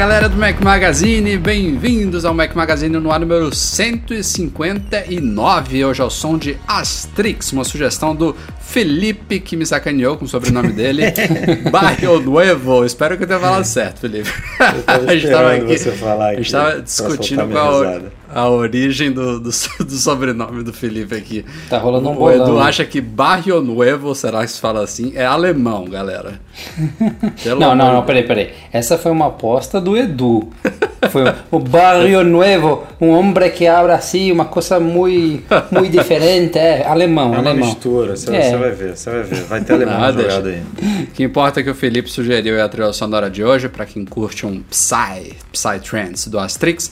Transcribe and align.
Galera 0.00 0.30
do 0.30 0.36
Mac 0.38 0.58
Magazine, 0.62 1.36
bem-vindos 1.36 2.24
ao 2.24 2.32
Mac 2.32 2.54
Magazine 2.54 2.98
no 2.98 3.12
ar 3.12 3.20
número 3.20 3.54
159. 3.54 5.84
Hoje 5.84 6.00
é 6.00 6.04
o 6.04 6.08
som 6.08 6.38
de 6.38 6.56
Astrix, 6.66 7.52
uma 7.52 7.64
sugestão 7.64 8.16
do 8.16 8.34
Felipe, 8.70 9.40
que 9.40 9.56
me 9.56 9.66
sacaneou 9.66 10.16
com 10.16 10.24
o 10.24 10.28
sobrenome 10.28 10.72
dele, 10.72 11.02
Barrio 11.72 12.20
Nuevo. 12.20 12.84
Espero 12.84 13.16
que 13.16 13.24
eu 13.24 13.26
tenha 13.26 13.40
falado 13.40 13.64
certo, 13.64 13.98
Felipe. 13.98 14.30
Eu 14.76 14.82
tava 14.84 15.12
esperando 15.14 15.66
você 15.66 15.90
falar 15.90 16.26
aqui. 16.26 16.34
A 16.34 16.36
gente 16.36 16.46
estava 16.46 16.80
discutindo 16.82 17.48
qual 17.48 17.82
a, 17.82 18.00
a 18.32 18.48
origem 18.48 19.10
do, 19.10 19.40
do, 19.40 19.50
do, 19.84 19.90
sobrenome 19.90 20.62
do 20.62 20.72
Felipe 20.72 21.16
aqui. 21.16 21.44
Tá 21.68 21.78
rolando 21.78 22.10
um 22.10 22.12
O 22.12 22.14
bolão. 22.14 22.46
Edu 22.46 22.58
acha 22.60 22.84
que 22.84 23.00
Barrio 23.00 23.60
Nuevo, 23.60 24.14
será 24.14 24.42
que 24.42 24.52
se 24.52 24.60
fala 24.60 24.84
assim? 24.84 25.12
É 25.16 25.26
alemão, 25.26 25.86
galera. 25.86 26.40
Pelo 27.42 27.58
Não, 27.58 27.74
não, 27.74 27.94
não, 27.94 28.02
peraí, 28.04 28.22
peraí. 28.22 28.50
Essa 28.72 28.96
foi 28.96 29.10
uma 29.10 29.26
aposta 29.26 29.80
do 29.80 29.96
Edu. 29.96 30.48
Foi 31.10 31.24
o 31.50 31.58
Barrio 31.58 32.22
Nuevo, 32.22 32.84
um 33.00 33.08
homem 33.08 33.50
que 33.50 33.66
abre 33.66 33.92
assim, 33.92 34.30
uma 34.30 34.44
coisa 34.44 34.78
muito, 34.78 35.42
muito 35.72 35.90
diferente. 35.90 36.58
É, 36.58 36.86
alemão, 36.86 37.34
É 37.34 37.38
uma 37.38 37.50
alemão. 37.50 37.66
mistura, 37.68 38.14
você, 38.16 38.34
É. 38.34 38.50
você 38.50 38.56
vai 38.60 38.70
ver, 38.72 38.96
você 38.96 39.10
vai 39.10 39.22
ver. 39.22 39.42
Vai 39.44 39.60
ter 39.62 39.72
alemão 39.72 40.00
deixa. 40.14 40.30
jogado 40.30 40.48
aí. 40.48 40.62
O 41.04 41.06
que 41.08 41.22
importa 41.24 41.60
é 41.60 41.62
que 41.62 41.70
o 41.70 41.74
Felipe 41.74 42.10
sugeriu 42.10 42.56
é 42.56 42.62
a 42.62 42.68
trilha 42.68 42.92
sonora 42.92 43.28
de 43.30 43.42
hoje, 43.42 43.68
pra 43.68 43.84
quem 43.86 44.04
curte 44.04 44.46
um 44.46 44.62
Psy, 44.70 45.34
Psytrance 45.52 46.28
do 46.30 46.38
Astrix. 46.38 46.90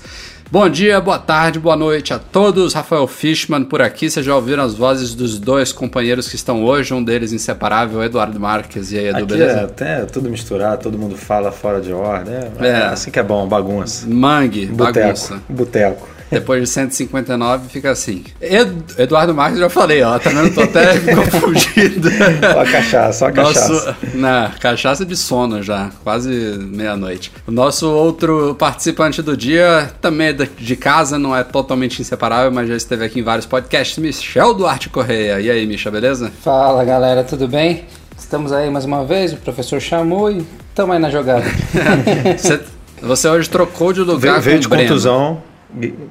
Bom 0.51 0.67
dia, 0.67 0.99
boa 0.99 1.19
tarde, 1.19 1.59
boa 1.59 1.77
noite 1.77 2.15
a 2.15 2.19
todos. 2.19 2.73
Rafael 2.73 3.07
Fishman 3.07 3.65
por 3.65 3.83
aqui. 3.83 4.09
Vocês 4.09 4.25
já 4.25 4.35
ouviram 4.35 4.65
as 4.65 4.73
vozes 4.75 5.15
dos 5.15 5.39
dois 5.39 5.73
companheiros 5.73 6.27
que 6.27 6.37
estão 6.37 6.65
hoje, 6.65 6.95
um 6.95 7.05
deles 7.05 7.35
inseparável, 7.35 8.03
Eduardo 8.03 8.41
Marques. 8.41 8.91
E 8.91 8.99
aí, 8.99 9.09
Edu, 9.09 9.17
Aqui 9.25 9.35
é 9.35 9.37
beleza? 9.37 9.61
até 9.65 10.05
tudo 10.07 10.31
misturado, 10.31 10.83
todo 10.83 10.97
mundo 10.99 11.19
fala 11.19 11.53
fora 11.53 11.83
de 11.83 11.93
ordem. 11.93 12.33
É, 12.33 12.51
É. 12.61 12.69
é 12.69 12.77
assim 12.87 13.11
que 13.11 13.19
é 13.19 13.23
bom, 13.23 13.47
bagunça. 13.47 14.07
Mangue, 14.09 14.65
Boteco. 14.67 14.99
bagunça. 15.07 15.43
Boteco. 15.51 16.09
Depois 16.31 16.61
de 16.63 16.69
159 16.69 17.69
fica 17.69 17.91
assim. 17.91 18.25
Ed- 18.41 18.95
Eduardo 18.99 19.35
Marques 19.35 19.59
já 19.59 19.69
falei, 19.71 20.03
ó, 20.03 20.19
tá 20.19 20.31
vendo? 20.31 20.55
Tô 20.55 20.63
até 20.63 20.99
confundido. 21.15 22.11
Só 22.11 22.61
a 22.61 22.65
cachaça, 22.67 23.13
só 23.19 23.27
a 23.29 23.33
cachaça. 23.33 23.73
Nosso, 23.73 23.97
na 24.17 24.53
cachaça 24.61 25.05
de 25.07 25.17
sono 25.17 25.63
já, 25.63 25.91
quase 26.05 26.29
meia-noite. 26.59 27.33
O 27.47 27.51
nosso 27.51 27.89
outro 27.91 28.55
participante 28.59 29.23
do 29.23 29.37
dia 29.37 29.91
também 30.01 30.29
é 30.29 30.33
de 30.33 30.77
casa, 30.77 31.19
não 31.19 31.35
é 31.35 31.43
totalmente 31.45 32.01
inseparável, 32.03 32.51
mas 32.53 32.69
já 32.69 32.77
esteve 32.77 33.05
aqui 33.05 33.21
em 33.21 33.23
vários 33.23 33.47
podcasts, 33.47 33.97
Michel 33.99 34.55
Duarte 34.55 34.89
Correia. 34.89 35.41
E 35.41 35.51
aí, 35.51 35.67
Micha, 35.67 35.91
beleza? 35.91 36.31
Fala 36.43 36.85
galera, 36.85 37.25
tudo 37.25 37.49
bem? 37.49 37.85
Estamos 38.19 38.53
aí 38.53 38.69
mais 38.69 38.85
uma 38.85 39.05
vez, 39.05 39.33
o 39.33 39.37
professor 39.37 39.81
chamou 39.81 40.31
e 40.31 40.45
estamos 40.71 40.95
aí 40.95 41.01
na 41.01 41.09
jogada. 41.09 41.45
Você, 42.37 42.61
você 43.01 43.29
hoje 43.29 43.49
trocou 43.49 43.93
de 43.93 44.01
lugar 44.01 44.41
Veio, 44.41 44.43
veio 44.43 44.57
com 44.57 44.61
de 44.61 44.67
o 44.67 44.71
Breno. 44.71 44.89
contusão. 44.89 45.43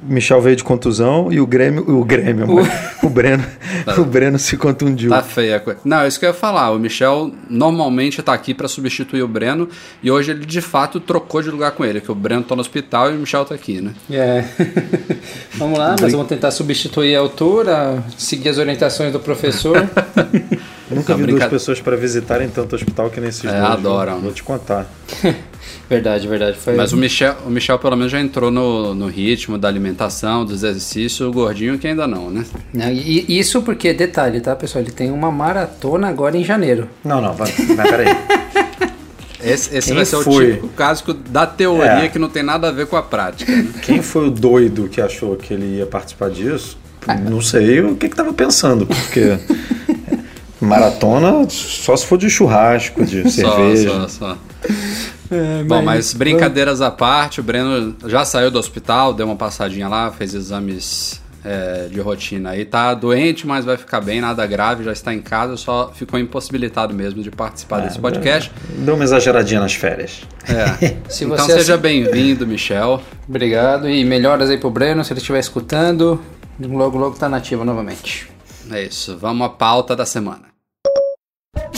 Michel 0.02 0.40
veio 0.40 0.54
de 0.54 0.62
contusão 0.62 1.32
e 1.32 1.40
o 1.40 1.46
Grêmio, 1.46 1.84
o 1.90 2.04
Grêmio, 2.04 2.46
o, 3.02 3.08
Breno, 3.08 3.44
o 3.98 4.04
Breno 4.04 4.38
se 4.38 4.56
contundiu. 4.56 5.10
Tá 5.10 5.22
feia 5.22 5.56
a 5.56 5.60
coisa. 5.60 5.80
Não, 5.84 6.06
isso 6.06 6.18
que 6.18 6.24
eu 6.24 6.30
ia 6.30 6.34
falar. 6.34 6.70
O 6.70 6.78
Michel 6.78 7.32
normalmente 7.50 8.22
tá 8.22 8.32
aqui 8.32 8.54
pra 8.54 8.68
substituir 8.68 9.22
o 9.22 9.28
Breno 9.28 9.68
e 10.02 10.10
hoje 10.10 10.30
ele 10.30 10.46
de 10.46 10.60
fato 10.60 11.00
trocou 11.00 11.42
de 11.42 11.50
lugar 11.50 11.72
com 11.72 11.84
ele, 11.84 12.00
que 12.00 12.10
o 12.10 12.14
Breno 12.14 12.42
tá 12.44 12.54
no 12.54 12.60
hospital 12.60 13.10
e 13.12 13.16
o 13.16 13.18
Michel 13.18 13.44
tá 13.44 13.54
aqui, 13.54 13.80
né? 13.80 13.92
É. 14.10 14.44
vamos 15.58 15.78
lá, 15.78 15.96
mas 16.00 16.12
vamos 16.12 16.28
tentar 16.28 16.50
substituir 16.52 17.16
a 17.16 17.20
altura, 17.20 18.02
seguir 18.16 18.50
as 18.50 18.58
orientações 18.58 19.12
do 19.12 19.18
professor. 19.18 19.76
Nunca 20.90 21.12
Tá 21.12 21.14
vi 21.14 21.26
duas 21.26 21.44
pessoas 21.46 21.80
para 21.82 21.96
visitarem 21.96 22.48
tanto 22.48 22.74
hospital 22.74 23.10
que 23.10 23.20
nem 23.20 23.28
esses 23.28 23.44
É, 23.44 23.50
dois. 23.50 23.62
adoram. 23.72 24.20
Vou 24.20 24.32
te 24.32 24.42
contar. 24.42 24.86
Verdade, 25.88 26.26
verdade. 26.28 26.56
Foi... 26.58 26.74
Mas 26.74 26.92
o 26.92 26.96
Michel, 26.96 27.36
o 27.46 27.50
Michel 27.50 27.78
pelo 27.78 27.96
menos 27.96 28.12
já 28.12 28.20
entrou 28.20 28.50
no, 28.50 28.94
no 28.94 29.06
ritmo 29.08 29.56
da 29.58 29.68
alimentação, 29.68 30.44
dos 30.44 30.62
exercícios, 30.62 31.20
o 31.28 31.32
gordinho 31.32 31.78
que 31.78 31.86
ainda 31.86 32.06
não, 32.06 32.30
né? 32.30 32.44
Não, 32.72 32.90
e- 32.90 33.24
isso 33.28 33.62
porque, 33.62 33.92
detalhe, 33.92 34.40
tá, 34.40 34.54
pessoal? 34.56 34.82
Ele 34.84 34.92
tem 34.92 35.10
uma 35.10 35.30
maratona 35.30 36.08
agora 36.08 36.36
em 36.36 36.44
janeiro. 36.44 36.88
Não, 37.04 37.20
não, 37.20 37.32
vai, 37.34 37.52
mas 37.76 37.90
peraí. 37.90 38.06
Esse, 39.40 39.76
esse 39.78 39.92
vai 39.94 40.04
ser 40.04 40.16
o 40.16 40.22
foi? 40.22 40.46
típico 40.46 40.68
caso 40.68 41.14
da 41.30 41.46
teoria 41.46 42.04
É. 42.04 42.08
que 42.08 42.18
não 42.18 42.28
tem 42.28 42.42
nada 42.42 42.68
a 42.68 42.72
ver 42.72 42.86
com 42.86 42.96
a 42.96 43.02
prática. 43.02 43.50
né? 43.50 43.68
Quem 43.82 44.02
foi 44.02 44.26
o 44.26 44.30
doido 44.32 44.88
que 44.88 45.00
achou 45.00 45.36
que 45.36 45.54
ele 45.54 45.76
ia 45.76 45.86
participar 45.86 46.28
disso? 46.28 46.76
Ah. 47.06 47.14
Não 47.14 47.40
sei 47.40 47.80
o 47.80 47.94
que 47.94 48.08
que 48.08 48.16
tava 48.16 48.32
pensando, 48.32 48.84
porque 48.84 49.38
maratona 50.60 51.48
só 51.48 51.96
se 51.96 52.06
for 52.06 52.18
de 52.18 52.28
churrasco, 52.30 53.04
de 53.04 53.28
cerveja. 53.30 53.90
Só, 53.90 54.08
só, 54.08 54.08
só. 54.08 54.38
Bom, 55.66 55.82
mas 55.82 56.14
brincadeiras 56.14 56.80
à 56.80 56.90
parte, 56.90 57.40
o 57.40 57.42
Breno 57.42 57.94
já 58.06 58.24
saiu 58.24 58.50
do 58.50 58.58
hospital, 58.58 59.12
deu 59.12 59.26
uma 59.26 59.36
passadinha 59.36 59.86
lá, 59.86 60.10
fez 60.10 60.32
exames 60.32 61.20
é, 61.44 61.86
de 61.90 62.00
rotina 62.00 62.50
aí. 62.50 62.64
Tá 62.64 62.94
doente, 62.94 63.46
mas 63.46 63.64
vai 63.64 63.76
ficar 63.76 64.00
bem, 64.00 64.20
nada 64.22 64.44
grave, 64.46 64.84
já 64.84 64.92
está 64.92 65.12
em 65.12 65.20
casa, 65.20 65.56
só 65.56 65.92
ficou 65.94 66.18
impossibilitado 66.18 66.94
mesmo 66.94 67.22
de 67.22 67.30
participar 67.30 67.80
desse 67.80 67.98
podcast. 67.98 68.50
Deu 68.78 68.94
uma 68.94 69.04
exageradinha 69.04 69.60
nas 69.60 69.74
férias. 69.74 70.22
É. 70.48 70.96
Se 71.10 71.24
então 71.24 71.36
você 71.36 71.58
seja 71.58 71.74
assi- 71.74 71.82
bem-vindo, 71.82 72.46
Michel. 72.46 73.02
Obrigado 73.28 73.88
e 73.88 74.04
melhoras 74.04 74.48
aí 74.48 74.56
pro 74.56 74.70
Breno, 74.70 75.04
se 75.04 75.12
ele 75.12 75.20
estiver 75.20 75.40
escutando. 75.40 76.18
Logo, 76.58 76.96
logo 76.98 77.16
tá 77.16 77.28
nativo 77.28 77.64
novamente. 77.64 78.28
É 78.70 78.82
isso, 78.82 79.16
vamos 79.18 79.46
à 79.46 79.50
pauta 79.50 79.94
da 79.94 80.04
semana. 80.06 80.47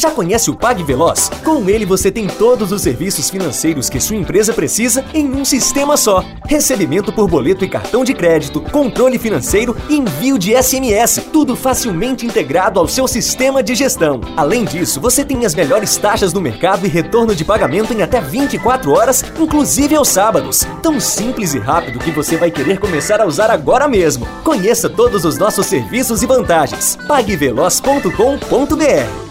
Já 0.00 0.10
conhece 0.10 0.50
o 0.50 0.54
Pag 0.54 0.82
Veloz? 0.82 1.30
Com 1.44 1.68
ele 1.68 1.84
você 1.84 2.10
tem 2.10 2.26
todos 2.26 2.72
os 2.72 2.80
serviços 2.80 3.28
financeiros 3.28 3.90
que 3.90 4.00
sua 4.00 4.16
empresa 4.16 4.54
precisa 4.54 5.04
em 5.12 5.30
um 5.30 5.44
sistema 5.44 5.94
só. 5.94 6.24
Recebimento 6.46 7.12
por 7.12 7.28
boleto 7.28 7.66
e 7.66 7.68
cartão 7.68 8.02
de 8.02 8.14
crédito, 8.14 8.62
controle 8.62 9.18
financeiro 9.18 9.76
e 9.90 9.98
envio 9.98 10.38
de 10.38 10.54
SMS, 10.54 11.20
tudo 11.30 11.54
facilmente 11.54 12.24
integrado 12.24 12.80
ao 12.80 12.88
seu 12.88 13.06
sistema 13.06 13.62
de 13.62 13.74
gestão. 13.74 14.22
Além 14.38 14.64
disso, 14.64 14.98
você 15.02 15.22
tem 15.22 15.44
as 15.44 15.54
melhores 15.54 15.94
taxas 15.98 16.32
do 16.32 16.40
mercado 16.40 16.86
e 16.86 16.88
retorno 16.88 17.34
de 17.34 17.44
pagamento 17.44 17.92
em 17.92 18.00
até 18.00 18.22
24 18.22 18.92
horas, 18.92 19.22
inclusive 19.38 19.96
aos 19.96 20.08
sábados. 20.08 20.66
Tão 20.82 20.98
simples 20.98 21.52
e 21.52 21.58
rápido 21.58 21.98
que 21.98 22.10
você 22.10 22.38
vai 22.38 22.50
querer 22.50 22.80
começar 22.80 23.20
a 23.20 23.26
usar 23.26 23.50
agora 23.50 23.86
mesmo. 23.86 24.26
Conheça 24.42 24.88
todos 24.88 25.26
os 25.26 25.36
nossos 25.36 25.66
serviços 25.66 26.22
e 26.22 26.26
vantagens. 26.26 26.96
pagveloz.com.br 27.06 29.29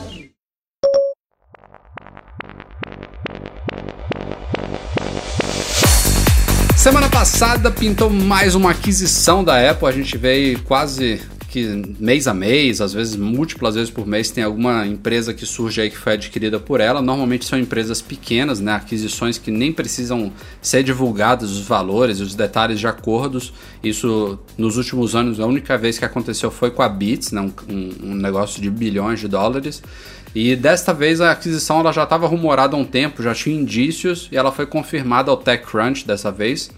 Semana 6.79 7.09
passada 7.09 7.69
pintou 7.69 8.09
mais 8.09 8.55
uma 8.55 8.71
aquisição 8.71 9.43
da 9.43 9.69
Apple. 9.69 9.85
A 9.85 9.91
gente 9.91 10.17
vê 10.17 10.57
quase 10.63 11.19
que 11.49 11.65
mês 11.99 12.25
a 12.25 12.33
mês, 12.33 12.79
às 12.79 12.93
vezes 12.93 13.17
múltiplas 13.17 13.75
vezes 13.75 13.89
por 13.89 14.07
mês, 14.07 14.29
tem 14.31 14.43
alguma 14.45 14.87
empresa 14.87 15.33
que 15.33 15.45
surge 15.45 15.81
aí 15.81 15.89
que 15.89 15.97
foi 15.97 16.13
adquirida 16.13 16.57
por 16.57 16.79
ela. 16.79 17.01
Normalmente 17.01 17.43
são 17.43 17.59
empresas 17.59 18.01
pequenas, 18.01 18.61
né? 18.61 18.71
Aquisições 18.75 19.37
que 19.37 19.51
nem 19.51 19.73
precisam 19.73 20.31
ser 20.61 20.81
divulgados 20.83 21.51
os 21.57 21.67
valores, 21.67 22.21
os 22.21 22.33
detalhes 22.33 22.79
de 22.79 22.87
acordos. 22.87 23.51
Isso 23.83 24.39
nos 24.57 24.77
últimos 24.77 25.15
anos, 25.15 25.37
a 25.41 25.45
única 25.45 25.77
vez 25.77 25.99
que 25.99 26.05
aconteceu 26.05 26.49
foi 26.49 26.71
com 26.71 26.81
a 26.81 26.87
Beats, 26.87 27.31
né? 27.33 27.41
um- 27.41 27.91
um 28.03 28.15
negócio 28.15 28.61
de 28.61 28.69
bilhões 28.69 29.19
de 29.19 29.27
dólares. 29.27 29.81
E 30.33 30.55
desta 30.55 30.93
vez 30.93 31.21
a 31.21 31.31
aquisição 31.31 31.79
ela 31.79 31.91
já 31.91 32.03
estava 32.03 32.27
rumorada 32.27 32.75
há 32.75 32.79
um 32.79 32.85
tempo, 32.85 33.23
já 33.23 33.33
tinha 33.33 33.59
indícios 33.59 34.29
e 34.31 34.37
ela 34.37 34.51
foi 34.51 34.65
confirmada 34.65 35.31
ao 35.31 35.37
TechCrunch 35.37 36.05
dessa 36.05 36.31
vez. 36.31 36.69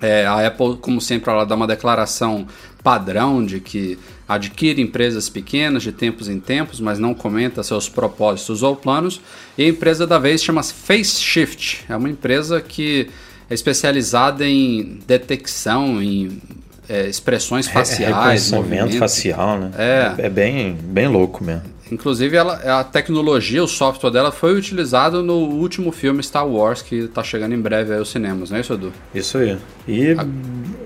É, 0.00 0.26
a 0.26 0.46
Apple, 0.46 0.76
como 0.76 1.00
sempre, 1.00 1.30
ela 1.30 1.44
dá 1.44 1.54
uma 1.54 1.66
declaração 1.66 2.46
padrão 2.82 3.44
de 3.44 3.60
que 3.60 3.98
adquire 4.28 4.80
empresas 4.80 5.28
pequenas 5.28 5.82
de 5.82 5.92
tempos 5.92 6.28
em 6.28 6.38
tempos, 6.38 6.80
mas 6.80 6.98
não 6.98 7.14
comenta 7.14 7.62
seus 7.62 7.88
propósitos 7.88 8.62
ou 8.62 8.76
planos. 8.76 9.20
E 9.56 9.64
a 9.64 9.68
empresa 9.68 10.06
da 10.06 10.18
vez 10.18 10.42
chama 10.42 10.62
FaceShift. 10.62 11.84
É 11.88 11.96
uma 11.96 12.08
empresa 12.08 12.60
que 12.60 13.08
é 13.48 13.54
especializada 13.54 14.46
em 14.46 15.00
detecção, 15.06 16.02
em 16.02 16.40
é, 16.88 17.06
expressões 17.06 17.66
faciais. 17.66 18.12
É, 18.12 18.14
reconhecimento 18.14 18.98
facial, 18.98 19.58
né? 19.58 19.70
É. 19.78 20.14
é 20.26 20.28
bem, 20.28 20.74
bem 20.74 21.08
louco 21.08 21.42
mesmo. 21.42 21.75
Inclusive, 21.90 22.36
ela, 22.36 22.80
a 22.80 22.84
tecnologia, 22.84 23.62
o 23.62 23.68
software 23.68 24.10
dela 24.10 24.32
foi 24.32 24.54
utilizado 24.56 25.22
no 25.22 25.34
último 25.34 25.92
filme 25.92 26.22
Star 26.22 26.46
Wars, 26.46 26.82
que 26.82 26.96
está 26.96 27.22
chegando 27.22 27.54
em 27.54 27.60
breve 27.60 27.92
aí 27.92 27.98
aos 27.98 28.10
cinemas, 28.10 28.50
não 28.50 28.58
é 28.58 28.60
isso, 28.60 28.72
Edu? 28.72 28.92
Isso 29.14 29.38
aí. 29.38 29.56
E 29.86 30.12
a... 30.12 30.26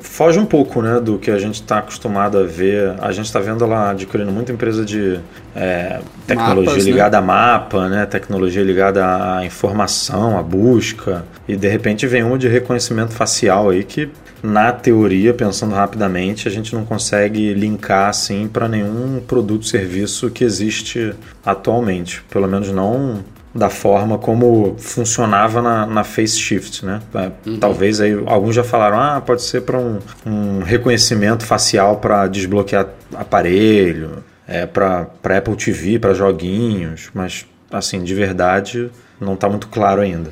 foge 0.01 0.39
um 0.39 0.45
pouco 0.45 0.83
né, 0.83 1.01
do 1.01 1.19
que 1.19 1.31
a 1.31 1.39
gente 1.39 1.55
está 1.55 1.79
acostumado 1.79 2.39
a 2.39 2.43
ver. 2.43 2.95
A 3.01 3.13
gente 3.13 3.27
está 3.27 3.41
vendo 3.41 3.65
ela 3.65 3.91
adquirindo 3.91 4.31
muita 4.31 4.53
empresa 4.53 4.85
de 4.85 5.19
é, 5.57 6.01
tecnologia 6.27 6.65
Mapas, 6.65 6.85
né? 6.85 6.91
ligada 6.91 7.17
né? 7.17 7.23
a 7.23 7.27
mapa, 7.27 7.89
né, 7.89 8.07
tecnologia 8.07 8.63
ligada 8.63 9.05
à 9.39 9.45
informação, 9.45 10.39
à 10.39 10.43
busca. 10.43 11.25
E 11.49 11.57
de 11.57 11.69
repente 11.69 12.07
vem 12.07 12.23
uma 12.23 12.37
de 12.37 12.47
reconhecimento 12.47 13.13
facial 13.13 13.71
aí 13.71 13.85
que 13.85 14.11
na 14.43 14.73
teoria, 14.73 15.35
pensando 15.35 15.75
rapidamente, 15.75 16.49
a 16.49 16.51
gente 16.51 16.75
não 16.75 16.85
consegue 16.85 17.53
linkar 17.55 18.09
assim 18.09 18.49
para 18.49 18.69
nenhum 18.69 19.21
produto 19.27 19.67
serviço 19.67 20.31
que 20.31 20.45
existe 20.45 21.15
atualmente, 21.45 22.23
pelo 22.31 22.49
menos 22.49 22.71
não 22.71 23.23
da 23.55 23.69
forma 23.69 24.17
como 24.17 24.77
funcionava 24.79 25.61
na, 25.61 25.85
na 25.85 26.05
Face 26.05 26.39
Shift, 26.39 26.87
né? 26.87 27.01
É, 27.13 27.31
uhum. 27.49 27.59
Talvez 27.59 28.01
aí 28.01 28.13
alguns 28.27 28.55
já 28.55 28.63
falaram, 28.63 29.01
ah, 29.01 29.21
pode 29.21 29.43
ser 29.43 29.63
para 29.63 29.77
um, 29.77 29.99
um, 30.25 30.61
reconhecimento 30.61 31.45
facial 31.45 31.97
para 31.97 32.29
desbloquear 32.29 32.87
aparelho, 33.13 34.23
é, 34.47 34.67
para 34.67 35.09
Apple 35.37 35.57
TV, 35.57 35.99
para 35.99 36.15
joguinhos, 36.15 37.11
mas 37.13 37.45
assim, 37.71 38.03
de 38.03 38.15
verdade, 38.15 38.91
não 39.21 39.35
está 39.35 39.49
muito 39.49 39.69
claro 39.69 40.01
ainda. 40.01 40.31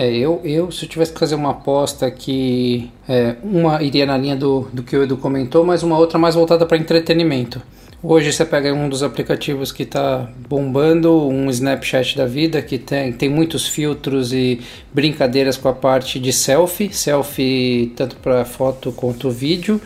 É, 0.00 0.10
eu, 0.16 0.40
eu 0.44 0.72
se 0.72 0.86
eu 0.86 0.88
tivesse 0.88 1.12
que 1.12 1.18
fazer 1.18 1.34
uma 1.34 1.50
aposta 1.50 2.10
que 2.10 2.90
é, 3.06 3.36
uma 3.42 3.82
iria 3.82 4.06
na 4.06 4.16
linha 4.16 4.34
do, 4.34 4.66
do 4.72 4.82
que 4.82 4.96
o 4.96 5.02
Edu 5.02 5.18
comentou, 5.18 5.62
mas 5.62 5.82
uma 5.82 5.98
outra 5.98 6.18
mais 6.18 6.34
voltada 6.34 6.64
para 6.64 6.78
entretenimento. 6.78 7.60
Hoje 8.02 8.32
você 8.32 8.46
pega 8.46 8.72
um 8.72 8.88
dos 8.88 9.02
aplicativos 9.02 9.70
que 9.70 9.82
está 9.82 10.26
bombando, 10.48 11.28
um 11.28 11.50
Snapchat 11.50 12.16
da 12.16 12.24
vida, 12.24 12.62
que 12.62 12.78
tem, 12.78 13.12
tem 13.12 13.28
muitos 13.28 13.68
filtros 13.68 14.32
e 14.32 14.62
brincadeiras 14.90 15.58
com 15.58 15.68
a 15.68 15.74
parte 15.74 16.18
de 16.18 16.32
selfie, 16.32 16.90
selfie 16.94 17.92
tanto 17.94 18.16
para 18.16 18.46
foto 18.46 18.90
quanto 18.92 19.28
vídeo. 19.28 19.78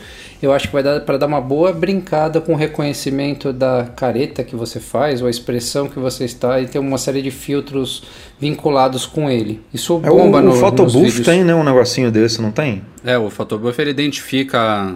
Eu 0.44 0.52
acho 0.52 0.66
que 0.66 0.74
vai 0.74 0.82
dar 0.82 1.00
para 1.00 1.16
dar 1.16 1.26
uma 1.26 1.40
boa 1.40 1.72
brincada 1.72 2.38
com 2.38 2.52
o 2.52 2.56
reconhecimento 2.56 3.50
da 3.50 3.86
careta 3.96 4.44
que 4.44 4.54
você 4.54 4.78
faz, 4.78 5.22
ou 5.22 5.26
a 5.26 5.30
expressão 5.30 5.88
que 5.88 5.98
você 5.98 6.26
está, 6.26 6.60
e 6.60 6.66
tem 6.66 6.78
uma 6.78 6.98
série 6.98 7.22
de 7.22 7.30
filtros 7.30 8.02
vinculados 8.38 9.06
com 9.06 9.30
ele. 9.30 9.62
Isso 9.72 9.98
é, 10.04 10.08
bomba 10.08 10.38
o, 10.38 10.42
no 10.42 10.50
O 10.52 10.56
Photobooth 10.56 11.22
tem, 11.24 11.42
né, 11.42 11.54
um 11.54 11.64
negocinho 11.64 12.10
desse, 12.10 12.42
não 12.42 12.50
tem? 12.52 12.82
É, 13.02 13.16
o 13.16 13.30
Photobooth 13.30 13.78
ele 13.78 13.90
identifica. 13.90 14.94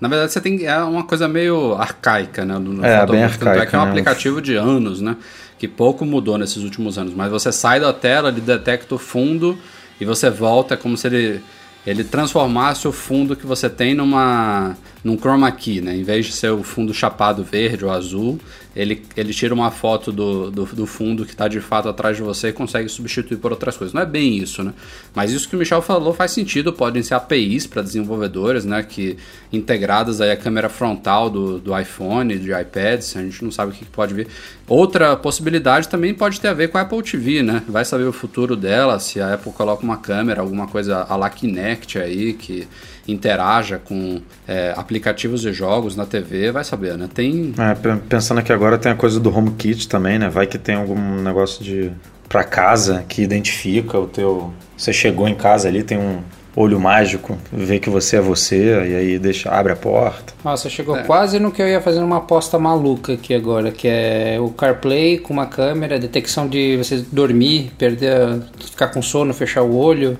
Na 0.00 0.08
verdade, 0.08 0.32
você 0.32 0.40
tem 0.40 0.64
é 0.64 0.78
uma 0.78 1.04
coisa 1.04 1.28
meio 1.28 1.74
arcaica, 1.74 2.46
né? 2.46 2.58
No, 2.58 2.84
é, 2.84 3.00
Photobooth, 3.00 3.12
bem 3.12 3.24
arcaica. 3.24 3.62
É 3.62 3.66
que 3.66 3.76
é 3.76 3.78
um 3.78 3.82
né? 3.82 3.88
aplicativo 3.90 4.40
de 4.40 4.56
anos, 4.56 5.02
né? 5.02 5.16
Que 5.58 5.68
pouco 5.68 6.06
mudou 6.06 6.38
nesses 6.38 6.62
últimos 6.62 6.96
anos. 6.96 7.12
Mas 7.14 7.30
você 7.30 7.52
sai 7.52 7.80
da 7.80 7.92
tela, 7.92 8.30
ele 8.30 8.40
detecta 8.40 8.94
o 8.94 8.98
fundo 8.98 9.58
e 10.00 10.06
você 10.06 10.30
volta, 10.30 10.72
é 10.72 10.76
como 10.76 10.96
se 10.96 11.06
ele 11.06 11.42
ele 11.86 12.02
transformasse 12.02 12.88
o 12.88 12.92
fundo 12.92 13.36
que 13.36 13.46
você 13.46 13.70
tem 13.70 13.94
numa 13.94 14.76
num 15.06 15.16
chroma 15.16 15.52
key, 15.52 15.80
né? 15.80 15.96
Em 15.96 16.02
vez 16.02 16.26
de 16.26 16.32
ser 16.32 16.50
o 16.50 16.64
fundo 16.64 16.92
chapado 16.92 17.44
verde 17.44 17.84
ou 17.84 17.92
azul, 17.92 18.40
ele, 18.74 19.04
ele 19.16 19.32
tira 19.32 19.54
uma 19.54 19.70
foto 19.70 20.10
do, 20.10 20.50
do, 20.50 20.64
do 20.66 20.84
fundo 20.84 21.24
que 21.24 21.30
está 21.30 21.46
de 21.46 21.60
fato 21.60 21.88
atrás 21.88 22.16
de 22.16 22.24
você 22.24 22.48
e 22.48 22.52
consegue 22.52 22.88
substituir 22.88 23.36
por 23.36 23.52
outras 23.52 23.76
coisas. 23.76 23.94
Não 23.94 24.02
é 24.02 24.04
bem 24.04 24.36
isso, 24.36 24.64
né? 24.64 24.74
Mas 25.14 25.30
isso 25.30 25.48
que 25.48 25.54
o 25.54 25.58
Michel 25.60 25.80
falou 25.80 26.12
faz 26.12 26.32
sentido. 26.32 26.72
Podem 26.72 27.04
ser 27.04 27.14
APIs 27.14 27.68
para 27.68 27.82
desenvolvedores, 27.82 28.64
né? 28.64 28.82
Que 28.82 29.16
integradas 29.52 30.20
aí 30.20 30.32
a 30.32 30.36
câmera 30.36 30.68
frontal 30.68 31.30
do, 31.30 31.60
do 31.60 31.78
iPhone, 31.78 32.36
de 32.36 32.52
iPads, 32.52 33.16
a 33.16 33.22
gente 33.22 33.44
não 33.44 33.52
sabe 33.52 33.70
o 33.70 33.74
que 33.74 33.84
pode 33.84 34.12
vir. 34.12 34.26
Outra 34.66 35.16
possibilidade 35.16 35.88
também 35.88 36.12
pode 36.12 36.40
ter 36.40 36.48
a 36.48 36.52
ver 36.52 36.68
com 36.68 36.78
a 36.78 36.80
Apple 36.80 37.00
TV, 37.00 37.44
né? 37.44 37.62
Vai 37.68 37.84
saber 37.84 38.04
o 38.04 38.12
futuro 38.12 38.56
dela, 38.56 38.98
se 38.98 39.20
a 39.20 39.34
Apple 39.34 39.52
coloca 39.52 39.84
uma 39.84 39.98
câmera, 39.98 40.40
alguma 40.40 40.66
coisa 40.66 41.06
a 41.08 41.14
la 41.14 41.30
Kinect 41.30 41.96
aí, 42.00 42.32
que 42.32 42.66
interaja 43.08 43.78
com 43.78 44.20
é, 44.46 44.74
aplicativos 44.76 44.95
de 45.00 45.52
jogos 45.52 45.96
na 45.96 46.06
TV, 46.06 46.50
vai 46.50 46.64
saber, 46.64 46.96
né? 46.96 47.08
Tem. 47.12 47.54
É, 47.58 47.96
pensando 48.08 48.38
aqui 48.38 48.52
agora 48.52 48.78
tem 48.78 48.92
a 48.92 48.96
coisa 48.96 49.18
do 49.20 49.34
HomeKit 49.34 49.88
também, 49.88 50.18
né? 50.18 50.28
Vai 50.28 50.46
que 50.46 50.58
tem 50.58 50.74
algum 50.74 51.22
negócio 51.22 51.64
de 51.64 51.90
para 52.28 52.44
casa 52.44 53.04
que 53.08 53.22
identifica 53.22 53.98
o 53.98 54.06
teu. 54.06 54.52
Você 54.76 54.92
chegou 54.92 55.28
em 55.28 55.34
casa 55.34 55.68
ali, 55.68 55.82
tem 55.82 55.96
um 55.96 56.20
olho 56.56 56.80
mágico, 56.80 57.36
vê 57.52 57.78
que 57.78 57.90
você 57.90 58.16
é 58.16 58.20
você, 58.20 58.88
e 58.88 58.96
aí 58.96 59.18
deixa, 59.18 59.50
abre 59.50 59.72
a 59.72 59.76
porta. 59.76 60.32
Nossa, 60.42 60.70
chegou 60.70 60.96
é. 60.96 61.02
quase 61.02 61.38
no 61.38 61.52
que 61.52 61.60
eu 61.60 61.68
ia 61.68 61.82
fazer 61.82 62.00
uma 62.00 62.16
aposta 62.16 62.58
maluca 62.58 63.12
aqui 63.12 63.34
agora, 63.34 63.70
que 63.70 63.86
é 63.86 64.38
o 64.40 64.48
CarPlay 64.48 65.18
com 65.18 65.34
uma 65.34 65.46
câmera, 65.46 65.98
detecção 65.98 66.48
de 66.48 66.78
você 66.78 67.04
dormir, 67.12 67.72
perder, 67.76 68.40
ficar 68.58 68.88
com 68.88 69.02
sono, 69.02 69.34
fechar 69.34 69.62
o 69.62 69.76
olho. 69.76 70.18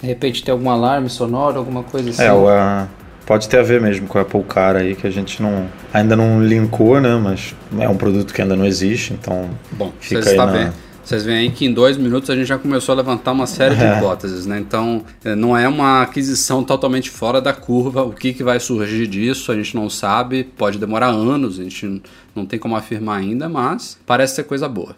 De 0.00 0.06
repente 0.06 0.44
tem 0.44 0.52
algum 0.52 0.70
alarme 0.70 1.08
sonoro, 1.08 1.58
alguma 1.58 1.82
coisa 1.82 2.10
assim. 2.10 2.22
É, 2.22 2.32
o, 2.32 2.48
a, 2.48 2.86
pode 3.28 3.46
ter 3.46 3.58
a 3.58 3.62
ver 3.62 3.78
mesmo 3.78 4.08
com 4.08 4.18
o 4.18 4.22
Apple 4.22 4.42
Car 4.44 4.74
aí, 4.74 4.94
que 4.96 5.06
a 5.06 5.10
gente 5.10 5.42
não 5.42 5.68
ainda 5.92 6.16
não 6.16 6.42
linkou, 6.42 6.98
né? 6.98 7.14
Mas 7.22 7.54
é 7.78 7.86
um 7.86 7.96
produto 7.96 8.32
que 8.32 8.40
ainda 8.40 8.56
não 8.56 8.64
existe, 8.64 9.12
então 9.12 9.50
Bom, 9.70 9.92
fica 10.00 10.30
aí 10.30 10.36
na... 10.36 10.46
Vendo. 10.46 10.72
Vocês 11.04 11.24
veem 11.24 11.38
aí 11.38 11.50
que 11.50 11.64
em 11.64 11.72
dois 11.72 11.96
minutos 11.96 12.28
a 12.28 12.34
gente 12.34 12.46
já 12.46 12.58
começou 12.58 12.94
a 12.94 12.96
levantar 12.96 13.32
uma 13.32 13.46
série 13.46 13.74
de 13.74 13.84
é. 13.84 13.96
hipóteses, 13.96 14.44
né? 14.44 14.58
Então, 14.58 15.02
é, 15.24 15.34
não 15.34 15.56
é 15.56 15.66
uma 15.66 16.02
aquisição 16.02 16.62
totalmente 16.62 17.08
fora 17.08 17.40
da 17.40 17.52
curva. 17.52 18.02
O 18.02 18.12
que, 18.12 18.34
que 18.34 18.42
vai 18.42 18.60
surgir 18.60 19.06
disso, 19.06 19.50
a 19.50 19.54
gente 19.54 19.74
não 19.74 19.88
sabe. 19.88 20.44
Pode 20.44 20.78
demorar 20.78 21.06
anos, 21.06 21.58
a 21.58 21.62
gente 21.62 22.02
não 22.36 22.44
tem 22.44 22.58
como 22.58 22.76
afirmar 22.76 23.20
ainda, 23.20 23.48
mas 23.48 23.98
parece 24.04 24.34
ser 24.34 24.44
coisa 24.44 24.68
boa. 24.68 24.94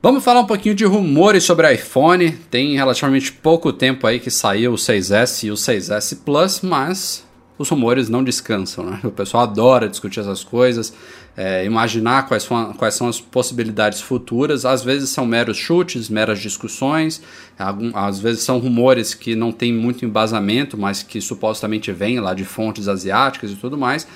Vamos 0.00 0.22
falar 0.22 0.38
um 0.38 0.46
pouquinho 0.46 0.76
de 0.76 0.84
rumores 0.84 1.42
sobre 1.42 1.74
iPhone. 1.74 2.30
Tem 2.48 2.76
relativamente 2.76 3.32
pouco 3.32 3.72
tempo 3.72 4.06
aí 4.06 4.20
que 4.20 4.30
saiu 4.30 4.72
o 4.72 4.76
6S 4.76 5.42
e 5.42 5.50
o 5.50 5.54
6S 5.54 6.18
Plus, 6.24 6.60
mas 6.60 7.26
os 7.58 7.68
rumores 7.68 8.08
não 8.08 8.22
descansam, 8.22 8.84
né? 8.84 9.00
O 9.02 9.10
pessoal 9.10 9.42
adora 9.42 9.88
discutir 9.88 10.20
essas 10.20 10.44
coisas, 10.44 10.94
é, 11.36 11.64
imaginar 11.64 12.28
quais 12.28 12.44
são, 12.44 12.72
quais 12.74 12.94
são 12.94 13.08
as 13.08 13.20
possibilidades 13.20 14.00
futuras. 14.00 14.64
Às 14.64 14.84
vezes 14.84 15.10
são 15.10 15.26
meros 15.26 15.56
chutes, 15.56 16.08
meras 16.08 16.38
discussões, 16.38 17.20
algum, 17.58 17.90
às 17.92 18.20
vezes 18.20 18.44
são 18.44 18.60
rumores 18.60 19.14
que 19.14 19.34
não 19.34 19.50
têm 19.50 19.72
muito 19.72 20.04
embasamento, 20.04 20.78
mas 20.78 21.02
que 21.02 21.20
supostamente 21.20 21.90
vêm 21.90 22.20
lá 22.20 22.34
de 22.34 22.44
fontes 22.44 22.86
asiáticas 22.86 23.50
e 23.50 23.56
tudo 23.56 23.76
mais. 23.76 24.06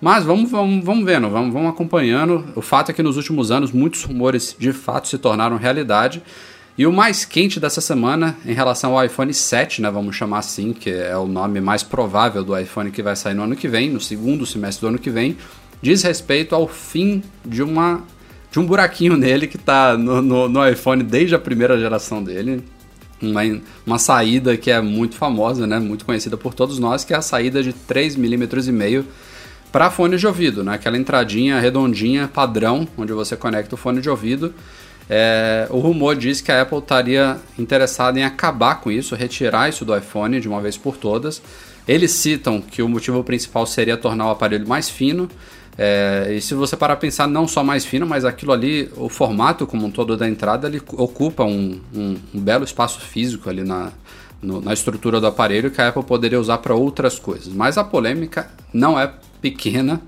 Mas 0.00 0.24
vamos, 0.24 0.50
vamos, 0.50 0.84
vamos 0.84 1.04
vendo, 1.04 1.28
vamos, 1.28 1.52
vamos 1.52 1.70
acompanhando. 1.70 2.44
O 2.54 2.62
fato 2.62 2.90
é 2.90 2.94
que 2.94 3.02
nos 3.02 3.16
últimos 3.16 3.50
anos 3.50 3.72
muitos 3.72 4.04
rumores 4.04 4.54
de 4.58 4.72
fato 4.72 5.08
se 5.08 5.18
tornaram 5.18 5.56
realidade. 5.56 6.22
E 6.76 6.86
o 6.86 6.92
mais 6.92 7.24
quente 7.24 7.58
dessa 7.58 7.80
semana, 7.80 8.36
em 8.46 8.52
relação 8.52 8.96
ao 8.96 9.04
iPhone 9.04 9.34
7, 9.34 9.82
né, 9.82 9.90
vamos 9.90 10.14
chamar 10.14 10.38
assim, 10.38 10.72
que 10.72 10.88
é 10.88 11.16
o 11.16 11.26
nome 11.26 11.60
mais 11.60 11.82
provável 11.82 12.44
do 12.44 12.56
iPhone 12.56 12.92
que 12.92 13.02
vai 13.02 13.16
sair 13.16 13.34
no 13.34 13.42
ano 13.42 13.56
que 13.56 13.66
vem, 13.66 13.90
no 13.90 14.00
segundo 14.00 14.46
semestre 14.46 14.82
do 14.82 14.88
ano 14.90 14.98
que 15.00 15.10
vem, 15.10 15.36
diz 15.82 16.04
respeito 16.04 16.54
ao 16.54 16.68
fim 16.68 17.20
de 17.44 17.64
uma 17.64 18.04
de 18.52 18.60
um 18.60 18.64
buraquinho 18.64 19.16
nele 19.18 19.48
que 19.48 19.56
está 19.56 19.98
no, 19.98 20.22
no, 20.22 20.48
no, 20.48 20.68
iPhone 20.68 21.02
desde 21.02 21.34
a 21.34 21.38
primeira 21.40 21.76
geração 21.76 22.22
dele. 22.22 22.62
Uma, 23.20 23.40
uma 23.84 23.98
saída 23.98 24.56
que 24.56 24.70
é 24.70 24.80
muito 24.80 25.16
famosa, 25.16 25.66
né, 25.66 25.80
muito 25.80 26.04
conhecida 26.04 26.36
por 26.36 26.54
todos 26.54 26.78
nós, 26.78 27.02
que 27.02 27.12
é 27.12 27.16
a 27.16 27.22
saída 27.22 27.60
de 27.60 27.72
3,5 27.72 28.18
mm 28.18 29.04
para 29.70 29.90
fone 29.90 30.16
de 30.16 30.26
ouvido, 30.26 30.64
né? 30.64 30.74
aquela 30.74 30.96
entradinha 30.96 31.58
redondinha 31.60 32.28
padrão 32.28 32.86
onde 32.96 33.12
você 33.12 33.36
conecta 33.36 33.74
o 33.74 33.78
fone 33.78 34.00
de 34.00 34.08
ouvido. 34.08 34.54
É, 35.10 35.66
o 35.70 35.78
rumor 35.78 36.14
diz 36.16 36.40
que 36.40 36.52
a 36.52 36.62
Apple 36.62 36.78
estaria 36.78 37.38
interessada 37.58 38.20
em 38.20 38.24
acabar 38.24 38.80
com 38.80 38.90
isso, 38.90 39.14
retirar 39.14 39.68
isso 39.68 39.84
do 39.84 39.96
iPhone 39.96 40.38
de 40.40 40.48
uma 40.48 40.60
vez 40.60 40.76
por 40.76 40.96
todas. 40.96 41.40
Eles 41.86 42.10
citam 42.12 42.60
que 42.60 42.82
o 42.82 42.88
motivo 42.88 43.24
principal 43.24 43.66
seria 43.66 43.96
tornar 43.96 44.26
o 44.26 44.30
aparelho 44.30 44.68
mais 44.68 44.90
fino. 44.90 45.28
É, 45.78 46.34
e 46.36 46.40
se 46.40 46.52
você 46.52 46.76
parar 46.76 46.94
a 46.94 46.96
pensar, 46.96 47.26
não 47.26 47.48
só 47.48 47.64
mais 47.64 47.86
fino, 47.86 48.06
mas 48.06 48.24
aquilo 48.24 48.52
ali, 48.52 48.90
o 48.96 49.08
formato 49.08 49.66
como 49.66 49.86
um 49.86 49.90
todo 49.90 50.16
da 50.16 50.28
entrada, 50.28 50.68
ele 50.68 50.82
ocupa 50.92 51.44
um, 51.44 51.80
um, 51.94 52.16
um 52.34 52.40
belo 52.40 52.64
espaço 52.64 53.00
físico 53.00 53.48
ali 53.48 53.64
na, 53.64 53.92
no, 54.42 54.60
na 54.60 54.74
estrutura 54.74 55.20
do 55.20 55.26
aparelho 55.26 55.70
que 55.70 55.80
a 55.80 55.88
Apple 55.88 56.02
poderia 56.02 56.38
usar 56.38 56.58
para 56.58 56.74
outras 56.74 57.18
coisas. 57.18 57.48
Mas 57.48 57.78
a 57.78 57.84
polêmica 57.84 58.50
não 58.74 59.00
é 59.00 59.10
pequena. 59.40 60.00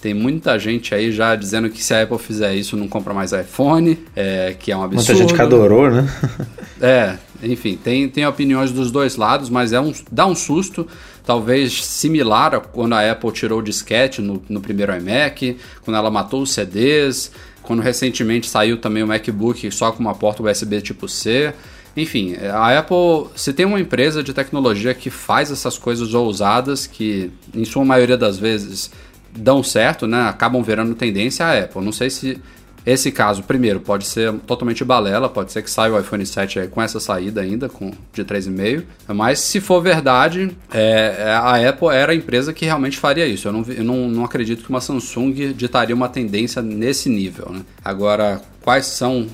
Tem 0.00 0.12
muita 0.12 0.58
gente 0.58 0.94
aí 0.94 1.10
já 1.10 1.34
dizendo 1.34 1.70
que 1.70 1.82
se 1.82 1.94
a 1.94 2.02
Apple 2.02 2.18
fizer 2.18 2.54
isso, 2.54 2.76
não 2.76 2.86
compra 2.86 3.14
mais 3.14 3.32
iPhone, 3.32 3.98
é, 4.14 4.54
que 4.58 4.70
é 4.70 4.76
um 4.76 4.82
absurdo. 4.82 5.06
Muita 5.06 5.14
gente 5.14 5.34
que 5.34 5.42
adorou, 5.42 5.90
né? 5.90 6.08
é, 6.80 7.16
enfim, 7.42 7.76
tem, 7.82 8.08
tem 8.08 8.26
opiniões 8.26 8.70
dos 8.70 8.90
dois 8.90 9.16
lados, 9.16 9.48
mas 9.48 9.72
é 9.72 9.80
um, 9.80 9.92
dá 10.10 10.26
um 10.26 10.34
susto, 10.34 10.86
talvez 11.24 11.84
similar 11.84 12.54
a 12.54 12.60
quando 12.60 12.92
a 12.92 13.10
Apple 13.10 13.32
tirou 13.32 13.60
o 13.60 13.62
disquete 13.62 14.20
no, 14.20 14.42
no 14.48 14.60
primeiro 14.60 14.94
iMac, 14.94 15.56
quando 15.82 15.96
ela 15.96 16.10
matou 16.10 16.42
os 16.42 16.52
CDs, 16.52 17.32
quando 17.62 17.80
recentemente 17.80 18.48
saiu 18.48 18.78
também 18.78 19.02
o 19.02 19.06
MacBook 19.06 19.70
só 19.70 19.90
com 19.90 20.00
uma 20.00 20.14
porta 20.14 20.42
USB 20.42 20.80
tipo 20.80 21.08
C. 21.08 21.52
Enfim, 21.96 22.36
a 22.52 22.78
Apple, 22.78 23.30
se 23.34 23.52
tem 23.52 23.64
uma 23.64 23.80
empresa 23.80 24.22
de 24.22 24.34
tecnologia 24.34 24.92
que 24.92 25.08
faz 25.08 25.50
essas 25.50 25.78
coisas 25.78 26.12
ousadas, 26.12 26.86
que 26.86 27.30
em 27.54 27.64
sua 27.64 27.84
maioria 27.84 28.16
das 28.16 28.38
vezes 28.38 28.90
dão 29.34 29.62
certo, 29.62 30.06
né? 30.06 30.28
Acabam 30.28 30.62
virando 30.62 30.94
tendência 30.94 31.46
a 31.46 31.58
Apple. 31.58 31.82
Não 31.82 31.92
sei 31.92 32.10
se 32.10 32.40
esse 32.86 33.10
caso, 33.10 33.42
primeiro, 33.42 33.80
pode 33.80 34.06
ser 34.06 34.32
totalmente 34.46 34.84
balela, 34.84 35.28
pode 35.28 35.50
ser 35.50 35.60
que 35.60 35.68
saia 35.68 35.92
o 35.92 35.98
iPhone 35.98 36.24
7 36.24 36.68
com 36.68 36.80
essa 36.80 37.00
saída 37.00 37.40
ainda, 37.40 37.68
com 37.68 37.90
de 38.12 38.24
3,5. 38.24 38.84
Mas 39.08 39.40
se 39.40 39.60
for 39.60 39.82
verdade, 39.82 40.56
é, 40.72 41.16
é, 41.18 41.30
a 41.32 41.68
Apple 41.68 41.88
era 41.88 42.12
a 42.12 42.14
empresa 42.14 42.52
que 42.52 42.64
realmente 42.64 42.96
faria 42.96 43.26
isso. 43.26 43.48
Eu 43.48 43.52
não, 43.52 43.64
eu 43.66 43.82
não, 43.82 44.08
não 44.08 44.24
acredito 44.24 44.62
que 44.62 44.70
uma 44.70 44.80
Samsung 44.80 45.52
ditaria 45.52 45.96
uma 45.96 46.08
tendência 46.08 46.62
nesse 46.62 47.08
nível. 47.08 47.50
Né? 47.50 47.62
Agora, 47.84 48.40
quais 48.62 48.86
são 48.86 49.26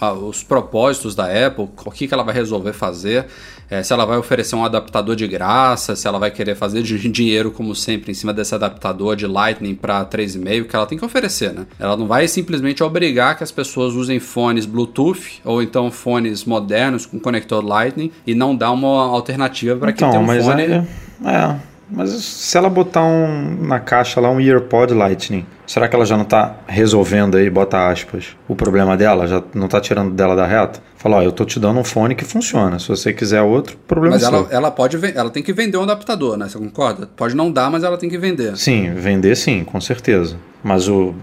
os 0.00 0.42
propósitos 0.42 1.14
da 1.14 1.24
Apple, 1.24 1.68
o 1.84 1.90
que, 1.90 2.06
que 2.06 2.14
ela 2.14 2.22
vai 2.22 2.34
resolver 2.34 2.72
fazer, 2.72 3.26
é, 3.70 3.82
se 3.82 3.92
ela 3.92 4.06
vai 4.06 4.16
oferecer 4.16 4.56
um 4.56 4.64
adaptador 4.64 5.14
de 5.14 5.26
graça, 5.26 5.94
se 5.94 6.06
ela 6.06 6.18
vai 6.18 6.30
querer 6.30 6.54
fazer 6.54 6.82
dinheiro, 7.10 7.50
como 7.50 7.74
sempre, 7.74 8.10
em 8.10 8.14
cima 8.14 8.32
desse 8.32 8.54
adaptador 8.54 9.16
de 9.16 9.26
Lightning 9.26 9.74
para 9.74 10.04
3,5, 10.04 10.64
que 10.66 10.76
ela 10.76 10.86
tem 10.86 10.96
que 10.96 11.04
oferecer, 11.04 11.52
né? 11.52 11.66
Ela 11.78 11.96
não 11.96 12.06
vai 12.06 12.26
simplesmente 12.28 12.82
obrigar 12.82 13.36
que 13.36 13.44
as 13.44 13.52
pessoas 13.52 13.94
usem 13.94 14.18
fones 14.18 14.64
Bluetooth 14.64 15.40
ou 15.44 15.62
então 15.62 15.90
fones 15.90 16.44
modernos 16.44 17.04
com 17.04 17.18
conector 17.18 17.64
Lightning 17.64 18.10
e 18.26 18.34
não 18.34 18.56
dar 18.56 18.70
uma 18.70 19.06
alternativa 19.06 19.78
para 19.78 19.90
então, 19.90 20.10
quem 20.10 20.26
tem 20.26 20.40
um 20.40 20.42
fone. 20.42 20.62
Aí, 20.62 20.86
é, 21.24 21.56
mas 21.90 22.10
se 22.10 22.56
ela 22.56 22.68
botar 22.68 23.04
um, 23.04 23.56
na 23.62 23.80
caixa 23.80 24.20
lá 24.20 24.30
um 24.30 24.40
EarPod 24.40 24.92
Lightning, 24.92 25.46
será 25.66 25.88
que 25.88 25.96
ela 25.96 26.04
já 26.04 26.16
não 26.16 26.24
está 26.24 26.56
resolvendo 26.66 27.36
aí, 27.36 27.48
bota 27.48 27.88
aspas, 27.88 28.36
o 28.46 28.54
problema 28.54 28.96
dela? 28.96 29.26
Já 29.26 29.42
não 29.54 29.66
está 29.66 29.80
tirando 29.80 30.12
dela 30.12 30.36
da 30.36 30.46
reta? 30.46 30.80
Fala, 30.96 31.18
ó, 31.18 31.22
eu 31.22 31.32
tô 31.32 31.44
te 31.44 31.58
dando 31.58 31.78
um 31.80 31.84
fone 31.84 32.14
que 32.14 32.24
funciona. 32.24 32.78
Se 32.78 32.88
você 32.88 33.12
quiser 33.12 33.40
outro, 33.42 33.76
problema 33.86 34.16
mas 34.16 34.22
é 34.22 34.26
ela, 34.26 34.44
seu. 34.44 34.56
ela 34.56 34.70
pode 34.70 34.98
ela 35.14 35.30
tem 35.30 35.42
que 35.42 35.52
vender 35.52 35.78
um 35.78 35.82
adaptador, 35.82 36.36
né? 36.36 36.48
Você 36.48 36.58
concorda? 36.58 37.08
Pode 37.16 37.34
não 37.34 37.50
dar, 37.50 37.70
mas 37.70 37.84
ela 37.84 37.96
tem 37.96 38.10
que 38.10 38.18
vender. 38.18 38.56
Sim, 38.56 38.92
vender 38.94 39.36
sim, 39.36 39.64
com 39.64 39.80
certeza. 39.80 40.36
Mas 40.62 40.88
o, 40.88 41.14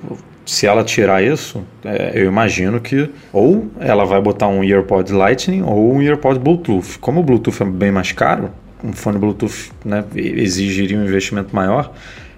se 0.45 0.67
ela 0.67 0.83
tirar 0.83 1.23
isso, 1.23 1.63
é, 1.83 2.11
eu 2.15 2.25
imagino 2.25 2.79
que 2.79 3.09
ou 3.33 3.67
ela 3.79 4.05
vai 4.05 4.21
botar 4.21 4.47
um 4.47 4.63
EarPod 4.63 5.11
Lightning 5.11 5.63
ou 5.63 5.93
um 5.93 6.01
EarPod 6.01 6.39
Bluetooth. 6.39 6.99
Como 6.99 7.19
o 7.19 7.23
Bluetooth 7.23 7.61
é 7.61 7.65
bem 7.65 7.91
mais 7.91 8.11
caro, 8.11 8.51
um 8.83 8.93
fone 8.93 9.17
Bluetooth 9.17 9.71
né, 9.83 10.03
exigiria 10.15 10.97
um 10.97 11.05
investimento 11.05 11.55
maior, 11.55 11.93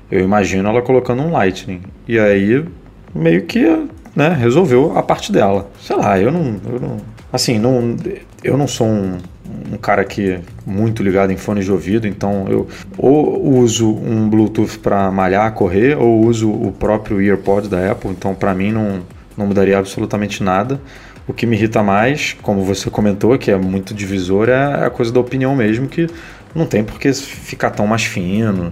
eu 0.09 0.21
imagino 0.21 0.69
ela 0.69 0.81
colocando 0.81 1.21
um 1.21 1.31
Lightning. 1.31 1.81
E 2.07 2.17
aí, 2.17 2.63
meio 3.13 3.45
que 3.45 3.87
né, 4.15 4.29
resolveu 4.29 4.97
a 4.97 5.03
parte 5.03 5.31
dela. 5.31 5.69
Sei 5.81 5.95
lá, 5.95 6.19
eu 6.19 6.31
não. 6.31 6.59
Eu 6.65 6.79
não 6.79 6.97
assim, 7.31 7.59
não, 7.59 7.95
eu 8.43 8.57
não 8.57 8.67
sou 8.67 8.87
um, 8.87 9.17
um 9.73 9.77
cara 9.77 10.03
que 10.03 10.39
muito 10.65 11.03
ligado 11.03 11.31
em 11.31 11.37
fones 11.37 11.65
de 11.65 11.71
ouvido, 11.71 12.07
então 12.07 12.47
eu 12.49 12.67
ou 12.97 13.59
uso 13.59 13.89
um 13.89 14.29
Bluetooth 14.29 14.79
para 14.79 15.11
malhar, 15.11 15.51
correr, 15.53 15.97
ou 15.97 16.25
uso 16.25 16.49
o 16.49 16.71
próprio 16.71 17.21
EarPod 17.21 17.67
da 17.67 17.91
Apple, 17.91 18.11
então 18.11 18.33
para 18.33 18.53
mim 18.53 18.71
não, 18.71 19.01
não 19.37 19.45
mudaria 19.47 19.77
absolutamente 19.77 20.41
nada. 20.43 20.79
O 21.27 21.33
que 21.33 21.45
me 21.45 21.57
irrita 21.57 21.83
mais, 21.83 22.37
como 22.41 22.63
você 22.63 22.89
comentou, 22.89 23.37
que 23.37 23.51
é 23.51 23.57
muito 23.57 23.93
divisor, 23.93 24.47
é 24.47 24.85
a 24.85 24.89
coisa 24.89 25.11
da 25.11 25.19
opinião 25.19 25.55
mesmo, 25.55 25.87
que 25.87 26.07
não 26.55 26.65
tem 26.65 26.83
por 26.83 26.99
que 26.99 27.11
ficar 27.13 27.71
tão 27.71 27.85
mais 27.85 28.05
fino. 28.05 28.71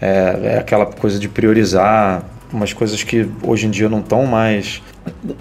É, 0.00 0.54
é 0.54 0.58
aquela 0.58 0.84
coisa 0.86 1.18
de 1.18 1.28
priorizar 1.28 2.22
umas 2.52 2.72
coisas 2.72 3.02
que 3.02 3.26
hoje 3.42 3.66
em 3.66 3.70
dia 3.70 3.88
não 3.88 4.00
estão 4.00 4.26
mais. 4.26 4.82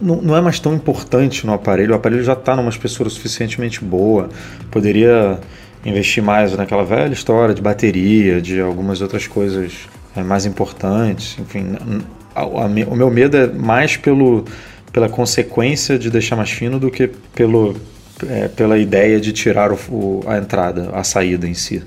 Não, 0.01 0.21
não, 0.21 0.35
é 0.35 0.41
mais 0.41 0.59
tão 0.59 0.73
importante 0.73 1.45
no 1.45 1.53
aparelho. 1.53 1.91
O 1.91 1.95
aparelho 1.95 2.23
já 2.23 2.33
está 2.33 2.55
numa 2.55 2.69
espessura 2.69 3.09
suficientemente 3.09 3.83
boa. 3.83 4.29
Poderia 4.71 5.39
investir 5.85 6.23
mais 6.23 6.55
naquela 6.55 6.83
velha 6.83 7.13
história 7.13 7.53
de 7.53 7.61
bateria, 7.61 8.41
de 8.41 8.59
algumas 8.59 9.01
outras 9.01 9.27
coisas 9.27 9.73
é, 10.15 10.23
mais 10.23 10.45
importantes. 10.45 11.37
Enfim, 11.39 11.77
o 12.87 12.95
meu 12.95 13.09
medo 13.11 13.37
é 13.37 13.47
mais 13.47 13.95
pelo 13.97 14.45
pela 14.93 15.09
consequência 15.09 15.97
de 15.97 16.11
deixar 16.11 16.35
mais 16.35 16.51
fino 16.51 16.79
do 16.79 16.91
que 16.91 17.07
pelo, 17.07 17.75
é, 18.29 18.47
pela 18.47 18.77
ideia 18.77 19.19
de 19.19 19.33
tirar 19.33 19.71
o, 19.71 19.79
o, 19.89 20.23
a 20.27 20.37
entrada, 20.37 20.91
a 20.93 21.03
saída 21.03 21.47
em 21.47 21.55
si. 21.55 21.83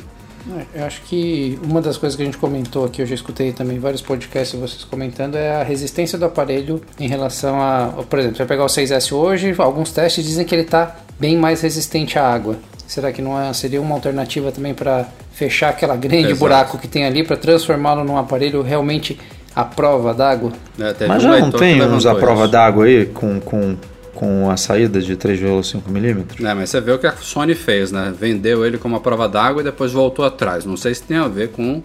É, 0.75 0.81
eu 0.81 0.85
acho 0.85 1.03
que 1.03 1.59
uma 1.63 1.81
das 1.81 1.97
coisas 1.97 2.17
que 2.17 2.23
a 2.23 2.25
gente 2.25 2.37
comentou 2.37 2.85
aqui, 2.85 3.03
eu 3.03 3.07
já 3.07 3.15
escutei 3.15 3.53
também 3.53 3.79
vários 3.79 4.03
podcasts 4.03 4.59
vocês 4.59 4.85
comentando, 4.85 5.37
é 5.37 5.61
a 5.61 5.63
resistência 5.63 6.19
do 6.19 6.25
aparelho 6.25 6.81
em 6.99 7.09
relação 7.09 7.61
a. 7.61 8.05
Por 8.09 8.19
exemplo, 8.19 8.37
você 8.37 8.45
vai 8.45 8.57
pegar 8.57 8.65
o 8.65 8.69
6S 8.69 9.13
hoje, 9.13 9.55
alguns 9.59 9.93
testes 9.93 10.25
dizem 10.25 10.45
que 10.45 10.55
ele 10.55 10.63
está 10.63 10.97
bem 11.19 11.37
mais 11.37 11.61
resistente 11.61 12.19
à 12.19 12.29
água. 12.29 12.57
Será 12.87 13.11
que 13.11 13.21
não 13.21 13.41
é, 13.41 13.53
seria 13.53 13.81
uma 13.81 13.97
alternativa 13.97 14.53
também 14.53 14.73
para 14.73 15.09
fechar 15.33 15.71
aquela 15.71 15.97
grande 15.97 16.27
Exato. 16.27 16.39
buraco 16.39 16.79
que 16.79 16.87
tem 16.87 17.05
ali, 17.05 17.25
para 17.25 17.37
transformá-lo 17.37 18.05
num 18.05 18.17
aparelho 18.17 18.63
realmente 18.63 19.19
à 19.57 19.65
prova 19.65 20.15
d'água? 20.15 20.53
É, 20.79 21.07
Mas 21.09 21.23
já 21.23 21.41
não 21.41 21.51
tem 21.51 21.83
uns 21.83 22.05
à 22.05 22.15
prova 22.15 22.47
d'água 22.47 22.85
aí 22.85 23.07
com, 23.07 23.41
com 23.41 23.77
com 24.17 24.51
a 24.51 24.57
saída 24.57 24.99
de 24.99 25.15
3,5 25.15 25.83
milímetros. 25.89 26.43
É, 26.43 26.55
mas 26.55 26.71
você 26.71 26.81
vê 26.81 26.91
o 26.91 26.99
que 26.99 27.07
a 27.07 27.13
Sony 27.13 27.55
fez, 27.55 27.93
né? 27.93 28.15
Vendeu 28.19 28.65
ele 28.65 28.79
como 28.79 28.97
a 28.97 29.01
prova 29.01 29.29
d'água 29.29 29.61
e 29.61 29.65
depois 29.65 29.93
voltou 29.93 30.25
atrás. 30.25 30.65
Não 30.65 30.75
sei 30.75 30.95
se 30.95 31.03
tem 31.03 31.19
a 31.19 31.29
ver 31.29 31.51
com 31.51 31.83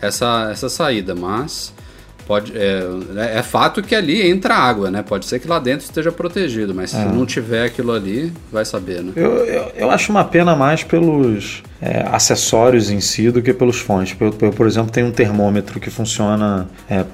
essa, 0.00 0.48
essa 0.50 0.70
saída, 0.70 1.14
mas 1.14 1.73
pode 2.26 2.52
é, 2.56 3.38
é, 3.38 3.42
fato 3.42 3.82
que 3.82 3.94
ali 3.94 4.28
entra 4.28 4.54
água, 4.54 4.90
né? 4.90 5.02
Pode 5.02 5.26
ser 5.26 5.38
que 5.38 5.48
lá 5.48 5.58
dentro 5.58 5.84
esteja 5.84 6.10
protegido, 6.10 6.74
mas 6.74 6.90
se 6.90 6.96
é. 6.96 7.04
não 7.04 7.24
tiver 7.26 7.64
aquilo 7.64 7.92
ali, 7.92 8.32
vai 8.50 8.64
saber, 8.64 9.02
né? 9.02 9.12
Eu, 9.16 9.44
eu, 9.46 9.72
eu 9.76 9.90
acho 9.90 10.10
uma 10.10 10.24
pena 10.24 10.56
mais 10.56 10.82
pelos 10.82 11.62
é, 11.80 12.04
acessórios 12.10 12.90
em 12.90 13.00
si 13.00 13.30
do 13.30 13.42
que 13.42 13.52
pelos 13.52 13.78
fones. 13.78 14.14
Eu, 14.18 14.34
eu, 14.40 14.52
por 14.52 14.66
exemplo, 14.66 14.90
tenho 14.90 15.06
um 15.06 15.12
termômetro 15.12 15.78
que 15.78 15.90
funciona 15.90 16.68
é, 16.88 17.04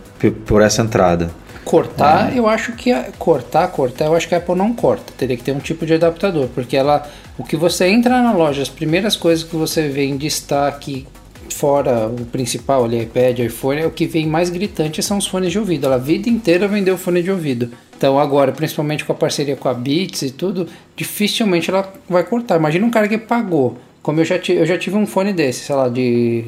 por 0.47 0.63
essa 0.63 0.83
entrada. 0.83 1.31
Cortar, 1.65 2.33
é. 2.33 2.39
eu 2.39 2.49
acho 2.49 2.73
que 2.73 2.91
a, 2.91 3.11
cortar, 3.19 3.69
cortar, 3.69 4.07
eu 4.07 4.15
acho 4.15 4.29
que 4.29 4.35
a 4.35 4.39
Apple 4.39 4.55
não 4.55 4.73
corta. 4.73 5.13
Teria 5.17 5.37
que 5.37 5.43
ter 5.43 5.53
um 5.53 5.59
tipo 5.59 5.85
de 5.85 5.95
adaptador, 5.95 6.49
porque 6.55 6.77
ela, 6.77 7.07
o 7.37 7.45
que 7.45 7.57
você 7.57 7.87
entra 7.87 8.23
na 8.23 8.33
loja, 8.33 8.63
as 8.63 8.69
primeiras 8.69 9.17
coisas 9.17 9.45
que 9.45 9.55
você 9.57 9.89
vê 9.89 10.05
em 10.05 10.17
destaque 10.17 11.07
fora 11.55 12.07
o 12.09 12.25
principal 12.27 12.85
ali, 12.85 13.03
iPad, 13.03 13.41
iPhone, 13.41 13.81
é 13.81 13.87
o 13.87 13.91
que 13.91 14.07
vem 14.07 14.27
mais 14.27 14.51
gritante 14.51 15.03
são 15.03 15.19
os 15.19 15.27
fones 15.27 15.53
de 15.53 15.59
ouvido. 15.59 15.87
Ela 15.87 15.97
a 15.97 15.99
vida 15.99 16.29
inteira 16.29 16.67
vendeu 16.67 16.97
fone 16.97 17.23
de 17.23 17.31
ouvido. 17.31 17.71
Então 17.97 18.19
agora, 18.19 18.53
principalmente 18.53 19.05
com 19.05 19.13
a 19.13 19.15
parceria 19.15 19.57
com 19.57 19.69
a 19.69 19.75
Beats 19.75 20.23
e 20.23 20.31
tudo, 20.31 20.67
dificilmente 20.97 21.71
ela 21.71 21.93
vai 22.09 22.25
cortar. 22.25 22.57
Imagina 22.57 22.87
um 22.87 22.91
cara 22.91 23.07
que 23.07 23.19
pagou, 23.19 23.77
como 24.03 24.21
eu 24.21 24.25
já, 24.25 24.37
eu 24.49 24.65
já 24.65 24.79
tive 24.79 24.97
um 24.97 25.07
fone 25.07 25.33
desse, 25.33 25.61
sei 25.61 25.75
lá, 25.77 25.89
de 25.89 26.45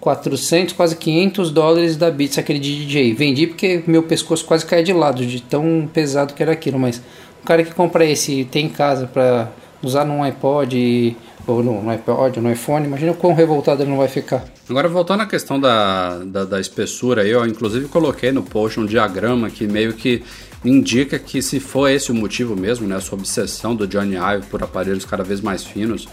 400, 0.00 0.74
quase 0.74 0.96
500 0.96 1.50
dólares 1.50 1.96
da 1.96 2.10
Beats, 2.10 2.38
aquele 2.38 2.58
de 2.58 2.84
DJ. 2.84 3.14
Vendi 3.14 3.46
porque 3.46 3.82
meu 3.86 4.02
pescoço 4.02 4.44
quase 4.44 4.66
cai 4.66 4.82
de 4.82 4.92
lado, 4.92 5.24
de 5.24 5.40
tão 5.42 5.88
pesado 5.92 6.34
que 6.34 6.42
era 6.42 6.52
aquilo. 6.52 6.78
Mas 6.78 7.00
o 7.42 7.46
cara 7.46 7.62
que 7.62 7.74
compra 7.74 8.04
esse 8.04 8.44
tem 8.44 8.66
em 8.66 8.68
casa 8.68 9.06
para 9.06 9.50
usar 9.82 10.04
num 10.04 10.22
iPod 10.22 11.16
ou 11.46 11.62
no, 11.62 11.82
no 11.82 11.90
iPod 11.90 12.40
no 12.40 12.50
iPhone, 12.50 12.86
imagina 12.86 13.12
o 13.12 13.14
quão 13.14 13.34
revoltado 13.34 13.82
ele 13.82 13.90
não 13.90 13.98
vai 13.98 14.08
ficar. 14.08 14.44
Agora, 14.68 14.88
voltando 14.88 15.22
à 15.22 15.26
questão 15.26 15.60
da, 15.60 16.18
da, 16.18 16.44
da 16.44 16.60
espessura, 16.60 17.26
eu 17.26 17.44
inclusive 17.46 17.88
coloquei 17.88 18.32
no 18.32 18.42
post 18.42 18.78
um 18.78 18.86
diagrama 18.86 19.50
que 19.50 19.66
meio 19.66 19.92
que 19.92 20.22
indica 20.64 21.18
que 21.18 21.40
se 21.40 21.58
for 21.58 21.88
esse 21.88 22.12
o 22.12 22.14
motivo 22.14 22.54
mesmo, 22.54 22.86
né, 22.86 22.96
essa 22.96 23.14
obsessão 23.14 23.74
do 23.74 23.86
Johnny 23.86 24.16
Ive 24.16 24.46
por 24.46 24.62
aparelhos 24.62 25.04
cada 25.04 25.24
vez 25.24 25.40
mais 25.40 25.64
finos, 25.64 26.06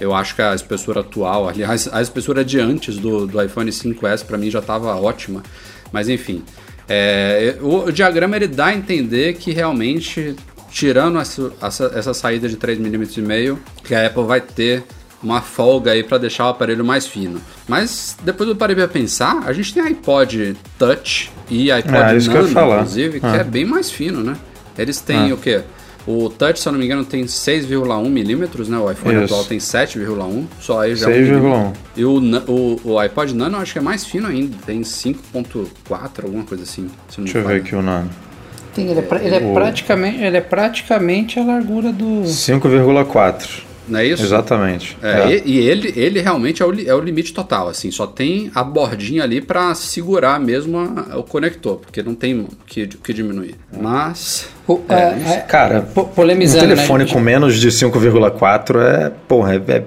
eu 0.00 0.12
acho 0.12 0.34
que 0.34 0.42
a 0.42 0.54
espessura 0.54 1.00
atual, 1.00 1.48
aliás, 1.48 1.88
a 1.92 2.02
espessura 2.02 2.44
de 2.44 2.58
antes 2.58 2.96
do, 2.96 3.26
do 3.26 3.40
iPhone 3.40 3.70
5S 3.70 4.24
para 4.24 4.36
mim 4.36 4.50
já 4.50 4.58
estava 4.58 4.94
ótima, 4.96 5.42
mas 5.92 6.08
enfim. 6.08 6.42
É, 6.88 7.56
o, 7.60 7.84
o, 7.84 7.92
diagrama 7.92 8.34
ele 8.34 8.48
dá 8.48 8.66
a 8.66 8.74
entender 8.74 9.34
que 9.34 9.52
realmente, 9.52 10.34
tirando 10.72 11.18
essa, 11.18 11.52
essa, 11.60 11.92
essa 11.94 12.14
saída 12.14 12.48
de 12.48 12.56
3,5 12.56 13.18
mm, 13.20 13.58
que 13.84 13.94
a 13.94 14.06
Apple 14.06 14.24
vai 14.24 14.40
ter 14.40 14.82
uma 15.22 15.40
folga 15.40 15.92
aí 15.92 16.02
para 16.02 16.18
deixar 16.18 16.46
o 16.46 16.48
aparelho 16.48 16.84
mais 16.84 17.06
fino. 17.06 17.40
Mas 17.68 18.16
depois 18.24 18.48
eu 18.48 18.56
parei 18.56 18.74
para 18.74 18.88
pensar, 18.88 19.44
a 19.46 19.52
gente 19.52 19.72
tem 19.72 19.82
iPod 19.82 20.56
Touch 20.78 21.30
e 21.48 21.70
iPod 21.70 21.94
é, 21.96 22.34
Nano, 22.34 22.50
inclusive, 22.50 23.20
que 23.20 23.26
é. 23.26 23.36
é 23.36 23.44
bem 23.44 23.64
mais 23.64 23.90
fino, 23.90 24.22
né? 24.24 24.36
Eles 24.76 25.00
têm 25.00 25.30
é. 25.30 25.34
o 25.34 25.36
quê? 25.36 25.60
O 26.04 26.28
Touch, 26.28 26.58
se 26.58 26.66
eu 26.66 26.72
não 26.72 26.80
me 26.80 26.86
engano, 26.86 27.04
tem 27.04 27.24
6,1 27.24 28.08
milímetros, 28.08 28.68
né? 28.68 28.76
O 28.76 28.90
iPhone 28.90 29.14
Isso. 29.14 29.24
atual 29.26 29.44
tem 29.44 29.58
7,1, 29.58 30.46
só 30.60 30.80
aí 30.80 30.96
já 30.96 31.06
6,1. 31.06 31.72
e 31.96 32.04
o, 32.04 32.18
o, 32.48 32.80
o 32.82 32.98
iPod 32.98 33.32
Nano 33.34 33.58
eu 33.58 33.60
acho 33.60 33.72
que 33.72 33.78
é 33.78 33.82
mais 33.82 34.04
fino 34.04 34.26
ainda, 34.26 34.56
tem 34.66 34.80
5,4, 34.80 36.24
alguma 36.24 36.42
coisa 36.42 36.64
assim. 36.64 36.90
Deixa 37.16 37.38
eu 37.38 37.46
ver 37.46 37.60
aqui 37.60 37.76
o 37.76 37.82
Nano. 37.82 38.10
Tem, 38.74 38.90
ele, 38.90 39.00
é, 39.00 39.26
ele, 39.26 39.34
é 39.36 39.52
praticamente, 39.52 40.22
ele 40.22 40.36
é 40.36 40.40
praticamente 40.40 41.38
a 41.38 41.44
largura 41.44 41.92
do... 41.92 42.22
5,4. 42.22 43.62
não 43.88 43.98
é 43.98 44.06
isso? 44.06 44.22
Exatamente. 44.22 44.96
É, 45.02 45.10
é. 45.10 45.36
E, 45.36 45.42
e, 45.44 45.58
ele, 45.58 45.92
ele 45.94 46.20
realmente 46.20 46.62
é 46.62 46.66
o, 46.66 46.88
é 46.88 46.94
o 46.94 47.00
limite 47.00 47.34
total, 47.34 47.68
assim, 47.68 47.90
só 47.90 48.06
tem 48.06 48.50
a 48.54 48.64
bordinha 48.64 49.22
ali 49.22 49.40
para 49.40 49.74
segurar 49.74 50.40
mesmo 50.40 50.78
a, 50.78 51.18
o 51.18 51.22
conector, 51.22 51.76
porque 51.76 52.02
não 52.02 52.14
tem 52.14 52.46
que, 52.66 52.86
que 52.86 53.12
diminuir. 53.12 53.56
Mas... 53.78 54.48
O, 54.66 54.80
é, 54.88 55.34
é, 55.34 55.36
cara, 55.40 55.82
polemizando, 55.82 56.64
um 56.64 56.68
telefone 56.68 57.04
né? 57.04 57.10
com 57.12 57.20
menos 57.20 57.58
de 57.58 57.68
5,4 57.68 58.80
é, 58.80 59.12
porra, 59.28 59.54
é, 59.54 59.76
é 59.76 59.84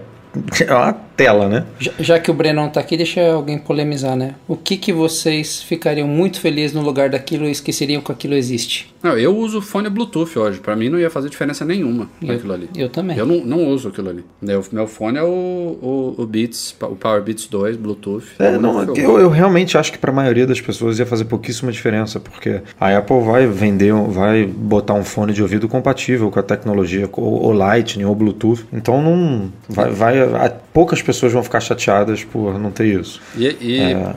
é 0.67 0.73
uma 0.73 0.93
tela, 1.15 1.47
né? 1.47 1.65
Já, 1.79 1.91
já, 1.99 2.19
que 2.19 2.29
o 2.29 2.33
Brenão 2.33 2.69
tá 2.69 2.79
aqui, 2.79 2.97
deixa 2.97 3.31
alguém 3.31 3.57
polemizar, 3.57 4.15
né? 4.15 4.35
O 4.47 4.55
que 4.55 4.77
que 4.77 4.91
vocês 4.91 5.61
ficariam 5.61 6.07
muito 6.07 6.39
felizes 6.39 6.73
no 6.73 6.81
lugar 6.81 7.09
daquilo 7.09 7.45
e 7.45 7.51
esqueceriam 7.51 8.01
que 8.01 8.11
aquilo 8.11 8.33
existe? 8.33 8.93
Não, 9.01 9.17
eu 9.17 9.37
uso 9.37 9.61
fone 9.61 9.87
Bluetooth 9.89 10.37
hoje. 10.37 10.59
Para 10.59 10.75
mim 10.75 10.89
não 10.89 10.99
ia 10.99 11.09
fazer 11.11 11.29
diferença 11.29 11.63
nenhuma 11.63 12.09
eu, 12.21 12.33
aquilo 12.33 12.53
ali. 12.53 12.69
Eu 12.75 12.89
também. 12.89 13.15
Eu 13.15 13.25
não, 13.25 13.45
não 13.45 13.67
uso 13.67 13.89
aquilo 13.89 14.09
ali. 14.09 14.25
Meu, 14.41 14.63
meu 14.71 14.87
fone 14.87 15.19
é 15.19 15.23
o, 15.23 15.27
o, 15.27 16.15
o, 16.17 16.25
Beats, 16.25 16.75
o 16.81 16.95
Power 16.95 17.21
Beats 17.21 17.45
2 17.45 17.77
Bluetooth. 17.77 18.25
É, 18.39 18.57
não, 18.57 18.81
eu, 18.95 19.19
eu, 19.19 19.29
realmente 19.29 19.77
acho 19.77 19.91
que 19.91 19.97
para 19.99 20.09
a 20.09 20.13
maioria 20.13 20.47
das 20.47 20.59
pessoas 20.59 20.97
ia 20.97 21.05
fazer 21.05 21.25
pouquíssima 21.25 21.71
diferença, 21.71 22.19
porque 22.19 22.61
a 22.79 22.97
Apple 22.97 23.21
vai 23.21 23.45
vender, 23.45 23.93
vai 23.93 24.45
botar 24.45 24.95
um 24.95 25.03
fone 25.03 25.33
de 25.33 25.41
ouvido 25.41 25.67
compatível 25.67 26.31
com 26.31 26.39
a 26.39 26.43
tecnologia, 26.43 27.07
ou, 27.11 27.43
ou 27.43 27.51
Lightning, 27.51 28.05
ou 28.05 28.15
Bluetooth. 28.15 28.65
Então 28.73 29.03
não 29.03 29.51
vai, 29.69 29.91
vai 29.91 30.53
poucas 30.73 31.01
pessoas 31.05 31.31
vão 31.31 31.43
ficar 31.43 31.59
chateadas 31.59 32.23
por 32.23 32.59
não 32.59 32.71
ter 32.71 32.99
isso. 32.99 33.21
E, 33.37 33.57
e 33.61 33.79
é... 33.79 34.15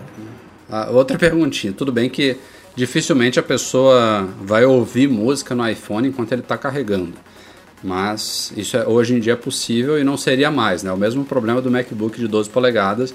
outra 0.91 1.19
perguntinha, 1.19 1.73
tudo 1.73 1.93
bem 1.93 2.09
que 2.09 2.37
dificilmente 2.75 3.39
a 3.39 3.43
pessoa 3.43 4.29
vai 4.41 4.65
ouvir 4.65 5.09
música 5.09 5.55
no 5.55 5.69
iPhone 5.69 6.09
enquanto 6.09 6.33
ele 6.33 6.43
está 6.43 6.57
carregando. 6.57 7.15
Mas 7.83 8.53
isso 8.57 8.77
é, 8.77 8.87
hoje 8.87 9.15
em 9.15 9.21
dia 9.21 9.35
é 9.35 9.37
possível 9.37 9.99
e 9.99 10.05
não 10.05 10.17
seria 10.17 10.51
mais, 10.51 10.83
né? 10.83 10.93
O 10.93 10.97
mesmo 10.97 11.25
problema 11.25 11.61
do 11.61 11.71
MacBook 11.71 12.19
de 12.19 12.27
12 12.27 12.51
polegadas, 12.51 13.15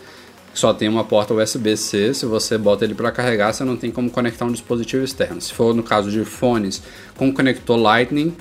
que 0.53 0.59
só 0.59 0.73
tem 0.73 0.87
uma 0.87 1.03
porta 1.03 1.33
USB-C, 1.33 2.13
se 2.13 2.25
você 2.25 2.57
bota 2.57 2.85
ele 2.85 2.93
para 2.93 3.11
carregar, 3.11 3.53
você 3.53 3.63
não 3.63 3.75
tem 3.75 3.91
como 3.91 4.09
conectar 4.09 4.45
um 4.45 4.51
dispositivo 4.51 5.03
externo. 5.03 5.41
Se 5.41 5.53
for 5.53 5.73
no 5.73 5.83
caso 5.83 6.11
de 6.11 6.23
fones 6.23 6.81
com 7.17 7.33
conector 7.33 7.77
Lightning, 7.77 8.35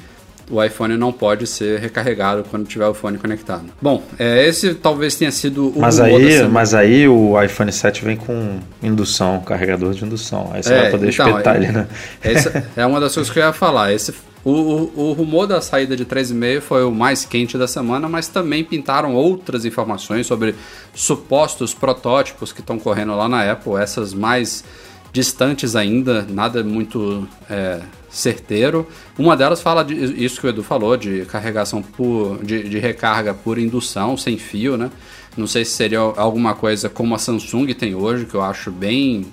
o 0.51 0.63
iPhone 0.63 0.97
não 0.97 1.13
pode 1.13 1.47
ser 1.47 1.79
recarregado 1.81 2.45
quando 2.51 2.67
tiver 2.67 2.87
o 2.87 2.95
fone 2.95 3.19
conectado. 3.19 3.65
Bom, 3.81 4.03
é, 4.19 4.47
esse 4.47 4.75
talvez 4.75 5.15
tenha 5.15 5.31
sido 5.31 5.69
o 5.69 5.81
mas 5.81 6.01
aí, 6.01 6.47
mas 6.49 6.75
aí 6.75 7.09
o 7.09 7.41
iPhone 7.43 7.73
7 7.73 8.05
vem 8.05 8.17
com 8.17 8.59
indução, 8.83 9.41
carregador 9.41 9.93
de 9.95 10.05
indução. 10.05 10.51
Aí 10.53 10.63
você 10.63 10.75
é, 10.75 10.81
vai 10.83 10.91
poder 10.91 11.13
então, 11.13 11.29
espetar 11.29 11.55
é, 11.55 11.59
ele, 11.59 11.73
né? 11.73 11.87
Essa 12.23 12.65
é 12.77 12.85
uma 12.85 13.01
das 13.01 13.15
coisas 13.15 13.33
que 13.33 13.39
eu 13.39 13.45
ia 13.45 13.53
falar. 13.53 13.93
Esse, 13.93 14.15
o, 14.45 14.51
o, 14.51 14.93
o 14.97 15.13
rumor 15.13 15.47
da 15.47 15.61
saída 15.61 15.97
de 15.97 16.05
3,5 16.05 16.61
foi 16.61 16.85
o 16.85 16.91
mais 16.91 17.25
quente 17.25 17.57
da 17.57 17.69
semana, 17.69 18.09
mas 18.09 18.29
também 18.29 18.65
pintaram 18.65 19.15
outras 19.15 19.65
informações 19.65 20.27
sobre 20.27 20.55
supostos 20.93 21.73
protótipos 21.73 22.53
que 22.53 22.61
estão 22.61 22.79
correndo 22.79 23.17
lá 23.17 23.29
na 23.29 23.51
Apple, 23.51 23.77
essas 23.77 24.13
mais 24.13 24.65
distantes 25.13 25.77
ainda, 25.77 26.27
nada 26.29 26.65
muito 26.65 27.29
é, 27.49 27.81
certeiro. 28.11 28.87
Uma 29.19 29.37
delas 29.37 29.61
fala 29.61 29.85
de 29.85 29.95
isso 29.95 30.41
que 30.41 30.47
o 30.47 30.51
Edu 30.51 30.63
falou, 30.63 30.97
de 30.97 31.25
carregação 31.27 31.83
por. 31.83 32.43
de, 32.43 32.69
de 32.69 32.79
recarga 32.79 33.35
por 33.35 33.59
indução, 33.59 34.17
sem 34.17 34.39
fio, 34.39 34.77
né? 34.77 34.91
Não 35.37 35.47
sei 35.47 35.65
se 35.65 35.73
seria 35.73 35.99
alguma 35.99 36.55
coisa 36.55 36.89
como 36.89 37.15
a 37.15 37.19
Samsung 37.19 37.73
tem 37.75 37.95
hoje, 37.95 38.27
que 38.27 38.35
eu 38.35 38.43
acho 38.43 38.71
bem 38.71 39.27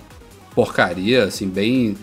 porcaria, 0.54 1.26
assim, 1.26 1.48
bem 1.48 1.98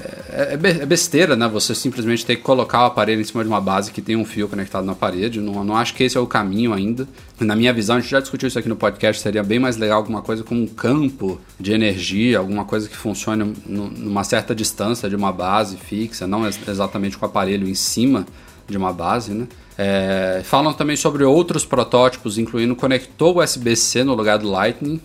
é, 0.00 0.58
é, 0.62 0.82
é, 0.82 0.86
besteira, 0.86 1.36
né? 1.36 1.48
Você 1.48 1.74
simplesmente 1.74 2.24
ter 2.24 2.36
que 2.36 2.42
colocar 2.42 2.82
o 2.82 2.86
aparelho 2.86 3.20
em 3.20 3.24
cima 3.24 3.42
de 3.42 3.48
uma 3.48 3.60
base 3.60 3.92
que 3.92 4.00
tem 4.00 4.16
um 4.16 4.24
fio 4.24 4.48
conectado 4.48 4.84
na 4.84 4.94
parede. 4.94 5.40
Não, 5.40 5.62
não 5.64 5.76
acho 5.76 5.94
que 5.94 6.04
esse 6.04 6.16
é 6.16 6.20
o 6.20 6.26
caminho 6.26 6.72
ainda. 6.72 7.06
Na 7.38 7.54
minha 7.54 7.72
visão, 7.72 7.96
a 7.96 8.00
gente 8.00 8.10
já 8.10 8.20
discutiu 8.20 8.46
isso 8.48 8.58
aqui 8.58 8.68
no 8.68 8.76
podcast. 8.76 9.20
Seria 9.20 9.42
bem 9.42 9.58
mais 9.58 9.76
legal 9.76 9.98
alguma 9.98 10.22
coisa 10.22 10.42
com 10.42 10.54
um 10.54 10.66
campo 10.66 11.40
de 11.58 11.72
energia, 11.72 12.38
alguma 12.38 12.64
coisa 12.64 12.88
que 12.88 12.96
funcione 12.96 13.54
numa 13.66 14.24
certa 14.24 14.54
distância 14.54 15.08
de 15.08 15.16
uma 15.16 15.32
base 15.32 15.76
fixa, 15.76 16.26
não 16.26 16.46
exatamente 16.46 17.18
com 17.18 17.26
o 17.26 17.28
aparelho 17.28 17.68
em 17.68 17.74
cima 17.74 18.26
de 18.66 18.76
uma 18.76 18.92
base, 18.92 19.32
né? 19.32 19.48
É, 19.76 20.42
falam 20.44 20.74
também 20.74 20.94
sobre 20.94 21.24
outros 21.24 21.64
protótipos, 21.64 22.36
incluindo 22.36 22.76
conector 22.76 23.38
USB-C 23.38 24.04
no 24.04 24.14
lugar 24.14 24.38
do 24.38 24.50
Lightning, 24.50 25.00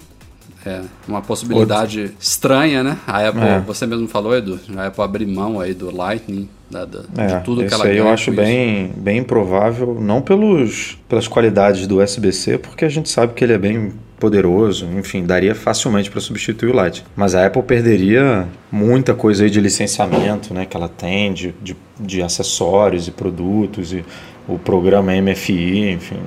é 0.66 0.82
uma 1.08 1.22
possibilidade 1.22 2.02
Outro. 2.02 2.18
estranha, 2.20 2.84
né? 2.84 2.98
A 3.06 3.28
Apple, 3.28 3.42
é. 3.42 3.60
você 3.60 3.86
mesmo 3.86 4.08
falou, 4.08 4.36
Edu, 4.36 4.60
a 4.76 4.88
Apple 4.88 5.04
abrir 5.04 5.28
mão 5.28 5.60
aí 5.60 5.74
do 5.74 5.96
Lightning, 5.96 6.50
da, 6.70 6.86
da, 6.86 7.04
é, 7.18 7.28
de 7.28 7.44
tudo 7.44 7.64
que 7.64 7.74
ela 7.74 7.86
aí 7.86 7.98
eu 7.98 8.10
acho 8.10 8.32
bem, 8.32 8.92
bem 8.98 9.20
improvável, 9.20 9.98
não 10.02 10.22
pelos, 10.22 10.98
pelas 11.08 11.28
qualidades 11.28 11.86
do 11.86 12.02
USB-C, 12.02 12.58
porque 12.58 12.84
a 12.84 12.90
gente 12.90 13.10
sabe 13.10 13.34
que 13.34 13.44
ele 13.44 13.54
é 13.54 13.58
bem 13.58 13.94
poderoso, 14.20 14.88
enfim, 14.98 15.24
daria 15.24 15.54
facilmente 15.54 16.10
para 16.10 16.20
substituir 16.20 16.72
o 16.72 16.76
Lightning. 16.76 17.06
Mas 17.16 17.36
a 17.36 17.46
Apple 17.46 17.62
perderia 17.62 18.48
muita 18.72 19.14
coisa 19.14 19.44
aí 19.44 19.50
de 19.50 19.60
licenciamento, 19.60 20.54
né, 20.54 20.66
que 20.66 20.76
ela 20.76 20.90
tem, 20.90 21.34
de, 21.34 21.54
de, 21.62 21.76
de 22.00 22.22
acessórios 22.22 23.08
e 23.08 23.12
produtos 23.12 23.94
e 23.94 24.04
o 24.48 24.60
programa 24.60 25.12
MFI, 25.12 25.90
enfim, 25.92 26.18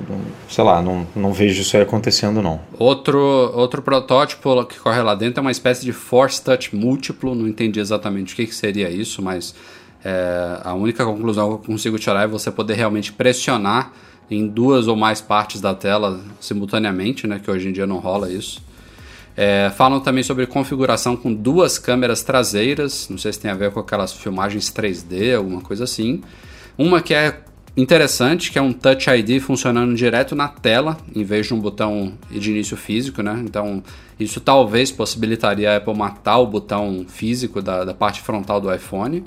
sei 0.49 0.63
lá, 0.63 0.81
não, 0.81 1.07
não 1.15 1.31
vejo 1.31 1.61
isso 1.61 1.75
aí 1.77 1.83
acontecendo 1.83 2.41
não. 2.41 2.59
Outro, 2.77 3.19
outro 3.55 3.81
protótipo 3.81 4.65
que 4.65 4.77
corre 4.77 5.01
lá 5.01 5.15
dentro 5.15 5.39
é 5.39 5.41
uma 5.41 5.51
espécie 5.51 5.85
de 5.85 5.93
Force 5.93 6.43
Touch 6.43 6.75
múltiplo, 6.75 7.33
não 7.33 7.47
entendi 7.47 7.79
exatamente 7.79 8.33
o 8.33 8.35
que, 8.35 8.45
que 8.45 8.55
seria 8.55 8.89
isso, 8.89 9.21
mas 9.21 9.55
é, 10.03 10.59
a 10.63 10.73
única 10.73 11.05
conclusão 11.05 11.47
que 11.47 11.53
eu 11.53 11.73
consigo 11.73 11.97
tirar 11.97 12.23
é 12.23 12.27
você 12.27 12.51
poder 12.51 12.73
realmente 12.73 13.13
pressionar 13.13 13.93
em 14.29 14.47
duas 14.47 14.87
ou 14.87 14.95
mais 14.95 15.21
partes 15.21 15.61
da 15.61 15.73
tela 15.73 16.19
simultaneamente, 16.39 17.25
né, 17.25 17.39
que 17.43 17.49
hoje 17.49 17.69
em 17.69 17.71
dia 17.71 17.87
não 17.87 17.99
rola 17.99 18.29
isso. 18.29 18.61
É, 19.35 19.71
falam 19.77 20.01
também 20.01 20.21
sobre 20.21 20.45
configuração 20.45 21.15
com 21.15 21.33
duas 21.33 21.79
câmeras 21.79 22.21
traseiras, 22.21 23.07
não 23.09 23.17
sei 23.17 23.31
se 23.31 23.39
tem 23.39 23.49
a 23.49 23.55
ver 23.55 23.71
com 23.71 23.79
aquelas 23.79 24.11
filmagens 24.11 24.69
3D, 24.69 25.37
alguma 25.37 25.61
coisa 25.61 25.85
assim. 25.85 26.21
Uma 26.77 27.01
que 27.01 27.13
é 27.13 27.39
interessante, 27.75 28.51
que 28.51 28.59
é 28.59 28.61
um 28.61 28.73
Touch 28.73 29.09
ID 29.09 29.41
funcionando 29.41 29.95
direto 29.95 30.35
na 30.35 30.47
tela, 30.47 30.97
em 31.15 31.23
vez 31.23 31.47
de 31.47 31.53
um 31.53 31.59
botão 31.59 32.13
de 32.29 32.51
início 32.51 32.75
físico, 32.75 33.21
né? 33.21 33.41
Então, 33.43 33.83
isso 34.19 34.41
talvez 34.41 34.91
possibilitaria 34.91 35.71
a 35.71 35.77
Apple 35.77 35.95
matar 35.95 36.39
o 36.39 36.47
botão 36.47 37.05
físico 37.07 37.61
da, 37.61 37.85
da 37.85 37.93
parte 37.93 38.21
frontal 38.21 38.59
do 38.59 38.73
iPhone. 38.73 39.23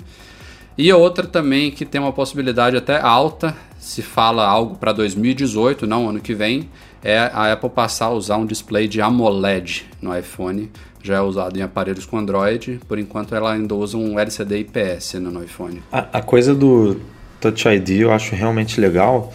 E 0.76 0.90
outra 0.92 1.26
também 1.26 1.70
que 1.70 1.84
tem 1.84 2.00
uma 2.00 2.12
possibilidade 2.12 2.76
até 2.76 2.98
alta, 2.98 3.54
se 3.78 4.00
fala 4.00 4.46
algo 4.46 4.76
para 4.76 4.92
2018, 4.92 5.86
não 5.86 6.08
ano 6.08 6.20
que 6.20 6.34
vem, 6.34 6.68
é 7.04 7.18
a 7.18 7.52
Apple 7.52 7.68
passar 7.68 8.06
a 8.06 8.10
usar 8.10 8.36
um 8.36 8.46
display 8.46 8.88
de 8.88 9.00
AMOLED 9.00 9.86
no 10.00 10.16
iPhone. 10.16 10.70
Já 11.02 11.16
é 11.16 11.20
usado 11.20 11.58
em 11.58 11.62
aparelhos 11.62 12.06
com 12.06 12.16
Android, 12.16 12.80
por 12.86 12.98
enquanto 12.98 13.34
ela 13.34 13.52
ainda 13.52 13.74
usa 13.74 13.96
um 13.96 14.18
LCD 14.18 14.60
IPS 14.60 15.14
no 15.14 15.42
iPhone. 15.42 15.82
A, 15.90 16.18
a 16.18 16.22
coisa 16.22 16.54
do 16.54 17.00
Touch 17.42 17.68
ID 17.68 18.02
eu 18.02 18.12
acho 18.12 18.36
realmente 18.36 18.80
legal, 18.80 19.32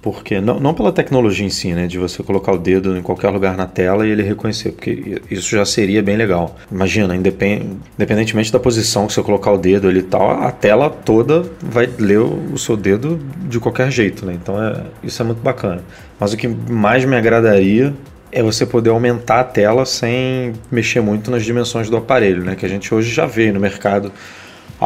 porque 0.00 0.40
não, 0.40 0.60
não 0.60 0.74
pela 0.74 0.92
tecnologia 0.92 1.44
em 1.44 1.50
si, 1.50 1.72
né, 1.72 1.86
de 1.86 1.98
você 1.98 2.22
colocar 2.22 2.52
o 2.52 2.58
dedo 2.58 2.96
em 2.96 3.02
qualquer 3.02 3.30
lugar 3.30 3.56
na 3.56 3.66
tela 3.66 4.06
e 4.06 4.10
ele 4.10 4.22
reconhecer, 4.22 4.70
porque 4.72 5.20
isso 5.30 5.50
já 5.50 5.64
seria 5.64 6.02
bem 6.02 6.16
legal. 6.16 6.56
Imagina, 6.70 7.16
independentemente 7.16 8.52
da 8.52 8.60
posição 8.60 9.06
que 9.06 9.12
você 9.12 9.22
colocar 9.22 9.52
o 9.52 9.58
dedo 9.58 9.88
ali 9.88 10.00
e 10.00 10.04
tal, 10.04 10.30
a 10.42 10.50
tela 10.52 10.88
toda 10.88 11.44
vai 11.60 11.88
ler 11.98 12.20
o 12.20 12.56
seu 12.56 12.76
dedo 12.76 13.20
de 13.48 13.58
qualquer 13.58 13.90
jeito, 13.90 14.24
né? 14.24 14.36
Então 14.40 14.62
é, 14.62 14.82
isso 15.02 15.20
é 15.20 15.24
muito 15.24 15.40
bacana. 15.40 15.82
Mas 16.18 16.32
o 16.32 16.36
que 16.36 16.46
mais 16.46 17.04
me 17.04 17.16
agradaria 17.16 17.92
é 18.32 18.42
você 18.42 18.64
poder 18.64 18.90
aumentar 18.90 19.40
a 19.40 19.44
tela 19.44 19.84
sem 19.84 20.52
mexer 20.70 21.00
muito 21.00 21.30
nas 21.30 21.44
dimensões 21.44 21.90
do 21.90 21.96
aparelho, 21.96 22.42
né? 22.42 22.56
Que 22.56 22.64
a 22.64 22.68
gente 22.68 22.92
hoje 22.94 23.12
já 23.12 23.26
vê 23.26 23.52
no 23.52 23.60
mercado 23.60 24.10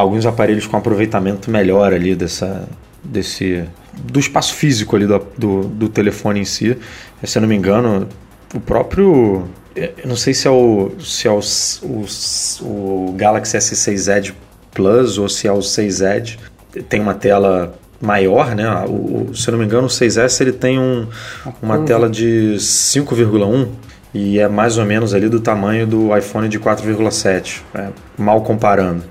alguns 0.01 0.25
aparelhos 0.25 0.67
com 0.67 0.77
aproveitamento 0.77 1.49
melhor 1.49 1.93
ali 1.93 2.15
dessa, 2.15 2.67
desse 3.03 3.63
do 3.93 4.19
espaço 4.19 4.53
físico 4.53 4.95
ali 4.95 5.07
do, 5.07 5.19
do, 5.37 5.63
do 5.63 5.89
telefone 5.89 6.39
em 6.39 6.45
si. 6.45 6.77
Se 7.23 7.37
eu 7.37 7.41
não 7.41 7.49
me 7.49 7.55
engano, 7.55 8.07
o 8.53 8.59
próprio 8.59 9.45
eu 9.75 10.07
não 10.07 10.15
sei 10.15 10.33
se 10.33 10.47
é 10.47 10.51
o 10.51 10.91
se 10.99 11.27
é 11.27 11.31
o, 11.31 11.39
o, 11.83 12.05
o 12.61 13.13
Galaxy 13.15 13.57
S6 13.57 14.17
Edge 14.17 14.35
Plus 14.71 15.17
ou 15.17 15.27
se 15.27 15.47
é 15.47 15.51
o 15.51 15.61
6 15.61 16.01
Edge 16.01 16.39
tem 16.89 16.99
uma 16.99 17.13
tela 17.13 17.73
maior, 17.99 18.55
né? 18.55 18.67
O, 18.87 19.33
se 19.33 19.47
eu 19.47 19.53
não 19.53 19.59
me 19.59 19.65
engano, 19.65 19.87
o 19.87 19.89
6S 19.89 20.41
ele 20.41 20.51
tem 20.51 20.79
um, 20.79 21.07
uma 21.61 21.79
tela 21.79 22.09
de 22.09 22.55
5,1 22.57 23.67
e 24.13 24.39
é 24.39 24.47
mais 24.47 24.77
ou 24.77 24.85
menos 24.85 25.13
ali 25.13 25.29
do 25.29 25.39
tamanho 25.39 25.85
do 25.85 26.15
iPhone 26.15 26.47
de 26.47 26.59
4,7, 26.59 27.61
é, 27.73 27.89
mal 28.17 28.41
comparando. 28.41 29.03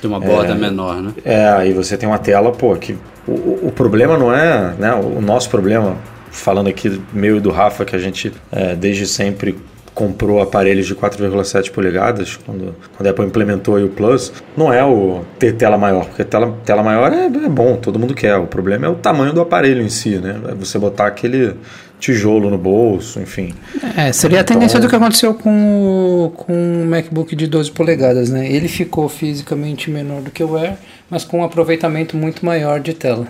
De 0.00 0.06
uma 0.06 0.18
borda 0.18 0.52
é, 0.52 0.54
menor, 0.54 1.02
né? 1.02 1.12
É, 1.24 1.48
aí 1.48 1.72
você 1.72 1.96
tem 1.96 2.08
uma 2.08 2.18
tela, 2.18 2.52
pô, 2.52 2.74
que 2.76 2.96
o, 3.26 3.68
o 3.68 3.72
problema 3.74 4.16
não 4.16 4.34
é, 4.34 4.74
né, 4.78 4.94
o 4.94 5.20
nosso 5.20 5.50
problema, 5.50 5.96
falando 6.30 6.68
aqui 6.68 7.00
meu 7.12 7.36
e 7.36 7.40
do 7.40 7.50
Rafa, 7.50 7.84
que 7.84 7.94
a 7.94 7.98
gente 7.98 8.32
é, 8.50 8.74
desde 8.74 9.06
sempre 9.06 9.58
comprou 10.00 10.40
aparelhos 10.40 10.86
de 10.86 10.94
4,7 10.94 11.70
polegadas, 11.70 12.34
quando, 12.46 12.74
quando 12.96 13.06
a 13.06 13.10
Apple 13.10 13.26
implementou 13.26 13.78
o 13.78 13.88
Plus, 13.90 14.32
não 14.56 14.72
é 14.72 14.82
o 14.82 15.20
ter 15.38 15.52
tela 15.52 15.76
maior, 15.76 16.06
porque 16.06 16.24
tela, 16.24 16.56
tela 16.64 16.82
maior 16.82 17.12
é, 17.12 17.26
é 17.26 17.48
bom, 17.50 17.76
todo 17.76 17.98
mundo 17.98 18.14
quer. 18.14 18.34
O 18.38 18.46
problema 18.46 18.86
é 18.86 18.88
o 18.88 18.94
tamanho 18.94 19.34
do 19.34 19.42
aparelho 19.42 19.82
em 19.82 19.90
si, 19.90 20.16
né? 20.16 20.40
É 20.48 20.54
você 20.54 20.78
botar 20.78 21.06
aquele 21.06 21.54
tijolo 21.98 22.48
no 22.48 22.56
bolso, 22.56 23.20
enfim. 23.20 23.52
É, 23.94 24.10
seria 24.10 24.40
então, 24.40 24.56
a 24.56 24.58
tendência 24.58 24.80
do 24.80 24.88
que 24.88 24.96
aconteceu 24.96 25.34
com 25.34 26.24
o, 26.24 26.30
com 26.30 26.82
o 26.82 26.86
MacBook 26.86 27.36
de 27.36 27.46
12 27.46 27.70
polegadas, 27.72 28.30
né? 28.30 28.50
Ele 28.50 28.68
ficou 28.68 29.06
fisicamente 29.06 29.90
menor 29.90 30.22
do 30.22 30.30
que 30.30 30.42
o 30.42 30.56
Air, 30.56 30.78
mas 31.10 31.24
com 31.24 31.40
um 31.40 31.44
aproveitamento 31.44 32.16
muito 32.16 32.46
maior 32.46 32.80
de 32.80 32.94
tela. 32.94 33.26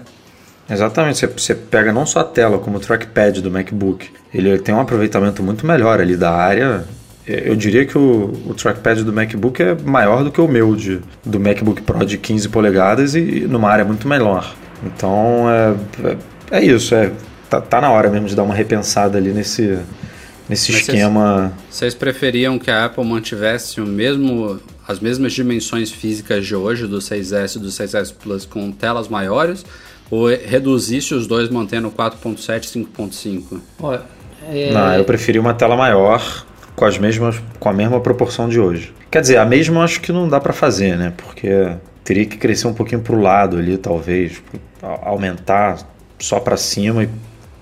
Exatamente, 0.71 1.19
você, 1.19 1.27
você 1.27 1.55
pega 1.55 1.93
não 1.93 2.07
só 2.07 2.21
a 2.21 2.25
tela, 2.25 2.59
como 2.59 2.77
o 2.77 2.81
trackpad 2.81 3.43
do 3.43 3.51
MacBook. 3.51 4.09
Ele 4.33 4.57
tem 4.59 4.75
um 4.75 4.81
aproveitamento 4.81 5.43
muito 5.43 5.67
melhor 5.67 6.01
ali 6.01 6.17
da 6.17 6.31
área. 6.31 6.85
Eu 7.27 7.57
diria 7.57 7.85
que 7.85 7.99
o, 7.99 8.33
o 8.47 8.55
trackpad 8.55 9.03
do 9.03 9.13
MacBook 9.13 9.61
é 9.63 9.75
maior 9.75 10.23
do 10.23 10.31
que 10.31 10.41
o 10.41 10.49
meu 10.49 10.75
de, 10.77 11.01
do 11.25 11.39
MacBook 11.41 11.83
Pro 11.83 12.07
de 12.07 12.17
15 12.17 12.49
polegadas 12.49 13.15
e 13.15 13.47
numa 13.49 13.69
área 13.69 13.85
muito 13.85 14.07
menor. 14.07 14.55
Então 14.85 15.47
é, 15.51 15.75
é, 16.09 16.59
é 16.59 16.65
isso, 16.65 16.95
é 16.95 17.13
tá, 17.49 17.61
tá 17.61 17.81
na 17.81 17.91
hora 17.91 18.09
mesmo 18.09 18.29
de 18.29 18.37
dar 18.37 18.45
uma 18.45 18.55
repensada 18.55 19.19
ali 19.19 19.33
nesse, 19.33 19.79
nesse 20.49 20.73
Mas 20.73 20.81
esquema. 20.83 21.53
Vocês 21.69 21.95
preferiam 21.95 22.59
que 22.59 22.71
a 22.71 22.87
Apple 22.87 23.05
mantivesse 23.05 23.81
o 23.81 23.87
mesmo, 23.87 24.59
as 24.87 25.01
mesmas 25.01 25.33
dimensões 25.33 25.91
físicas 25.91 26.47
de 26.47 26.55
hoje 26.55 26.87
do 26.87 26.99
6S 26.99 27.57
e 27.57 27.59
do 27.59 27.69
6S 27.69 28.15
Plus 28.15 28.47
com 28.47 28.71
telas 28.71 29.09
maiores 29.09 29.65
ou 30.11 30.29
reduzisse 30.29 31.15
os 31.15 31.27
dois 31.27 31.49
mantendo 31.49 31.91
4.7 31.91 32.65
e 32.65 32.85
5.5? 32.85 33.61
É... 34.49 34.73
Não, 34.73 34.95
eu 34.95 35.05
preferi 35.05 35.39
uma 35.39 35.55
tela 35.55 35.77
maior 35.77 36.47
com 36.75 36.85
as 36.85 36.99
mesmas 36.99 37.41
com 37.59 37.69
a 37.69 37.73
mesma 37.73 38.01
proporção 38.01 38.49
de 38.49 38.59
hoje. 38.59 38.93
Quer 39.11 39.21
dizer, 39.21 39.37
a 39.37 39.45
mesma 39.45 39.85
acho 39.85 40.01
que 40.01 40.13
não 40.13 40.29
dá 40.29 40.41
para 40.41 40.53
fazer, 40.53 40.97
né? 40.97 41.13
Porque 41.17 41.71
teria 42.03 42.25
que 42.25 42.37
crescer 42.37 42.67
um 42.67 42.75
pouquinho 42.75 43.01
para 43.01 43.15
o 43.15 43.21
lado 43.21 43.59
ali, 43.59 43.77
talvez, 43.77 44.43
aumentar 45.03 45.79
só 46.19 46.41
para 46.41 46.57
cima 46.57 47.05
e 47.05 47.09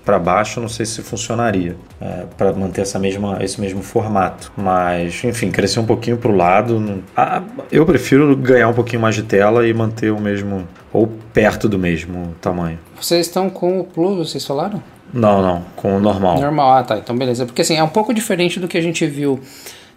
para 0.09 0.17
baixo, 0.17 0.59
não 0.59 0.67
sei 0.67 0.87
se 0.87 1.03
funcionaria 1.03 1.75
é, 2.01 2.25
para 2.35 2.51
manter 2.51 2.81
essa 2.81 2.97
mesma, 2.97 3.37
esse 3.41 3.61
mesmo 3.61 3.83
formato. 3.83 4.51
Mas, 4.57 5.23
enfim, 5.23 5.51
crescer 5.51 5.79
um 5.79 5.85
pouquinho 5.85 6.17
para 6.17 6.31
o 6.31 6.35
lado. 6.35 7.03
Ah, 7.15 7.43
eu 7.71 7.85
prefiro 7.85 8.35
ganhar 8.35 8.69
um 8.69 8.73
pouquinho 8.73 9.03
mais 9.03 9.13
de 9.13 9.21
tela 9.21 9.67
e 9.67 9.73
manter 9.73 10.11
o 10.11 10.19
mesmo, 10.19 10.67
ou 10.91 11.05
perto 11.31 11.69
do 11.69 11.77
mesmo 11.77 12.33
tamanho. 12.41 12.79
Vocês 12.99 13.27
estão 13.27 13.51
com 13.51 13.79
o 13.79 13.83
Plus, 13.83 14.31
vocês 14.31 14.43
falaram? 14.43 14.81
Não, 15.13 15.43
não, 15.43 15.63
com 15.75 15.95
o 15.95 15.99
normal. 15.99 16.41
Normal, 16.41 16.71
ah 16.71 16.83
tá, 16.83 16.97
então 16.97 17.15
beleza. 17.15 17.45
Porque 17.45 17.61
assim, 17.61 17.75
é 17.75 17.83
um 17.83 17.89
pouco 17.89 18.11
diferente 18.11 18.59
do 18.59 18.67
que 18.67 18.79
a 18.79 18.81
gente 18.81 19.05
viu 19.05 19.39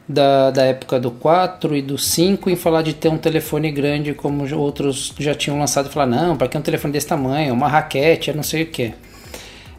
da, 0.06 0.50
da 0.50 0.64
época 0.64 1.00
do 1.00 1.10
4 1.10 1.74
e 1.74 1.80
do 1.80 1.96
5 1.96 2.50
em 2.50 2.56
falar 2.56 2.82
de 2.82 2.92
ter 2.92 3.08
um 3.08 3.16
telefone 3.16 3.70
grande 3.72 4.12
como 4.12 4.44
outros 4.54 5.14
já 5.18 5.34
tinham 5.34 5.58
lançado 5.58 5.88
e 5.88 5.90
falar, 5.90 6.06
não, 6.06 6.36
para 6.36 6.48
que 6.48 6.58
um 6.58 6.62
telefone 6.62 6.92
desse 6.92 7.06
tamanho, 7.06 7.54
uma 7.54 7.68
raquete, 7.68 8.28
é 8.30 8.34
não 8.34 8.42
sei 8.42 8.64
o 8.64 8.66
que 8.66 8.92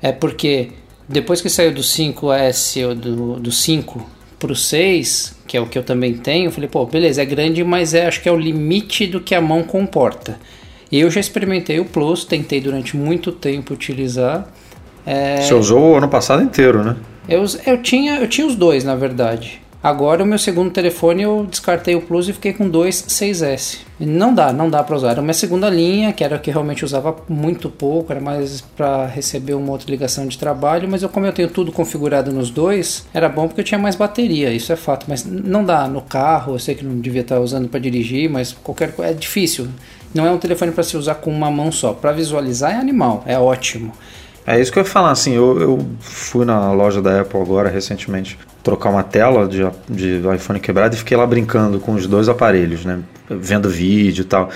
é 0.04 0.12
porque 0.12 0.70
depois 1.08 1.42
que 1.42 1.50
saiu 1.50 1.74
do 1.74 1.82
5S 1.82 2.86
ou 2.86 2.94
do, 2.94 3.39
do 3.39 3.52
5 3.52 4.06
pro 4.38 4.54
6, 4.54 5.38
que 5.48 5.56
é 5.56 5.62
o 5.62 5.66
que 5.66 5.78
eu 5.78 5.84
também 5.84 6.13
tenho, 6.16 6.48
eu 6.48 6.52
falei, 6.52 6.70
pô, 6.70 6.86
beleza, 6.86 7.22
é 7.22 7.26
grande, 7.26 7.63
mas 7.63 7.94
é, 7.94 8.06
acho 8.06 8.22
que 8.22 8.28
é 8.28 8.32
o 8.32 8.38
limite 8.38 9.08
do 9.08 9.22
que 9.22 9.34
a 9.34 9.39
mão 9.39 9.63
comporta. 9.63 10.38
Eu 10.92 11.10
já 11.10 11.22
experimentei 11.22 11.80
o 11.80 11.86
Plus, 11.86 12.26
tentei 12.26 12.60
durante 12.60 12.98
muito 12.98 13.32
tempo 13.32 13.74
utilizar. 13.74 14.48
É... 15.06 15.38
Você 15.38 15.54
usou 15.54 15.94
o 15.94 15.96
ano 15.96 16.10
passado 16.10 16.44
inteiro, 16.44 16.84
né? 16.84 16.98
Eu, 17.28 17.46
eu, 17.66 17.82
tinha, 17.82 18.20
eu 18.20 18.28
tinha 18.28 18.46
os 18.46 18.56
dois, 18.56 18.84
na 18.84 18.96
verdade. 18.96 19.62
Agora 19.84 20.24
o 20.24 20.26
meu 20.26 20.39
segundo 20.39 20.72
telefone 20.72 21.24
eu 21.24 21.46
descartei 21.46 21.93
o 21.93 22.00
Plus 22.00 22.30
e 22.30 22.34
fiquei 22.34 22.54
com 22.54 22.69
dois 22.69 23.04
6S. 23.04 23.80
Não 24.00 24.34
dá, 24.34 24.54
não 24.54 24.69
dá 24.69 24.82
para 24.82 24.96
usar. 24.96 25.12
Era 25.12 25.22
uma 25.22 25.34
segunda 25.34 25.69
linha, 25.69 26.13
que 26.13 26.24
era 26.24 26.39
que 26.39 26.50
realmente 26.50 26.86
usava 26.86 27.13
muito 27.28 27.69
pouco, 27.69 28.13
era 28.13 28.22
mais 28.22 28.62
para 28.62 29.06
receber 29.08 29.56
uma 29.56 29.74
outra 29.74 29.91
ligação 29.91 30.26
de 30.26 30.38
trabalho, 30.38 30.88
mas 30.89 31.04
eu 31.04 31.10
como 31.10 31.26
eu 31.26 31.34
tenho 31.34 31.50
tudo 31.50 31.69
configurado 31.69 32.32
nos 32.32 32.50
dois, 32.50 33.06
era 33.13 33.28
bom 33.28 33.46
porque 33.46 33.60
eu 33.60 33.65
tinha 33.65 33.78
mais 33.78 33.98
bateria, 33.98 34.54
isso 34.54 34.72
é 34.72 34.78
fato, 34.78 35.06
mas 35.10 35.26
não 35.26 35.65
dá 35.65 35.86
no 35.86 36.02
carro, 36.02 36.54
eu 36.54 36.60
sei 36.60 36.76
que 36.76 36.86
não 36.86 36.98
devia 37.02 37.19
estar 37.19 37.41
usando 37.41 37.67
para 37.67 37.82
dirigir, 37.82 38.30
mas 38.30 38.54
qualquer 38.54 38.93
coisa 38.93 39.12
é 39.12 39.13
difícil. 39.13 39.67
Não 40.13 40.26
é 40.26 40.32
um 40.32 40.38
telefone 40.38 40.72
para 40.72 40.84
se 40.84 40.96
usar 40.96 41.15
com 41.15 41.30
uma 41.30 41.52
mão 41.52 41.74
só. 41.74 41.91
Para 41.91 42.13
visualizar 42.13 42.72
é 42.72 42.76
animal, 42.76 43.22
é 43.26 43.38
ótimo. 43.38 43.91
É 44.45 44.60
isso 44.60 44.71
que 44.71 44.79
eu 44.79 44.84
ia 44.84 44.89
falar, 44.89 45.12
assim, 45.12 45.34
eu, 45.34 45.60
eu 45.60 45.88
fui 46.01 46.45
na 46.45 46.71
loja 46.73 47.01
da 47.01 47.21
Apple 47.21 47.39
agora 47.39 47.69
recentemente 47.69 48.38
trocar 48.62 48.89
uma 48.89 49.03
tela 49.03 49.47
de, 49.47 49.63
de 49.89 50.21
iPhone 50.36 50.60
quebrado 50.60 50.95
e 50.95 50.97
fiquei 50.97 51.15
lá 51.15 51.25
brincando 51.25 51.79
com 51.79 51.93
os 51.93 52.08
dois 52.08 52.27
aparelhos, 52.27 52.86
né? 52.86 52.99
Vendo 53.29 53.69
vídeo 53.69 54.21
e 54.21 54.25
tal. 54.25 54.49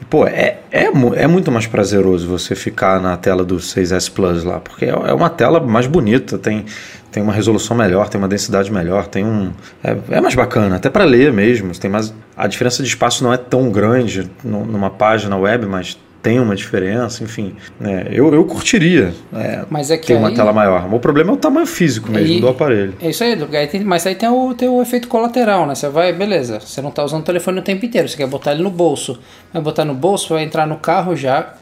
E, 0.00 0.04
pô, 0.04 0.26
é, 0.26 0.58
é, 0.70 0.84
é 1.16 1.26
muito 1.26 1.50
mais 1.52 1.66
prazeroso 1.66 2.28
você 2.28 2.54
ficar 2.54 3.00
na 3.00 3.16
tela 3.16 3.44
do 3.44 3.56
6S 3.56 4.10
Plus 4.10 4.44
lá, 4.44 4.60
porque 4.60 4.86
é, 4.86 4.88
é 4.88 5.12
uma 5.12 5.30
tela 5.30 5.60
mais 5.60 5.86
bonita, 5.86 6.38
tem, 6.38 6.64
tem 7.10 7.22
uma 7.22 7.32
resolução 7.32 7.76
melhor, 7.76 8.08
tem 8.08 8.18
uma 8.18 8.28
densidade 8.28 8.72
melhor, 8.72 9.06
tem 9.06 9.24
um. 9.24 9.52
É, 9.82 9.96
é 10.10 10.20
mais 10.20 10.34
bacana, 10.34 10.76
até 10.76 10.90
para 10.90 11.04
ler 11.04 11.32
mesmo. 11.32 11.72
Tem 11.78 11.90
mais, 11.90 12.14
a 12.36 12.46
diferença 12.46 12.82
de 12.82 12.88
espaço 12.88 13.24
não 13.24 13.32
é 13.32 13.36
tão 13.36 13.70
grande 13.70 14.30
numa 14.42 14.90
página 14.90 15.36
web, 15.36 15.66
mas 15.66 15.98
tem 16.24 16.40
uma 16.40 16.56
diferença, 16.56 17.22
enfim. 17.22 17.54
Né? 17.78 18.06
Eu, 18.10 18.32
eu 18.34 18.44
curtiria 18.46 19.12
é, 19.34 19.62
mas 19.68 19.90
é 19.90 19.98
que 19.98 20.06
ter 20.06 20.14
aí... 20.14 20.18
uma 20.18 20.34
tela 20.34 20.54
maior. 20.54 20.92
O 20.92 20.98
problema 20.98 21.30
é 21.30 21.34
o 21.34 21.36
tamanho 21.36 21.66
físico 21.66 22.10
mesmo 22.10 22.36
e... 22.36 22.40
do 22.40 22.48
aparelho. 22.48 22.94
É 22.98 23.10
isso 23.10 23.22
aí, 23.22 23.36
mas 23.84 24.06
aí 24.06 24.14
tem 24.14 24.28
o, 24.28 24.54
tem 24.54 24.66
o 24.66 24.80
efeito 24.80 25.06
colateral, 25.06 25.66
né? 25.66 25.74
Você 25.74 25.88
vai, 25.90 26.14
beleza, 26.14 26.60
você 26.60 26.80
não 26.80 26.88
está 26.88 27.04
usando 27.04 27.20
o 27.20 27.24
telefone 27.24 27.58
o 27.58 27.62
tempo 27.62 27.84
inteiro, 27.84 28.08
você 28.08 28.16
quer 28.16 28.26
botar 28.26 28.52
ele 28.52 28.62
no 28.62 28.70
bolso. 28.70 29.20
Vai 29.52 29.60
botar 29.60 29.84
no 29.84 29.92
bolso, 29.92 30.32
vai 30.32 30.42
entrar 30.42 30.66
no 30.66 30.78
carro 30.78 31.14
já, 31.14 31.54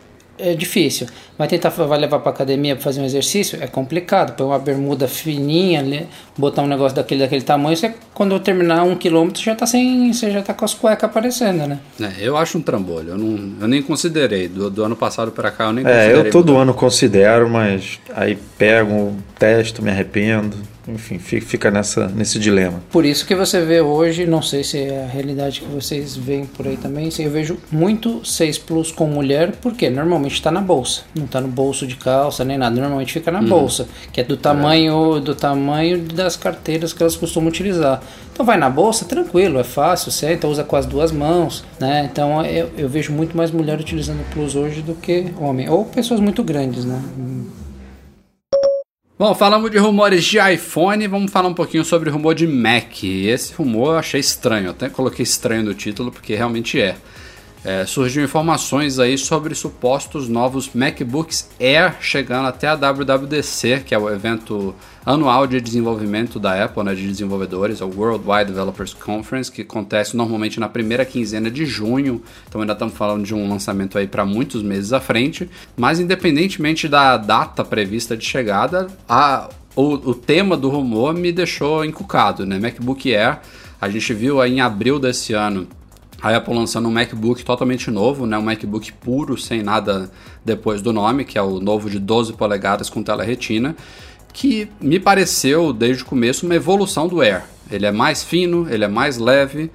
é 0.43 0.55
difícil. 0.55 1.07
Vai 1.39 1.49
tentar 1.49 1.71
vai 1.71 1.99
levar 1.99 2.19
para 2.19 2.31
academia 2.31 2.75
para 2.75 2.85
fazer 2.85 3.01
um 3.01 3.05
exercício, 3.05 3.59
é 3.63 3.67
complicado. 3.67 4.37
Põe 4.37 4.47
uma 4.47 4.59
bermuda 4.59 5.09
fininha, 5.09 6.07
botar 6.37 6.63
um 6.63 6.67
negócio 6.67 6.97
daquele 6.97 7.21
daquele 7.21 7.43
tamanho, 7.43 7.77
você 7.77 7.95
quando 8.13 8.33
eu 8.33 8.41
terminar 8.41 8.83
um 8.85 8.95
quilômetro 8.95 9.43
já 9.43 9.55
tá 9.55 9.67
sem, 9.67 10.13
você 10.13 10.31
já 10.31 10.43
tá 10.43 10.53
com 10.53 10.65
as 10.65 10.75
cuecas 10.75 11.09
aparecendo, 11.09 11.67
né? 11.67 11.79
É, 12.01 12.13
eu 12.21 12.37
acho 12.37 12.59
um 12.59 12.63
trambolho. 12.63 13.11
Eu, 13.11 13.19
não, 13.19 13.63
eu 13.63 13.69
nem 13.69 13.83
considerei 13.83 14.49
do, 14.49 14.69
do 14.71 14.85
ano 14.85 14.97
passado 14.97 15.31
para 15.31 15.51
cá, 15.51 15.67
eu 15.67 15.73
nem 15.73 15.85
é, 15.85 15.89
considerei. 15.89 16.23
É, 16.23 16.27
eu 16.27 16.31
todo 16.31 16.53
mudar. 16.53 16.63
ano 16.63 16.75
considero, 16.75 17.49
mas 17.49 18.01
aí 18.15 18.39
pego, 18.59 19.17
testo, 19.39 19.83
me 19.83 19.91
arrependo 19.91 20.72
enfim, 20.89 21.19
fica 21.19 21.71
nessa, 21.71 22.09
nesse 22.09 22.39
dilema. 22.39 22.83
Por 22.91 23.05
isso 23.05 23.27
que 23.27 23.35
você 23.35 23.65
vê 23.65 23.81
hoje, 23.81 24.27
não 24.27 24.43
sei 24.43 24.65
se 24.65 24.79
é 24.79 25.05
a 25.05 25.07
realidade 25.07 25.61
que 25.61 25.67
vocês 25.67 26.17
veem 26.17 26.45
por 26.45 26.67
aí 26.67 26.77
também, 26.77 27.09
eu 27.19 27.31
vejo 27.31 27.59
muito 27.71 28.25
6 28.25 28.59
Plus 28.59 28.91
com 28.91 29.07
mulher, 29.07 29.53
porque 29.61 29.89
normalmente 29.89 30.35
está 30.35 30.51
na 30.51 30.61
bolsa, 30.61 31.03
não 31.15 31.25
está 31.25 31.41
no 31.41 31.49
bolso 31.49 31.87
de 31.87 31.97
calça 31.97 32.45
nem 32.45 32.59
nada, 32.59 32.75
normalmente 32.75 33.13
fica 33.13 33.31
na 33.31 33.41
uhum. 33.41 33.49
bolsa, 33.49 33.87
que 34.13 34.21
é 34.21 34.25
do 34.25 34.37
tamanho, 34.37 35.19
é. 35.19 35.21
do 35.21 35.35
tamanho 35.35 35.99
das 36.03 36.37
carteiras 36.37 36.93
que 36.93 37.03
elas 37.03 37.17
costumam 37.17 37.49
utilizar. 37.49 38.03
Então 38.33 38.45
vai 38.45 38.57
na 38.57 38.71
bolsa, 38.71 39.05
tranquilo, 39.05 39.59
é 39.59 39.65
fácil, 39.65 40.11
senta, 40.11 40.49
usa 40.49 40.65
com 40.65 40.75
as 40.75 40.87
duas 40.87 41.13
mãos, 41.13 41.65
né? 41.79 42.09
Então 42.11 42.45
eu, 42.45 42.71
eu 42.77 42.89
vejo 42.89 43.13
muito 43.13 43.37
mais 43.37 43.51
mulher 43.51 43.79
utilizando 43.79 44.21
o 44.21 44.25
Plus 44.33 44.57
hoje 44.57 44.83
do 44.83 44.95
que 44.95 45.27
homem, 45.39 45.69
ou 45.69 45.85
pessoas 45.85 46.19
muito 46.19 46.43
grandes, 46.43 46.85
né? 46.85 47.01
Bom, 49.23 49.37
falamos 49.37 49.71
de 49.71 49.79
rumores 49.79 50.25
de 50.25 50.37
iPhone, 50.53 51.07
vamos 51.07 51.31
falar 51.31 51.47
um 51.49 51.55
pouquinho 51.55 51.85
sobre 51.85 52.11
rumor 52.11 52.35
de 52.35 52.45
Mac. 52.45 53.05
Esse 53.05 53.55
rumor 53.55 53.93
eu 53.93 53.99
achei 53.99 54.19
estranho, 54.19 54.71
até 54.71 54.89
coloquei 54.89 55.23
estranho 55.23 55.63
no 55.63 55.73
título 55.75 56.11
porque 56.11 56.35
realmente 56.35 56.81
é. 56.81 56.97
É, 57.65 57.87
surgiu 57.87 58.25
informações 58.25 58.99
aí 58.99 59.17
sobre 59.17 59.55
supostos 59.55 60.29
novos 60.29 60.71
MacBooks 60.75 61.49
Air 61.61 61.95
chegando 62.01 62.49
até 62.49 62.67
a 62.67 62.75
WWDC, 62.75 63.85
que 63.87 63.95
é 63.95 63.99
o 63.99 64.11
evento 64.11 64.75
anual 65.07 65.47
de 65.47 65.61
desenvolvimento 65.61 66.41
da 66.41 66.65
Apple, 66.65 66.83
né, 66.83 66.95
de 66.95 67.07
desenvolvedores, 67.07 67.81
é 67.81 67.85
o 67.85 67.89
Worldwide 67.89 68.47
Developers 68.47 68.95
Conference, 68.95 69.51
que 69.51 69.63
acontece 69.63 70.17
normalmente 70.17 70.59
na 70.59 70.69
primeira 70.69 71.05
quinzena 71.05 71.49
de 71.49 71.65
junho. 71.65 72.21
Então 72.49 72.61
ainda 72.61 72.73
estamos 72.73 72.95
falando 72.95 73.25
de 73.25 73.35
um 73.35 73.49
lançamento 73.49 73.97
aí 73.97 74.09
para 74.09 74.25
muitos 74.25 74.61
meses 74.61 74.93
à 74.93 75.01
frente. 75.01 75.49
Mas 75.77 76.01
independentemente 76.01 76.89
da 76.89 77.17
data 77.17 77.65
prevista 77.65 78.17
de 78.17 78.25
chegada, 78.25 78.89
a, 79.09 79.49
o, 79.77 80.11
o 80.11 80.15
tema 80.15 80.57
do 80.57 80.69
rumor 80.69 81.15
me 81.15 81.31
deixou 81.31 81.85
encucado, 81.85 82.45
né? 82.45 82.59
MacBook 82.59 83.15
Air, 83.15 83.39
a 83.81 83.89
gente 83.89 84.13
viu 84.15 84.41
aí 84.41 84.55
em 84.55 84.61
abril 84.61 84.99
desse 84.99 85.33
ano 85.33 85.69
a 86.23 86.37
Apple 86.37 86.55
lançando 86.55 86.89
um 86.89 86.93
MacBook 86.93 87.45
totalmente 87.45 87.91
novo, 87.91 88.27
né, 88.27 88.39
um 88.39 88.43
MacBook 88.43 88.93
puro, 88.93 89.37
sem 89.37 89.63
nada 89.63 90.11
depois 90.45 90.81
do 90.81 90.93
nome, 90.93 91.25
que 91.25 91.37
é 91.37 91.43
o 91.43 91.59
novo 91.59 91.91
de 91.91 91.99
12 91.99 92.35
polegadas 92.35 92.89
com 92.89 93.03
tela 93.03 93.25
retina, 93.25 93.75
que 94.33 94.69
me 94.81 95.01
pareceu 95.01 95.73
desde 95.73 96.05
o 96.05 96.07
começo 96.07 96.47
uma 96.47 96.55
evolução 96.55 97.09
do 97.09 97.21
Air. 97.21 97.43
Ele 97.71 97.87
é 97.87 97.91
mais 97.91 98.23
fino, 98.23 98.69
ele 98.71 98.85
é 98.85 98.89
mais 98.89 99.19
leve, 99.19 99.71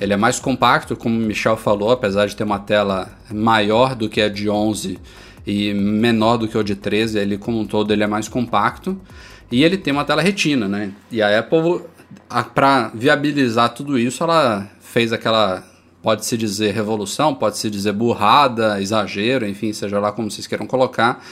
ele 0.00 0.12
é 0.12 0.16
mais 0.16 0.40
compacto, 0.40 0.96
como 0.96 1.16
o 1.16 1.20
Michel 1.20 1.56
falou, 1.56 1.92
apesar 1.92 2.26
de 2.26 2.34
ter 2.34 2.42
uma 2.42 2.58
tela 2.58 3.08
maior 3.30 3.94
do 3.94 4.08
que 4.08 4.20
a 4.20 4.28
de 4.28 4.50
11 4.50 4.98
e 5.46 5.72
menor 5.72 6.36
do 6.36 6.48
que 6.48 6.58
o 6.58 6.64
de 6.64 6.74
13, 6.74 7.18
ele 7.18 7.38
como 7.38 7.60
um 7.60 7.66
todo 7.66 7.92
ele 7.92 8.02
é 8.02 8.06
mais 8.08 8.26
compacto. 8.28 9.00
E 9.50 9.62
ele 9.62 9.76
tem 9.76 9.92
uma 9.92 10.04
tela 10.04 10.22
retina, 10.22 10.66
né? 10.66 10.92
E 11.10 11.22
a 11.22 11.38
Apple 11.38 11.82
para 12.54 12.90
viabilizar 12.94 13.72
tudo 13.74 13.98
isso, 13.98 14.24
ela 14.24 14.68
fez 14.80 15.12
aquela 15.12 15.71
pode-se 16.02 16.36
dizer 16.36 16.74
revolução, 16.74 17.34
pode-se 17.34 17.70
dizer 17.70 17.92
burrada, 17.92 18.80
exagero, 18.82 19.46
enfim, 19.46 19.72
seja 19.72 19.98
lá 20.00 20.10
como 20.10 20.30
vocês 20.30 20.46
queiram 20.46 20.66
colocar, 20.66 21.24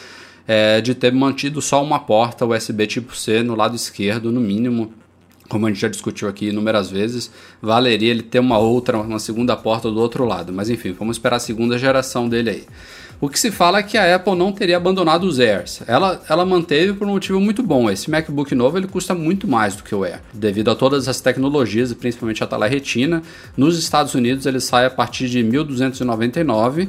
é, 0.47 0.81
de 0.81 0.95
ter 0.95 1.13
mantido 1.13 1.61
só 1.61 1.83
uma 1.83 1.99
porta 1.99 2.47
USB 2.47 2.87
tipo 2.87 3.17
C 3.17 3.43
no 3.43 3.55
lado 3.55 3.75
esquerdo, 3.75 4.31
no 4.31 4.41
mínimo, 4.41 4.93
como 5.49 5.67
a 5.67 5.69
gente 5.69 5.81
já 5.81 5.89
discutiu 5.89 6.29
aqui 6.29 6.49
inúmeras 6.49 6.89
vezes, 6.89 7.31
valeria 7.61 8.11
ele 8.11 8.23
ter 8.23 8.39
uma 8.39 8.59
outra, 8.59 8.99
uma 8.99 9.19
segunda 9.19 9.57
porta 9.57 9.91
do 9.91 10.01
outro 10.01 10.25
lado. 10.25 10.53
Mas 10.53 10.71
enfim, 10.71 10.93
vamos 10.93 11.17
esperar 11.17 11.37
a 11.37 11.41
segunda 11.41 11.77
geração 11.77 12.29
dele 12.29 12.51
aí. 12.51 12.65
O 13.21 13.29
que 13.29 13.39
se 13.39 13.51
fala 13.51 13.81
é 13.81 13.83
que 13.83 13.99
a 13.99 14.17
Apple 14.17 14.35
não 14.35 14.51
teria 14.51 14.79
abandonado 14.79 15.25
os 15.25 15.39
Airs. 15.39 15.83
Ela, 15.87 16.23
ela 16.27 16.47
manteve 16.47 16.95
por 16.95 17.07
um 17.07 17.11
motivo 17.11 17.39
muito 17.39 17.63
bom. 17.63 17.91
Esse 17.91 18.11
MacBook 18.11 18.55
novo 18.55 18.79
ele 18.79 18.87
custa 18.87 19.15
muito 19.15 19.47
mais 19.47 19.77
do 19.77 19.83
que 19.83 19.95
o 19.95 20.05
Air, 20.05 20.23
devido 20.33 20.71
a 20.71 20.75
todas 20.75 21.07
as 21.07 21.21
tecnologias, 21.21 21.93
principalmente 21.93 22.43
a 22.43 22.47
tela 22.47 22.67
retina. 22.67 23.23
Nos 23.55 23.79
Estados 23.79 24.15
Unidos 24.15 24.47
ele 24.47 24.59
sai 24.59 24.87
a 24.87 24.91
partir 24.91 25.29
de 25.29 25.41
1.299 25.41 26.89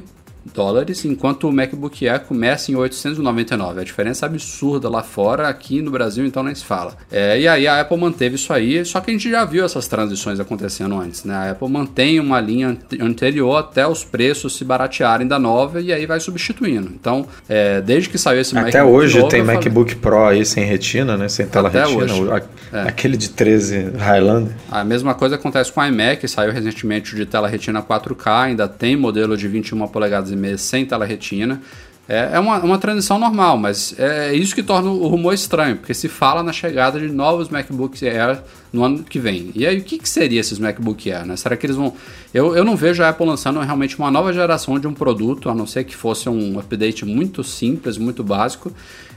dólares, 0.53 1.05
enquanto 1.05 1.47
o 1.47 1.51
MacBook 1.51 2.07
Air 2.07 2.21
começa 2.21 2.71
em 2.71 2.75
899. 2.75 3.81
A 3.81 3.83
diferença 3.83 4.25
é 4.25 4.27
absurda 4.27 4.89
lá 4.89 5.03
fora, 5.03 5.47
aqui 5.47 5.81
no 5.81 5.91
Brasil 5.91 6.25
então 6.25 6.43
nem 6.43 6.55
se 6.55 6.65
fala. 6.65 6.95
É, 7.11 7.39
e 7.39 7.47
aí 7.47 7.67
a 7.67 7.81
Apple 7.81 7.97
manteve 7.97 8.35
isso 8.35 8.51
aí, 8.51 8.83
só 8.85 8.99
que 8.99 9.11
a 9.11 9.13
gente 9.13 9.29
já 9.29 9.45
viu 9.45 9.63
essas 9.63 9.87
transições 9.87 10.39
acontecendo 10.39 10.99
antes, 10.99 11.23
né? 11.23 11.35
A 11.35 11.51
Apple 11.51 11.69
mantém 11.69 12.19
uma 12.19 12.39
linha 12.39 12.77
anterior 12.99 13.57
até 13.57 13.85
os 13.85 14.03
preços 14.03 14.55
se 14.55 14.65
baratearem 14.65 15.27
da 15.27 15.37
nova 15.37 15.79
e 15.79 15.93
aí 15.93 16.05
vai 16.05 16.19
substituindo. 16.19 16.91
Então, 16.93 17.27
é, 17.47 17.81
desde 17.81 18.09
que 18.09 18.17
saiu 18.17 18.41
esse 18.41 18.57
até 18.57 18.79
MacBook 18.79 18.95
hoje 18.95 19.17
novo, 19.19 19.29
tem 19.29 19.43
MacBook. 19.43 19.91
Pro 20.01 20.25
aí 20.25 20.45
sem 20.45 20.63
retina, 20.63 21.17
né? 21.17 21.27
Sem 21.27 21.45
tela 21.45 21.67
até 21.67 21.83
retina. 21.83 22.13
Hoje. 22.13 22.43
É. 22.71 22.81
Aquele 22.83 23.17
de 23.17 23.29
13 23.29 23.91
Highlander. 23.97 24.53
A 24.71 24.83
mesma 24.83 25.13
coisa 25.13 25.35
acontece 25.35 25.71
com 25.71 25.81
o 25.81 25.85
iMac, 25.85 26.27
saiu 26.27 26.51
recentemente 26.51 27.15
de 27.15 27.25
tela 27.25 27.47
retina 27.47 27.81
4K, 27.81 28.45
ainda 28.45 28.67
tem 28.67 28.95
modelo 28.95 29.35
de 29.35 29.47
21 29.47 29.87
polegadas 29.87 30.30
e 30.31 30.35
meia 30.35 30.57
sem 30.57 30.85
tela 30.85 31.05
retina. 31.05 31.61
É, 32.07 32.31
é 32.33 32.39
uma, 32.39 32.59
uma 32.59 32.77
transição 32.77 33.17
normal, 33.17 33.57
mas 33.57 33.97
é 33.97 34.33
isso 34.33 34.53
que 34.55 34.63
torna 34.63 34.89
o 34.89 35.07
rumor 35.07 35.33
estranho, 35.33 35.77
porque 35.77 35.93
se 35.93 36.09
fala 36.09 36.43
na 36.43 36.51
chegada 36.51 36.99
de 36.99 37.07
novos 37.07 37.49
MacBooks 37.49 38.03
Air 38.03 38.41
no 38.71 38.83
ano 38.83 39.03
que 39.03 39.19
vem. 39.19 39.51
E 39.53 39.65
aí, 39.65 39.79
o 39.79 39.83
que, 39.83 39.97
que 39.97 40.07
seria 40.07 40.39
esses 40.39 40.57
MacBook 40.57 41.11
Air? 41.11 41.25
Né? 41.25 41.35
Será 41.35 41.57
que 41.57 41.65
eles 41.65 41.75
vão. 41.75 41.93
Eu, 42.33 42.55
eu 42.55 42.63
não 42.63 42.75
vejo 42.75 43.03
a 43.03 43.09
Apple 43.09 43.25
lançando 43.25 43.59
realmente 43.59 43.97
uma 43.99 44.09
nova 44.09 44.31
geração 44.31 44.79
de 44.79 44.87
um 44.87 44.93
produto, 44.93 45.49
a 45.49 45.55
não 45.55 45.67
ser 45.67 45.83
que 45.83 45.95
fosse 45.95 46.29
um 46.29 46.57
update 46.57 47.05
muito 47.05 47.43
simples, 47.43 47.97
muito 47.97 48.23
básico, 48.23 48.71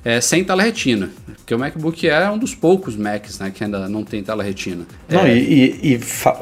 é, 0.05 0.21
sem 0.21 0.43
tela 0.43 0.63
retina. 0.63 1.11
Porque 1.37 1.55
o 1.55 1.59
MacBook 1.59 2.09
Air 2.09 2.27
é 2.27 2.31
um 2.31 2.39
dos 2.39 2.55
poucos 2.55 2.97
Macs 2.97 3.39
né, 3.39 3.53
que 3.55 3.63
ainda 3.63 3.89
não 3.89 4.03
tem 4.03 4.23
tela 4.23 4.43
retina. 4.43 4.85
Não, 5.09 5.21
é... 5.21 5.37
e, 5.37 5.79
e, 5.83 5.95
e 5.95 6.01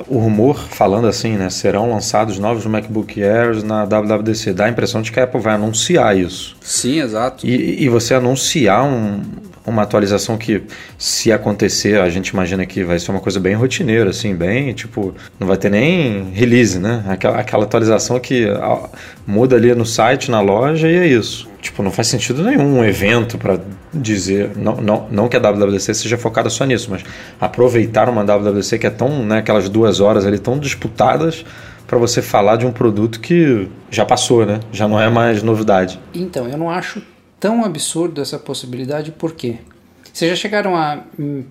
o 0.09 0.19
rumor 0.19 0.59
falando 0.59 1.07
assim, 1.07 1.37
né? 1.37 1.51
Serão 1.51 1.91
lançados 1.91 2.39
novos 2.39 2.65
MacBook 2.65 3.23
Airs 3.23 3.63
na 3.63 3.85
WWDC. 3.85 4.55
Dá 4.55 4.65
a 4.65 4.69
impressão 4.71 5.03
de 5.03 5.13
que 5.13 5.21
a 5.21 5.25
Apple 5.25 5.41
vai 5.41 5.55
anunciar 5.55 6.17
isso. 6.17 6.57
Sim, 6.63 7.01
exato. 7.01 7.47
E, 7.47 7.85
e 7.85 7.89
você 7.91 8.15
anunciar 8.15 8.85
um, 8.85 9.21
uma 9.65 9.83
atualização 9.83 10.37
que, 10.37 10.63
se 10.99 11.33
acontecer, 11.33 12.01
a 12.01 12.09
gente 12.09 12.29
imagina 12.29 12.67
que 12.67 12.83
vai 12.83 12.99
ser 12.99 13.11
uma 13.11 13.21
coisa 13.21 13.39
bem 13.39 13.55
rotineira, 13.55 14.11
assim, 14.11 14.35
bem, 14.35 14.73
tipo, 14.73 15.15
não 15.39 15.47
vai 15.47 15.57
ter 15.57 15.71
nem 15.71 16.31
release, 16.33 16.79
né? 16.79 17.05
Aquela, 17.09 17.39
aquela 17.39 17.65
atualização 17.65 18.19
que 18.19 18.47
muda 19.27 19.57
ali 19.57 19.75
no 19.75 19.87
site, 19.87 20.31
na 20.31 20.41
loja 20.41 20.89
e 20.89 20.97
é 20.97 21.07
isso. 21.07 21.49
Tipo, 21.61 21.83
não 21.83 21.93
faz 21.93 22.09
sentido 22.09 22.43
nenhum 22.43 22.79
um 22.79 22.85
evento 22.85 23.39
para 23.39 23.61
dizer. 23.95 24.51
Não, 24.57 24.77
não, 24.77 25.07
não 25.11 25.29
que 25.29 25.37
a 25.37 25.41
WWDC 25.41 25.95
seja 25.95 26.19
focada 26.19 26.51
só 26.51 26.65
nisso, 26.65 26.89
mas 26.91 27.05
aproveitar 27.41 28.09
uma 28.09 28.25
WWDC 28.25 28.79
que 28.81 28.87
é 28.87 28.91
tão. 28.91 29.25
Né, 29.25 29.39
aquelas 29.39 29.69
duas 29.69 30.01
horas 30.01 30.27
ali 30.27 30.41
tão 30.41 30.59
disputadas 30.59 31.45
para 31.87 31.99
você 31.99 32.21
falar 32.21 32.57
de 32.57 32.67
um 32.67 32.73
produto 32.73 33.21
que 33.21 33.69
já 33.91 34.05
passou, 34.05 34.45
né? 34.45 34.59
Já 34.73 34.89
não 34.89 35.01
é 35.01 35.09
mais 35.09 35.43
novidade. 35.43 36.01
Então, 36.15 36.49
eu 36.49 36.57
não 36.57 36.69
acho 36.69 37.03
tão 37.43 37.65
absurdo 37.65 38.23
essa 38.23 38.39
possibilidade, 38.39 39.11
por 39.11 39.33
quê? 39.33 39.57
Vocês 40.13 40.31
já 40.31 40.37
chegaram 40.37 40.77
a 40.77 41.03
hum, 41.19 41.43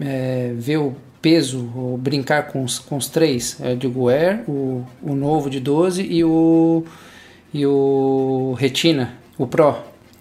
é, 0.00 0.52
ver 0.54 0.76
o 0.76 0.94
peso, 1.20 1.68
ou 1.74 1.98
brincar 1.98 2.46
com 2.46 2.62
os, 2.62 2.78
com 2.78 2.96
os 2.96 3.08
três? 3.08 3.56
Eu 3.58 3.74
digo 3.74 4.02
o 4.02 4.08
Air, 4.08 4.48
o, 4.48 4.86
o 5.02 5.12
novo 5.12 5.50
de 5.50 5.58
12 5.58 6.02
e 6.04 6.22
o, 6.22 6.84
e 7.52 7.66
o 7.66 8.54
Retina 8.60 9.14
o 9.36 9.44
Pro? 9.44 9.76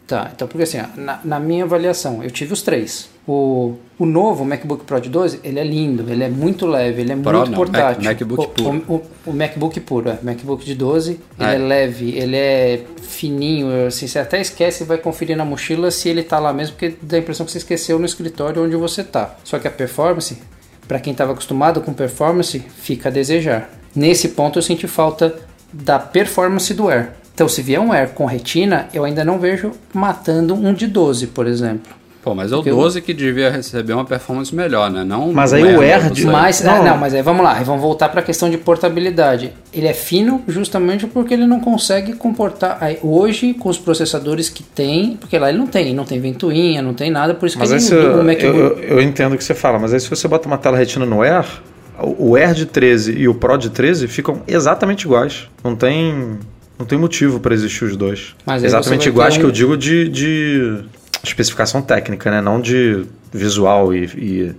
Tá, 0.08 0.32
então 0.36 0.48
porque 0.48 0.64
assim, 0.64 0.80
na, 0.96 1.20
na, 1.24 1.40
minha 1.40 1.64
avaliação, 1.64 2.24
eu 2.24 2.32
tive 2.32 2.52
os 2.52 2.64
três. 2.64 3.08
O, 3.32 3.76
o 4.00 4.08
novo 4.08 4.44
MacBook 4.44 4.86
Pro 4.86 5.00
de 5.00 5.08
12, 5.08 5.42
ele 5.44 5.60
é 5.60 5.64
lindo, 5.64 6.12
ele 6.12 6.24
é 6.24 6.30
muito 6.30 6.66
leve, 6.66 7.02
ele 7.02 7.12
é 7.12 7.16
Pro, 7.16 7.38
muito 7.38 7.52
não, 7.52 7.58
portátil. 7.58 8.04
Mac, 8.04 8.20
MacBook 8.20 8.44
o, 8.44 8.48
puro. 8.48 8.84
O, 8.88 8.96
o, 8.96 9.02
o, 9.28 9.34
MacBook 9.34 9.80
puro, 9.82 10.10
é. 10.10 10.18
MacBook 10.24 10.66
de 10.66 10.74
12, 10.74 11.12
ele 11.12 11.22
é. 11.48 11.54
é 11.54 11.58
leve, 11.60 12.18
ele 12.18 12.36
é 12.36 12.84
fininho, 13.04 13.86
assim, 13.86 14.08
você 14.08 14.18
até 14.18 14.42
esquece 14.42 14.82
e 14.82 14.88
vai 14.88 14.98
conferir 14.98 15.38
na 15.38 15.46
mochila 15.46 15.92
se 15.92 16.10
ele 16.10 16.24
tá 16.24 16.40
lá 16.40 16.52
mesmo, 16.52 16.76
porque 16.76 16.96
dá 17.04 17.18
a 17.18 17.20
impressão 17.20 17.46
que 17.46 17.52
você 17.52 17.60
esqueceu 17.60 18.00
no 18.00 18.06
escritório 18.08 18.64
onde 18.64 18.76
você 18.76 19.04
tá. 19.04 19.36
Só 19.44 19.60
que 19.60 19.68
a 19.68 19.72
performance, 19.72 20.36
para 20.88 21.00
quem 21.00 21.12
estava 21.12 21.34
acostumado 21.34 21.82
com 21.82 21.94
performance, 21.94 22.58
fica 22.58 23.10
a 23.10 23.12
desejar. 23.12 23.70
Nesse 23.96 24.30
ponto 24.30 24.58
eu 24.58 24.64
senti 24.64 24.88
falta 24.88 25.36
da 25.72 26.00
performance 26.00 26.74
do 26.74 26.90
Air. 26.90 27.12
Então, 27.32 27.48
se 27.48 27.62
vier 27.62 27.80
um 27.80 27.94
Air 27.94 28.10
com 28.10 28.26
retina, 28.26 28.90
eu 28.92 29.06
ainda 29.06 29.24
não 29.24 29.38
vejo 29.38 29.72
matando 29.94 30.56
um 30.56 30.74
de 30.74 30.88
12, 30.88 31.28
por 31.28 31.46
exemplo. 31.46 31.99
Pô, 32.22 32.36
mas 32.36 32.52
é 32.52 32.56
o 32.56 32.62
12 32.62 33.00
eu... 33.00 33.04
que 33.04 33.14
devia 33.14 33.50
receber 33.50 33.94
uma 33.94 34.04
performance 34.04 34.54
melhor, 34.54 34.92
né? 34.92 35.04
Não 35.04 35.32
mas 35.32 35.54
aí 35.54 35.64
o 35.64 35.82
Air 35.82 36.12
de... 36.12 36.26
Mas, 36.26 36.62
não. 36.62 36.84
não, 36.84 36.98
mas 36.98 37.14
aí 37.14 37.22
vamos 37.22 37.44
lá, 37.44 37.54
vamos 37.64 37.82
voltar 37.82 38.10
para 38.10 38.20
a 38.20 38.24
questão 38.24 38.50
de 38.50 38.58
portabilidade. 38.58 39.54
Ele 39.74 39.88
é 39.88 39.94
fino 39.94 40.44
justamente 40.48 41.08
porque 41.08 41.34
ele 41.34 41.48
não 41.48 41.60
consegue 41.60 42.14
comportar 42.14 42.78
aí, 42.82 43.00
hoje 43.02 43.54
com 43.54 43.70
os 43.70 43.78
processadores 43.78 44.50
que 44.50 44.64
tem, 44.64 45.16
porque 45.18 45.38
lá 45.40 45.50
ele 45.50 45.58
não 45.58 45.68
tem, 45.68 45.94
não 45.94 46.04
tem 46.04 46.20
ventoinha, 46.20 46.82
não 46.82 46.94
tem 46.94 47.10
nada, 47.10 47.34
por 47.34 47.46
isso 47.46 47.58
mas 47.58 47.70
que 47.70 47.78
esse, 47.78 47.94
eu, 47.94 48.30
eu, 48.30 48.80
eu 48.80 49.02
entendo 49.02 49.34
o 49.34 49.38
que 49.38 49.44
você 49.44 49.54
fala, 49.54 49.80
mas 49.80 49.94
aí 49.94 50.00
se 50.00 50.10
você 50.10 50.28
bota 50.28 50.48
uma 50.48 50.58
tela 50.58 50.78
retina 50.78 51.06
no 51.06 51.22
Air, 51.22 51.46
o 51.98 52.36
Air 52.36 52.54
de 52.54 52.66
13 52.66 53.14
e 53.14 53.28
o 53.28 53.34
Pro 53.34 53.58
de 53.58 53.70
13 53.70 54.08
ficam 54.08 54.42
exatamente 54.48 55.04
iguais. 55.04 55.48
Não 55.64 55.76
tem 55.76 56.38
não 56.78 56.86
tem 56.86 56.98
motivo 56.98 57.42
para 57.42 57.54
existir 57.54 57.84
os 57.84 57.98
dois. 57.98 58.34
Mas 58.46 58.64
Exatamente 58.64 59.10
iguais 59.10 59.36
um... 59.36 59.40
que 59.42 59.46
eu 59.46 59.52
digo 59.52 59.76
de, 59.76 60.08
de 60.08 60.78
especificação 61.24 61.82
técnica, 61.82 62.30
né? 62.32 62.42
Não 62.42 62.62
de 62.62 63.06
visual 63.32 63.94
e, 63.94 64.06
e, 64.06 64.56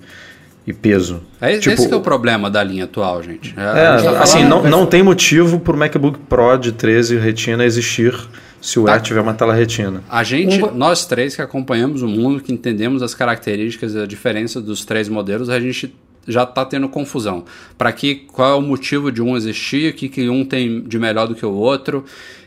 e 0.66 0.72
peso. 0.72 1.22
É, 1.40 1.58
tipo, 1.58 1.74
esse 1.74 1.92
é 1.92 1.96
o 1.96 2.00
problema 2.00 2.50
da 2.50 2.62
linha 2.62 2.84
atual, 2.84 3.22
gente. 3.22 3.54
É, 3.56 4.00
é 4.00 4.02
tá 4.02 4.22
assim, 4.22 4.44
não, 4.44 4.62
não 4.62 4.86
tem 4.86 5.02
motivo 5.02 5.60
para 5.60 5.74
o 5.74 5.78
MacBook 5.78 6.18
Pro 6.28 6.56
de 6.56 6.72
13 6.72 7.16
Retina 7.16 7.64
existir 7.64 8.14
se 8.60 8.78
o 8.78 8.84
tá. 8.84 8.92
Air 8.92 9.02
tiver 9.02 9.20
uma 9.20 9.34
tela 9.34 9.54
retina. 9.54 10.02
A 10.08 10.22
gente, 10.22 10.62
um... 10.62 10.72
nós 10.72 11.06
três 11.06 11.34
que 11.34 11.42
acompanhamos 11.42 12.02
o 12.02 12.08
mundo, 12.08 12.42
que 12.42 12.52
entendemos 12.52 13.02
as 13.02 13.14
características 13.14 13.94
e 13.94 13.98
a 13.98 14.06
diferença 14.06 14.60
dos 14.60 14.84
três 14.84 15.08
modelos, 15.08 15.48
a 15.48 15.58
gente 15.58 15.94
já 16.26 16.44
está 16.44 16.64
tendo 16.64 16.88
confusão. 16.88 17.44
Para 17.76 17.92
que 17.92 18.14
qual 18.14 18.52
é 18.52 18.54
o 18.54 18.62
motivo 18.62 19.10
de 19.10 19.22
um 19.22 19.36
existir, 19.36 19.92
o 19.92 19.96
que, 19.96 20.08
que 20.08 20.28
um 20.28 20.44
tem 20.44 20.82
de 20.82 20.98
melhor 20.98 21.26
do 21.26 21.34
que 21.34 21.44
o 21.44 21.52
outro. 21.52 22.04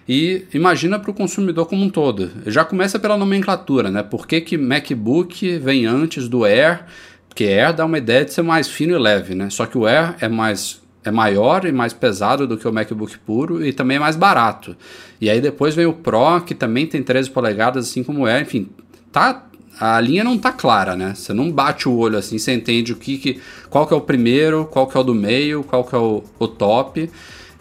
E 0.08 0.46
imagina 0.54 1.00
para 1.00 1.12
o 1.12 1.14
consumidor 1.14 1.66
como 1.66 1.84
um 1.84 1.90
todo. 1.90 2.32
Já 2.46 2.66
começa 2.66 3.00
pela 3.00 3.18
nomenclatura, 3.18 3.90
né? 3.90 4.04
Por 4.04 4.28
que, 4.28 4.42
que 4.42 4.58
MacBook 4.58 5.58
vem 5.60 5.86
antes 5.86 6.28
do 6.28 6.44
Air? 6.44 6.86
Porque 7.30 7.46
Air 7.46 7.74
dá 7.74 7.86
uma 7.86 7.98
ideia 7.98 8.26
de 8.26 8.34
ser 8.34 8.42
mais 8.42 8.68
fino 8.68 8.94
e 8.94 9.00
leve, 9.00 9.34
né? 9.34 9.50
Só 9.50 9.66
que 9.66 9.78
o 9.78 9.86
Air 9.86 10.16
é 10.20 10.28
mais 10.28 10.82
é 11.06 11.12
maior 11.12 11.66
e 11.66 11.72
mais 11.72 11.92
pesado 11.92 12.48
do 12.48 12.58
que 12.58 12.68
o 12.68 12.72
MacBook 12.72 13.18
puro 13.20 13.66
e 13.66 13.74
também 13.74 13.98
é 13.98 14.00
mais 14.00 14.16
barato. 14.16 14.76
E 15.20 15.30
aí 15.30 15.42
depois 15.42 15.76
vem 15.76 15.86
o 15.86 15.94
Pro, 15.94 16.42
que 16.42 16.56
também 16.56 16.88
tem 16.88 17.04
13 17.04 17.30
polegadas, 17.30 17.90
assim 17.90 18.04
como 18.04 18.26
é, 18.28 18.42
enfim, 18.42 18.70
tá 19.12 19.46
a 19.80 20.00
linha 20.00 20.24
não 20.24 20.38
tá 20.38 20.52
clara, 20.52 20.96
né? 20.96 21.14
Você 21.16 21.34
não 21.34 21.52
bate 21.52 21.88
o 21.90 21.96
olho 21.96 22.18
assim, 22.18 22.38
você 22.38 22.54
entende 22.54 22.94
o 22.94 22.96
que, 22.96 23.18
que 23.18 23.42
qual 23.70 23.88
que 23.88 23.94
é 23.94 23.98
o 23.98 24.02
primeiro, 24.02 24.66
qual 24.66 24.88
que 24.88 24.98
é 24.98 25.00
o 25.00 25.04
do 25.04 25.16
meio, 25.16 25.64
qual 25.64 25.84
que 25.84 25.96
é 25.96 25.98
o, 25.98 26.24
o 26.40 26.48
top. 26.48 27.10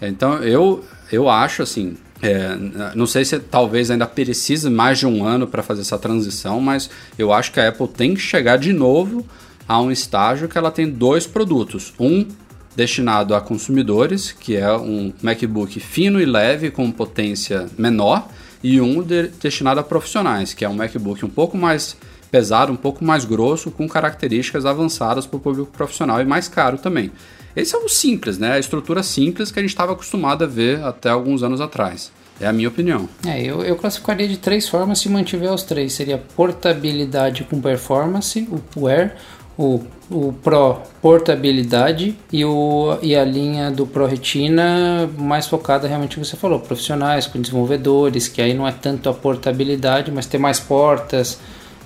Então 0.01 0.42
eu 0.42 0.85
eu 1.11 1.29
acho 1.29 1.62
assim, 1.62 1.96
é, 2.22 2.57
não 2.94 3.07
sei 3.07 3.25
se 3.25 3.38
talvez 3.38 3.90
ainda 3.90 4.07
precise 4.07 4.70
mais 4.70 4.98
de 4.98 5.07
um 5.07 5.25
ano 5.25 5.46
para 5.46 5.62
fazer 5.62 5.83
essa 5.83 5.98
transição, 5.98 6.61
mas 6.61 6.88
eu 7.18 7.33
acho 7.33 7.53
que 7.53 7.61
a 7.61 7.68
Apple 7.68 7.88
tem 7.88 8.14
que 8.14 8.20
chegar 8.20 8.57
de 8.57 8.72
novo 8.72 9.27
a 9.66 9.81
um 9.81 9.90
estágio 9.90 10.48
que 10.48 10.57
ela 10.57 10.70
tem 10.70 10.88
dois 10.88 11.27
produtos, 11.27 11.92
um 11.98 12.27
destinado 12.75 13.35
a 13.35 13.40
consumidores, 13.40 14.33
que 14.33 14.57
é 14.57 14.72
um 14.72 15.12
MacBook 15.20 15.79
fino 15.81 16.20
e 16.20 16.25
leve 16.25 16.70
com 16.70 16.90
potência 16.90 17.66
menor 17.77 18.29
e 18.62 18.81
um 18.81 19.03
de, 19.03 19.29
destinado 19.29 19.81
a 19.81 19.83
profissionais, 19.83 20.55
que 20.55 20.64
é 20.64 20.68
um 20.68 20.75
MacBook 20.75 21.25
um 21.25 21.31
pouco 21.31 21.57
mais 21.57 21.96
pesado, 22.31 22.72
um 22.72 22.77
pouco 22.77 23.05
mais 23.05 23.25
grosso, 23.25 23.70
com 23.70 23.87
características 23.88 24.64
avançadas 24.64 25.27
para 25.27 25.37
o 25.37 25.40
público 25.40 25.70
profissional 25.70 26.20
e 26.20 26.25
mais 26.25 26.48
caro 26.48 26.79
também. 26.79 27.11
Esse 27.55 27.75
é 27.75 27.79
o 27.79 27.88
simples, 27.88 28.38
né? 28.38 28.53
A 28.53 28.59
estrutura 28.59 29.03
simples 29.03 29.51
que 29.51 29.59
a 29.59 29.62
gente 29.62 29.70
estava 29.70 29.92
acostumado 29.92 30.42
a 30.44 30.46
ver 30.46 30.83
até 30.83 31.11
alguns 31.11 31.42
anos 31.42 31.61
atrás. 31.61 32.11
É 32.40 32.46
a 32.46 32.53
minha 32.53 32.68
opinião. 32.68 33.09
É, 33.27 33.40
eu, 33.42 33.62
eu 33.62 33.77
classificaria 33.77 34.27
de 34.27 34.38
três 34.38 34.68
formas 34.68 34.98
se 35.01 35.09
mantiver 35.09 35.53
os 35.53 35.62
três. 35.62 35.92
Seria 35.92 36.18
portabilidade 36.18 37.44
com 37.44 37.61
performance, 37.61 38.48
o 38.75 38.88
Air, 38.88 39.14
o, 39.56 39.80
o 40.10 40.32
Pro 40.42 40.78
portabilidade 41.00 42.16
e, 42.32 42.44
o, 42.44 42.96
e 43.02 43.14
a 43.14 43.24
linha 43.24 43.70
do 43.70 43.86
Pro 43.86 44.06
Retina 44.06 45.10
mais 45.18 45.46
focada 45.46 45.86
realmente 45.86 46.18
que 46.18 46.24
você 46.24 46.36
falou, 46.36 46.60
profissionais, 46.60 47.26
com 47.26 47.40
desenvolvedores, 47.40 48.28
que 48.28 48.40
aí 48.40 48.54
não 48.54 48.66
é 48.66 48.72
tanto 48.72 49.08
a 49.08 49.14
portabilidade, 49.14 50.10
mas 50.10 50.26
ter 50.26 50.38
mais 50.38 50.60
portas, 50.60 51.38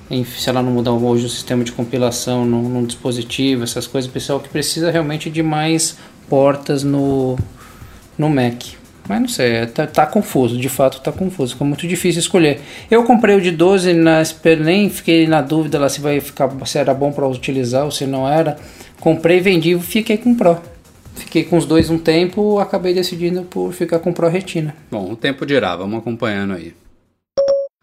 se 0.08 0.48
ela 0.48 0.62
não 0.62 0.70
mudar 0.70 0.92
hoje 0.92 1.26
o 1.26 1.28
sistema 1.28 1.64
de 1.64 1.72
compilação 1.72 2.44
no, 2.44 2.86
dispositivo, 2.86 3.64
essas 3.64 3.86
coisas, 3.86 4.10
pessoal 4.10 4.38
que 4.38 4.48
precisa 4.48 4.90
realmente 4.90 5.28
de 5.28 5.42
mais 5.42 5.96
portas 6.28 6.82
no, 6.82 7.36
no 8.16 8.28
Mac. 8.28 8.64
Mas 9.08 9.20
não 9.20 9.28
sei, 9.28 9.52
é, 9.52 9.66
tá, 9.66 9.86
tá, 9.86 10.06
confuso, 10.06 10.58
de 10.58 10.68
fato 10.68 11.00
tá 11.00 11.12
confuso, 11.12 11.52
ficou 11.52 11.66
muito 11.66 11.86
difícil 11.86 12.20
escolher. 12.20 12.60
Eu 12.90 13.04
comprei 13.04 13.36
o 13.36 13.40
de 13.40 13.50
12, 13.50 13.92
na, 13.92 14.22
nem 14.60 14.90
fiquei 14.90 15.26
na 15.26 15.40
dúvida 15.40 15.78
lá 15.78 15.88
se 15.88 16.00
vai 16.00 16.20
ficar 16.20 16.50
se 16.66 16.78
era 16.78 16.92
bom 16.92 17.12
para 17.12 17.26
utilizar 17.26 17.84
ou 17.84 17.90
se 17.90 18.06
não 18.06 18.28
era. 18.28 18.56
Comprei, 18.98 19.40
vendi 19.40 19.72
e 19.72 19.80
fiquei 19.80 20.16
com 20.16 20.32
o 20.32 20.36
Pro. 20.36 20.58
Fiquei 21.14 21.44
com 21.44 21.56
os 21.56 21.64
dois 21.64 21.88
um 21.88 21.98
tempo, 21.98 22.58
acabei 22.58 22.92
decidindo 22.92 23.42
por 23.42 23.72
ficar 23.72 24.00
com 24.00 24.10
o 24.10 24.12
Pro 24.12 24.28
Retina. 24.28 24.74
Bom, 24.90 25.12
o 25.12 25.16
tempo 25.16 25.46
dirá, 25.46 25.74
vamos 25.76 25.98
acompanhando 25.98 26.54
aí. 26.54 26.74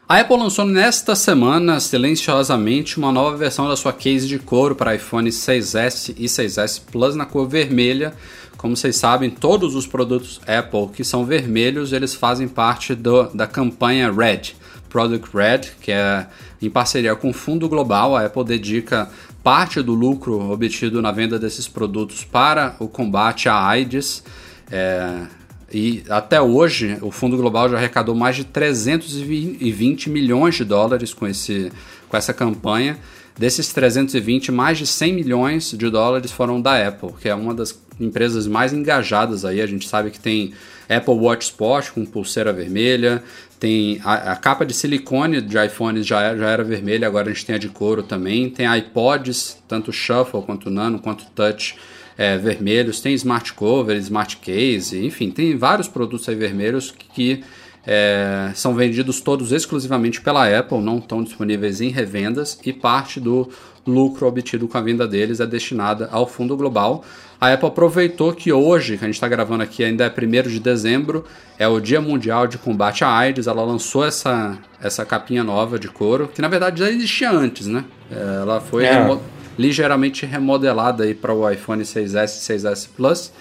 A 0.07 0.19
Apple 0.19 0.37
lançou 0.37 0.65
nesta 0.65 1.15
semana, 1.15 1.79
silenciosamente, 1.79 2.97
uma 2.97 3.11
nova 3.11 3.37
versão 3.37 3.67
da 3.67 3.75
sua 3.75 3.93
case 3.93 4.27
de 4.27 4.37
couro 4.37 4.75
para 4.75 4.93
iPhone 4.93 5.29
6S 5.29 6.13
e 6.17 6.25
6S 6.25 6.81
Plus 6.91 7.15
na 7.15 7.25
cor 7.25 7.47
vermelha. 7.47 8.13
Como 8.63 8.77
vocês 8.77 8.95
sabem, 8.95 9.29
todos 9.29 9.75
os 9.75 9.85
produtos 9.85 10.39
Apple 10.47 10.87
que 10.93 11.03
são 11.03 11.25
vermelhos, 11.25 11.91
eles 11.91 12.15
fazem 12.15 12.47
parte 12.47 12.95
do, 12.95 13.23
da 13.33 13.45
campanha 13.45 14.09
Red, 14.09 14.53
Product 14.87 15.29
Red, 15.35 15.59
que 15.81 15.91
é 15.91 16.27
em 16.61 16.69
parceria 16.69 17.13
com 17.13 17.31
o 17.31 17.33
Fundo 17.33 17.67
Global. 17.67 18.15
A 18.15 18.25
Apple 18.25 18.45
dedica 18.45 19.09
parte 19.43 19.81
do 19.81 19.93
lucro 19.93 20.49
obtido 20.49 21.01
na 21.01 21.11
venda 21.11 21.37
desses 21.37 21.67
produtos 21.67 22.23
para 22.23 22.77
o 22.79 22.87
combate 22.87 23.49
à 23.49 23.67
AIDS. 23.67 24.23
É, 24.71 25.23
e 25.69 26.01
até 26.07 26.41
hoje, 26.41 26.97
o 27.01 27.11
Fundo 27.11 27.35
Global 27.35 27.67
já 27.67 27.75
arrecadou 27.75 28.15
mais 28.15 28.37
de 28.37 28.45
320 28.45 30.09
milhões 30.09 30.55
de 30.55 30.63
dólares 30.63 31.13
com, 31.13 31.27
esse, 31.27 31.69
com 32.07 32.15
essa 32.15 32.33
campanha. 32.33 32.97
Desses 33.37 33.73
320, 33.73 34.51
mais 34.51 34.77
de 34.77 34.85
100 34.85 35.13
milhões 35.13 35.71
de 35.71 35.89
dólares 35.89 36.31
foram 36.31 36.61
da 36.61 36.87
Apple, 36.87 37.13
que 37.19 37.27
é 37.27 37.33
uma 37.33 37.53
das 37.53 37.77
empresas 37.99 38.45
mais 38.45 38.73
engajadas 38.73 39.43
aí. 39.43 39.59
A 39.59 39.65
gente 39.65 39.87
sabe 39.87 40.11
que 40.11 40.19
tem 40.19 40.53
Apple 40.87 41.15
Watch 41.15 41.45
Sport 41.45 41.91
com 41.91 42.05
pulseira 42.05 42.53
vermelha, 42.53 43.23
tem 43.59 43.99
a, 44.03 44.33
a 44.33 44.35
capa 44.35 44.65
de 44.65 44.73
silicone 44.73 45.41
de 45.41 45.57
iPhones 45.57 46.05
já, 46.05 46.35
já 46.35 46.49
era 46.49 46.63
vermelha, 46.63 47.07
agora 47.07 47.29
a 47.29 47.33
gente 47.33 47.45
tem 47.45 47.55
a 47.55 47.59
de 47.59 47.69
couro 47.69 48.03
também. 48.03 48.49
Tem 48.49 48.67
iPods, 48.77 49.57
tanto 49.67 49.91
Shuffle 49.91 50.43
quanto 50.43 50.69
Nano 50.69 50.99
quanto 50.99 51.25
Touch 51.33 51.75
é, 52.17 52.37
vermelhos, 52.37 53.01
tem 53.01 53.13
smart 53.15 53.53
cover, 53.53 53.97
smart 53.97 54.37
case, 54.37 55.03
enfim, 55.03 55.31
tem 55.31 55.57
vários 55.57 55.87
produtos 55.87 56.27
aí 56.29 56.35
vermelhos 56.35 56.91
que, 56.91 57.07
que 57.07 57.43
é, 57.85 58.51
são 58.55 58.73
vendidos 58.73 59.19
todos 59.19 59.51
exclusivamente 59.51 60.21
pela 60.21 60.47
Apple, 60.57 60.79
não 60.79 60.97
estão 60.97 61.23
disponíveis 61.23 61.81
em 61.81 61.89
revendas 61.89 62.57
e 62.65 62.71
parte 62.71 63.19
do 63.19 63.49
lucro 63.85 64.25
obtido 64.27 64.67
com 64.67 64.77
a 64.77 64.81
venda 64.81 65.07
deles 65.07 65.39
é 65.39 65.45
destinada 65.45 66.07
ao 66.11 66.25
fundo 66.25 66.55
global. 66.55 67.03
A 67.39 67.51
Apple 67.51 67.67
aproveitou 67.67 68.31
que 68.31 68.53
hoje, 68.53 68.97
que 68.97 69.03
a 69.03 69.07
gente 69.07 69.15
está 69.15 69.27
gravando 69.27 69.63
aqui, 69.63 69.83
ainda 69.83 70.05
é 70.05 70.09
1 70.09 70.49
de 70.49 70.59
dezembro, 70.61 71.25
é 71.59 71.67
o 71.67 71.81
Dia 71.81 71.99
Mundial 71.99 72.47
de 72.47 72.57
Combate 72.57 73.03
à 73.03 73.09
AIDS. 73.09 73.47
Ela 73.47 73.61
lançou 73.63 74.05
essa, 74.05 74.57
essa 74.81 75.03
capinha 75.03 75.43
nova 75.43 75.77
de 75.77 75.89
couro, 75.89 76.29
que 76.33 76.41
na 76.41 76.47
verdade 76.47 76.79
já 76.79 76.89
existia 76.89 77.29
antes, 77.29 77.67
né? 77.67 77.83
É, 78.09 78.41
ela 78.41 78.61
foi 78.61 78.85
é 78.85 79.19
ligeiramente 79.59 80.25
remodelada 80.25 81.03
para 81.15 81.33
o 81.33 81.49
iPhone 81.49 81.83
6S 81.83 82.37
e 82.37 82.57
6S 82.57 82.87
Plus. 82.95 83.31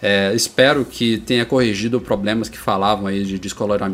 É, 0.00 0.32
espero 0.32 0.84
que 0.84 1.18
tenha 1.18 1.44
corrigido 1.44 2.00
problemas 2.00 2.48
que 2.48 2.58
falavam 2.58 3.06
aí 3.08 3.24
de 3.24 3.38
descolora, 3.38 3.90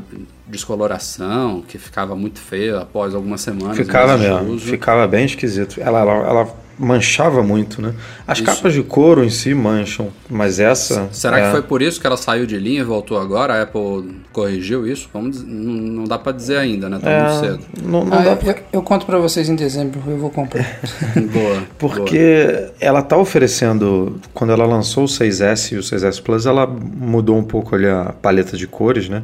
descoloração, 0.46 1.62
que 1.62 1.78
ficava 1.78 2.14
muito 2.14 2.40
feio 2.40 2.78
após 2.78 3.14
algumas 3.14 3.40
semanas. 3.40 3.76
Ficava 3.76 4.18
mesmo, 4.18 4.58
ficava 4.58 5.06
bem 5.06 5.24
esquisito. 5.24 5.80
Ela, 5.80 6.00
ela, 6.00 6.12
ela 6.12 6.63
manchava 6.78 7.42
muito, 7.42 7.80
né? 7.80 7.94
As 8.26 8.38
isso. 8.38 8.46
capas 8.46 8.72
de 8.72 8.82
couro 8.82 9.24
em 9.24 9.30
si 9.30 9.54
mancham, 9.54 10.08
mas 10.28 10.58
essa. 10.58 11.08
Será 11.12 11.38
é... 11.38 11.44
que 11.44 11.50
foi 11.50 11.62
por 11.62 11.82
isso 11.82 12.00
que 12.00 12.06
ela 12.06 12.16
saiu 12.16 12.46
de 12.46 12.58
linha 12.58 12.80
e 12.80 12.84
voltou 12.84 13.18
agora? 13.18 13.54
A 13.54 13.62
Apple 13.62 14.22
corrigiu 14.32 14.86
isso? 14.86 15.08
Vamos, 15.12 15.42
não, 15.42 15.72
não 15.72 16.04
dá 16.04 16.18
para 16.18 16.32
dizer 16.32 16.56
ainda, 16.56 16.88
né? 16.88 16.98
Tá 16.98 17.10
é, 17.10 17.22
muito 17.22 17.40
cedo. 17.40 17.64
Não, 17.82 18.04
não 18.04 18.18
ah, 18.18 18.24
eu, 18.24 18.36
pra... 18.36 18.56
eu, 18.72 18.82
conto 18.82 19.06
para 19.06 19.18
vocês 19.18 19.48
em 19.48 19.54
dezembro, 19.54 20.00
eu 20.06 20.18
vou 20.18 20.30
comprar. 20.30 20.80
boa. 21.32 21.62
Porque 21.78 22.46
boa. 22.46 22.74
ela 22.80 23.02
tá 23.02 23.16
oferecendo, 23.16 24.20
quando 24.32 24.52
ela 24.52 24.66
lançou 24.66 25.04
o 25.04 25.06
6S 25.06 25.72
e 25.72 25.76
o 25.76 25.80
6S 25.80 26.22
Plus, 26.22 26.46
ela 26.46 26.66
mudou 26.66 27.36
um 27.36 27.44
pouco 27.44 27.74
ali 27.74 27.86
a 27.86 28.14
paleta 28.20 28.56
de 28.56 28.66
cores, 28.66 29.08
né? 29.08 29.22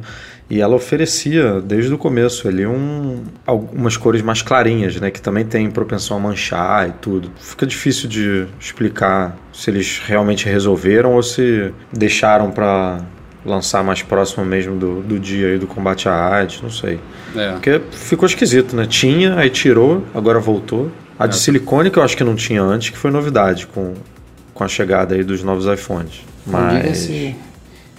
E 0.51 0.59
ela 0.59 0.75
oferecia 0.75 1.61
desde 1.61 1.93
o 1.93 1.97
começo 1.97 2.45
ali 2.45 2.67
um, 2.67 3.23
algumas 3.47 3.95
cores 3.95 4.21
mais 4.21 4.41
clarinhas, 4.41 4.99
né? 4.99 5.09
Que 5.09 5.21
também 5.21 5.45
tem 5.45 5.71
propensão 5.71 6.17
a 6.17 6.19
manchar 6.19 6.89
e 6.89 6.91
tudo. 6.91 7.31
Fica 7.39 7.65
difícil 7.65 8.09
de 8.09 8.45
explicar 8.59 9.37
se 9.53 9.69
eles 9.69 10.01
realmente 10.05 10.49
resolveram 10.49 11.13
ou 11.13 11.23
se 11.23 11.71
deixaram 11.93 12.51
para 12.51 12.99
lançar 13.45 13.81
mais 13.81 14.01
próximo 14.01 14.43
mesmo 14.43 14.75
do, 14.75 15.01
do 15.01 15.17
dia 15.17 15.47
aí 15.47 15.57
do 15.57 15.67
combate 15.67 16.09
à 16.09 16.35
AIDS, 16.35 16.61
não 16.61 16.69
sei. 16.69 16.99
É. 17.33 17.53
Porque 17.53 17.81
ficou 17.89 18.25
esquisito, 18.25 18.75
né? 18.75 18.85
Tinha, 18.85 19.37
aí 19.37 19.49
tirou, 19.49 20.03
agora 20.13 20.37
voltou. 20.37 20.91
A 21.17 21.27
de 21.27 21.35
é. 21.35 21.39
silicone 21.39 21.89
que 21.89 21.97
eu 21.97 22.03
acho 22.03 22.17
que 22.17 22.25
não 22.25 22.35
tinha 22.35 22.61
antes, 22.61 22.89
que 22.89 22.97
foi 22.97 23.09
novidade 23.09 23.67
com, 23.67 23.93
com 24.53 24.65
a 24.65 24.67
chegada 24.67 25.15
aí 25.15 25.23
dos 25.23 25.43
novos 25.43 25.65
iPhones. 25.65 26.25
Mas... 26.45 27.07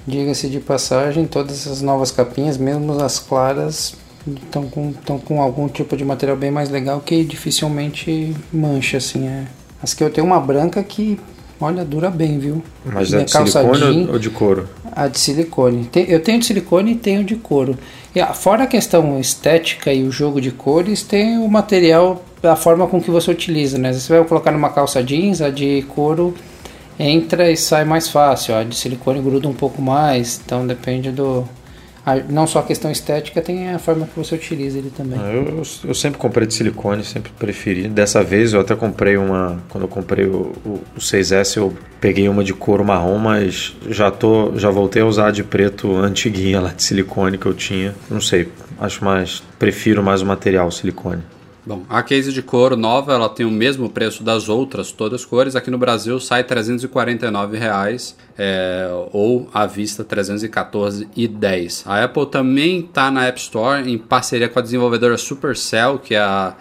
Diga-se 0.06 0.48
de 0.48 0.58
passagem, 0.58 1.26
todas 1.26 1.66
as 1.66 1.80
novas 1.80 2.10
capinhas, 2.10 2.56
mesmo 2.58 2.92
as 3.00 3.18
claras, 3.20 3.94
estão 4.26 4.66
com, 4.66 4.92
com 5.24 5.40
algum 5.40 5.68
tipo 5.68 5.96
de 5.96 6.04
material 6.04 6.36
bem 6.36 6.50
mais 6.50 6.70
legal 6.70 7.00
que 7.00 7.24
dificilmente 7.24 8.34
mancha, 8.52 8.96
assim. 8.96 9.28
É. 9.28 9.44
As 9.82 9.94
que 9.94 10.02
eu 10.02 10.10
tenho 10.10 10.26
uma 10.26 10.40
branca 10.40 10.82
que, 10.82 11.18
olha, 11.60 11.84
dura 11.84 12.10
bem, 12.10 12.38
viu? 12.38 12.62
Mas 12.84 13.12
é 13.12 13.22
de 13.22 13.30
silicone 13.30 14.08
ou 14.10 14.18
de 14.18 14.30
couro? 14.30 14.68
A 14.90 15.06
de 15.06 15.18
silicone. 15.18 15.88
Eu 15.94 16.20
tenho 16.20 16.38
de 16.40 16.46
silicone 16.46 16.92
e 16.92 16.96
tenho 16.96 17.24
de 17.24 17.36
couro. 17.36 17.78
E, 18.14 18.22
fora 18.34 18.64
a 18.64 18.66
questão 18.66 19.18
estética 19.20 19.92
e 19.92 20.02
o 20.02 20.10
jogo 20.10 20.40
de 20.40 20.50
cores, 20.50 21.02
tem 21.02 21.38
o 21.38 21.48
material, 21.48 22.24
a 22.42 22.56
forma 22.56 22.86
com 22.86 23.00
que 23.00 23.10
você 23.10 23.30
utiliza, 23.30 23.78
né? 23.78 23.92
Você 23.92 24.12
vai 24.12 24.24
colocar 24.24 24.50
numa 24.50 24.70
calça 24.70 25.02
jeans, 25.02 25.40
a 25.40 25.48
de 25.48 25.82
couro 25.94 26.34
entra 26.98 27.50
e 27.50 27.56
sai 27.56 27.84
mais 27.84 28.08
fácil. 28.08 28.54
A 28.54 28.64
de 28.64 28.74
silicone 28.74 29.20
gruda 29.20 29.48
um 29.48 29.54
pouco 29.54 29.80
mais, 29.80 30.40
então 30.44 30.66
depende 30.66 31.10
do. 31.10 31.44
não 32.28 32.46
só 32.46 32.60
a 32.60 32.62
questão 32.62 32.90
estética, 32.90 33.40
tem 33.40 33.70
a 33.70 33.78
forma 33.78 34.06
que 34.06 34.16
você 34.16 34.34
utiliza 34.34 34.78
ele 34.78 34.90
também. 34.90 35.18
Ah, 35.22 35.32
eu, 35.32 35.62
eu 35.84 35.94
sempre 35.94 36.18
comprei 36.18 36.46
de 36.46 36.54
silicone, 36.54 37.04
sempre 37.04 37.32
preferi. 37.38 37.88
Dessa 37.88 38.22
vez 38.22 38.52
eu 38.52 38.60
até 38.60 38.74
comprei 38.74 39.16
uma. 39.16 39.62
Quando 39.68 39.84
eu 39.84 39.88
comprei 39.88 40.26
o, 40.26 40.52
o, 40.64 40.80
o 40.96 40.98
6S, 41.00 41.56
eu 41.56 41.72
peguei 42.00 42.28
uma 42.28 42.44
de 42.44 42.52
couro 42.52 42.84
marrom, 42.84 43.18
mas 43.18 43.76
já, 43.88 44.10
tô, 44.10 44.52
já 44.56 44.70
voltei 44.70 45.02
a 45.02 45.06
usar 45.06 45.28
a 45.28 45.30
de 45.30 45.44
preto 45.44 45.94
antiguinha 45.96 46.60
lá 46.60 46.70
de 46.70 46.82
silicone 46.82 47.38
que 47.38 47.46
eu 47.46 47.54
tinha. 47.54 47.94
Não 48.10 48.20
sei, 48.20 48.48
acho 48.80 49.04
mais. 49.04 49.42
Prefiro 49.58 50.02
mais 50.02 50.22
o 50.22 50.26
material 50.26 50.70
silicone. 50.70 51.22
Bom, 51.64 51.84
a 51.88 52.02
case 52.02 52.32
de 52.32 52.42
couro 52.42 52.76
nova 52.76 53.12
ela 53.12 53.28
tem 53.28 53.46
o 53.46 53.50
mesmo 53.50 53.88
preço 53.88 54.24
das 54.24 54.48
outras 54.48 54.90
todas 54.90 55.24
cores. 55.24 55.54
Aqui 55.54 55.70
no 55.70 55.78
Brasil 55.78 56.18
sai 56.18 56.42
349 56.42 57.56
reais, 57.56 58.16
é, 58.36 58.88
ou 59.12 59.48
à 59.54 59.64
vista 59.64 60.02
R$ 60.02 60.08
314,10. 60.08 61.82
A 61.86 62.02
Apple 62.02 62.26
também 62.26 62.80
está 62.80 63.12
na 63.12 63.26
App 63.26 63.38
Store 63.38 63.88
em 63.88 63.96
parceria 63.96 64.48
com 64.48 64.58
a 64.58 64.62
desenvolvedora 64.62 65.16
Supercell, 65.16 66.00
que 66.00 66.16
é 66.16 66.20
a, 66.20 66.56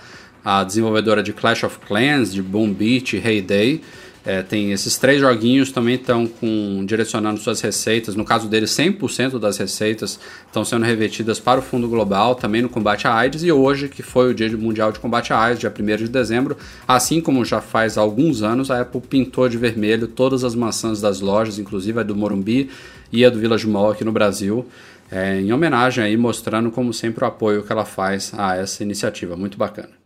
a 0.46 0.64
desenvolvedora 0.64 1.24
de 1.24 1.34
Clash 1.34 1.64
of 1.64 1.80
Clans, 1.80 2.32
de 2.32 2.44
Boom 2.44 2.72
Beat 2.72 3.14
e 3.14 3.18
Heyday. 3.18 3.42
Day 3.42 3.82
é, 4.24 4.44
tem 4.44 4.72
esses 4.72 4.98
três 4.98 5.20
joguinhos 5.20 5.72
também 5.72 5.96
estão 5.96 6.28
com 6.28 6.86
direcionando 6.86 7.40
suas 7.40 7.60
receitas. 7.60 8.16
No 8.16 8.24
caso 8.24 8.48
deles, 8.48 8.70
100% 8.72 9.40
das 9.40 9.58
receitas 9.58 10.20
estão 10.46 10.64
sendo 10.64 10.86
revetidas 10.86 11.40
para 11.40 11.60
o 11.60 11.64
Fundo 11.64 11.88
Global, 11.90 12.36
também 12.36 12.62
no 12.62 12.70
combate 12.70 13.08
à 13.08 13.16
AIDS. 13.16 13.44
E 13.44 13.52
hoje, 13.52 13.90
que 13.90 14.04
foi 14.04 14.30
o 14.30 14.34
Dia 14.34 14.56
Mundial 14.56 14.92
de 14.92 15.00
Combate 15.00 15.34
à 15.34 15.40
AIDS, 15.40 15.60
dia 15.60 15.74
1 15.78 15.96
de 15.98 16.08
dezembro, 16.08 16.56
assim 16.88 17.20
como 17.20 17.44
já 17.44 17.62
faz 17.62 17.98
alguns 17.98 18.44
anos, 18.44 18.70
a 18.70 18.82
Apple 18.82 19.02
pintou 19.02 19.50
de 19.50 19.58
vermelho 19.58 20.08
todas 20.08 20.44
as 20.44 20.54
maçãs 20.54 21.02
das 21.02 21.20
lojas, 21.20 21.58
inclusive 21.58 22.00
a 22.00 22.04
do 22.04 22.16
Morumbi 22.16 22.70
e 23.12 23.26
a 23.26 23.30
do 23.30 23.40
Village 23.40 23.68
Mall 23.68 23.92
aqui 23.92 24.04
no 24.04 24.12
Brasil. 24.12 24.68
É, 25.12 25.42
em 25.42 25.52
homenagem 25.52 26.04
aí, 26.04 26.16
mostrando 26.16 26.72
como 26.72 26.94
sempre 26.94 27.24
o 27.24 27.28
apoio 27.28 27.64
que 27.64 27.72
ela 27.72 27.86
faz 27.86 28.32
a 28.38 28.56
essa 28.56 28.84
iniciativa. 28.84 29.36
Muito 29.36 29.58
bacana. 29.58 30.01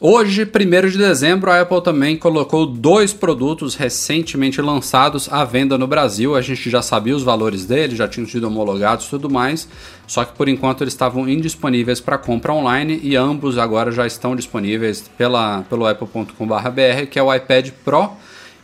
Hoje, 0.00 0.42
1 0.42 0.88
de 0.90 0.98
dezembro, 0.98 1.52
a 1.52 1.60
Apple 1.60 1.80
também 1.80 2.16
colocou 2.16 2.66
dois 2.66 3.12
produtos 3.12 3.76
recentemente 3.76 4.60
lançados 4.60 5.32
à 5.32 5.44
venda 5.44 5.78
no 5.78 5.86
Brasil. 5.86 6.34
A 6.34 6.42
gente 6.42 6.68
já 6.68 6.82
sabia 6.82 7.14
os 7.14 7.22
valores 7.22 7.64
deles, 7.64 7.96
já 7.96 8.08
tinham 8.08 8.26
sido 8.26 8.48
homologados 8.48 9.06
e 9.06 9.10
tudo 9.10 9.30
mais, 9.30 9.68
só 10.04 10.24
que 10.24 10.34
por 10.34 10.48
enquanto 10.48 10.82
eles 10.82 10.92
estavam 10.92 11.28
indisponíveis 11.28 12.00
para 12.00 12.18
compra 12.18 12.52
online 12.52 12.98
e 13.04 13.14
ambos 13.14 13.56
agora 13.56 13.92
já 13.92 14.04
estão 14.04 14.34
disponíveis 14.34 15.08
pela, 15.16 15.62
pelo 15.70 15.86
apple.com.br, 15.86 17.06
que 17.08 17.16
é 17.16 17.22
o 17.22 17.32
iPad 17.32 17.70
Pro 17.84 18.10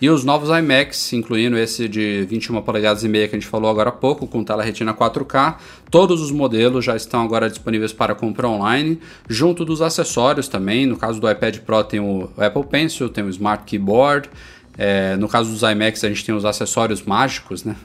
e 0.01 0.09
os 0.09 0.25
novos 0.25 0.49
iMacs, 0.49 1.13
incluindo 1.13 1.59
esse 1.59 1.89
de 1.89 2.25
21 2.25 2.63
polegadas 2.63 3.05
e 3.05 3.09
meia 3.09 3.29
que 3.29 3.37
a 3.37 3.39
gente 3.39 3.49
falou 3.49 3.71
agora 3.71 3.91
há 3.91 3.93
pouco, 3.93 4.27
com 4.27 4.43
tela 4.43 4.63
retina 4.63 4.95
4K, 4.95 5.57
todos 5.91 6.23
os 6.23 6.31
modelos 6.31 6.85
já 6.85 6.97
estão 6.97 7.23
agora 7.23 7.51
disponíveis 7.51 7.93
para 7.93 8.15
compra 8.15 8.49
online, 8.49 8.99
junto 9.29 9.65
dos 9.65 9.83
acessórios 9.83 10.49
também. 10.49 10.87
No 10.87 10.97
caso 10.97 11.21
do 11.21 11.31
iPad 11.31 11.59
Pro 11.59 11.85
tem 11.85 12.01
o 12.01 12.31
Apple 12.39 12.65
Pencil, 12.65 13.09
tem 13.09 13.25
o 13.25 13.29
Smart 13.29 13.65
Keyboard. 13.65 14.31
É, 14.79 15.17
no 15.17 15.29
caso 15.29 15.51
dos 15.51 15.63
iMacs 15.63 16.03
a 16.05 16.09
gente 16.09 16.25
tem 16.25 16.35
os 16.35 16.45
acessórios 16.45 17.03
mágicos, 17.03 17.65
né? 17.65 17.77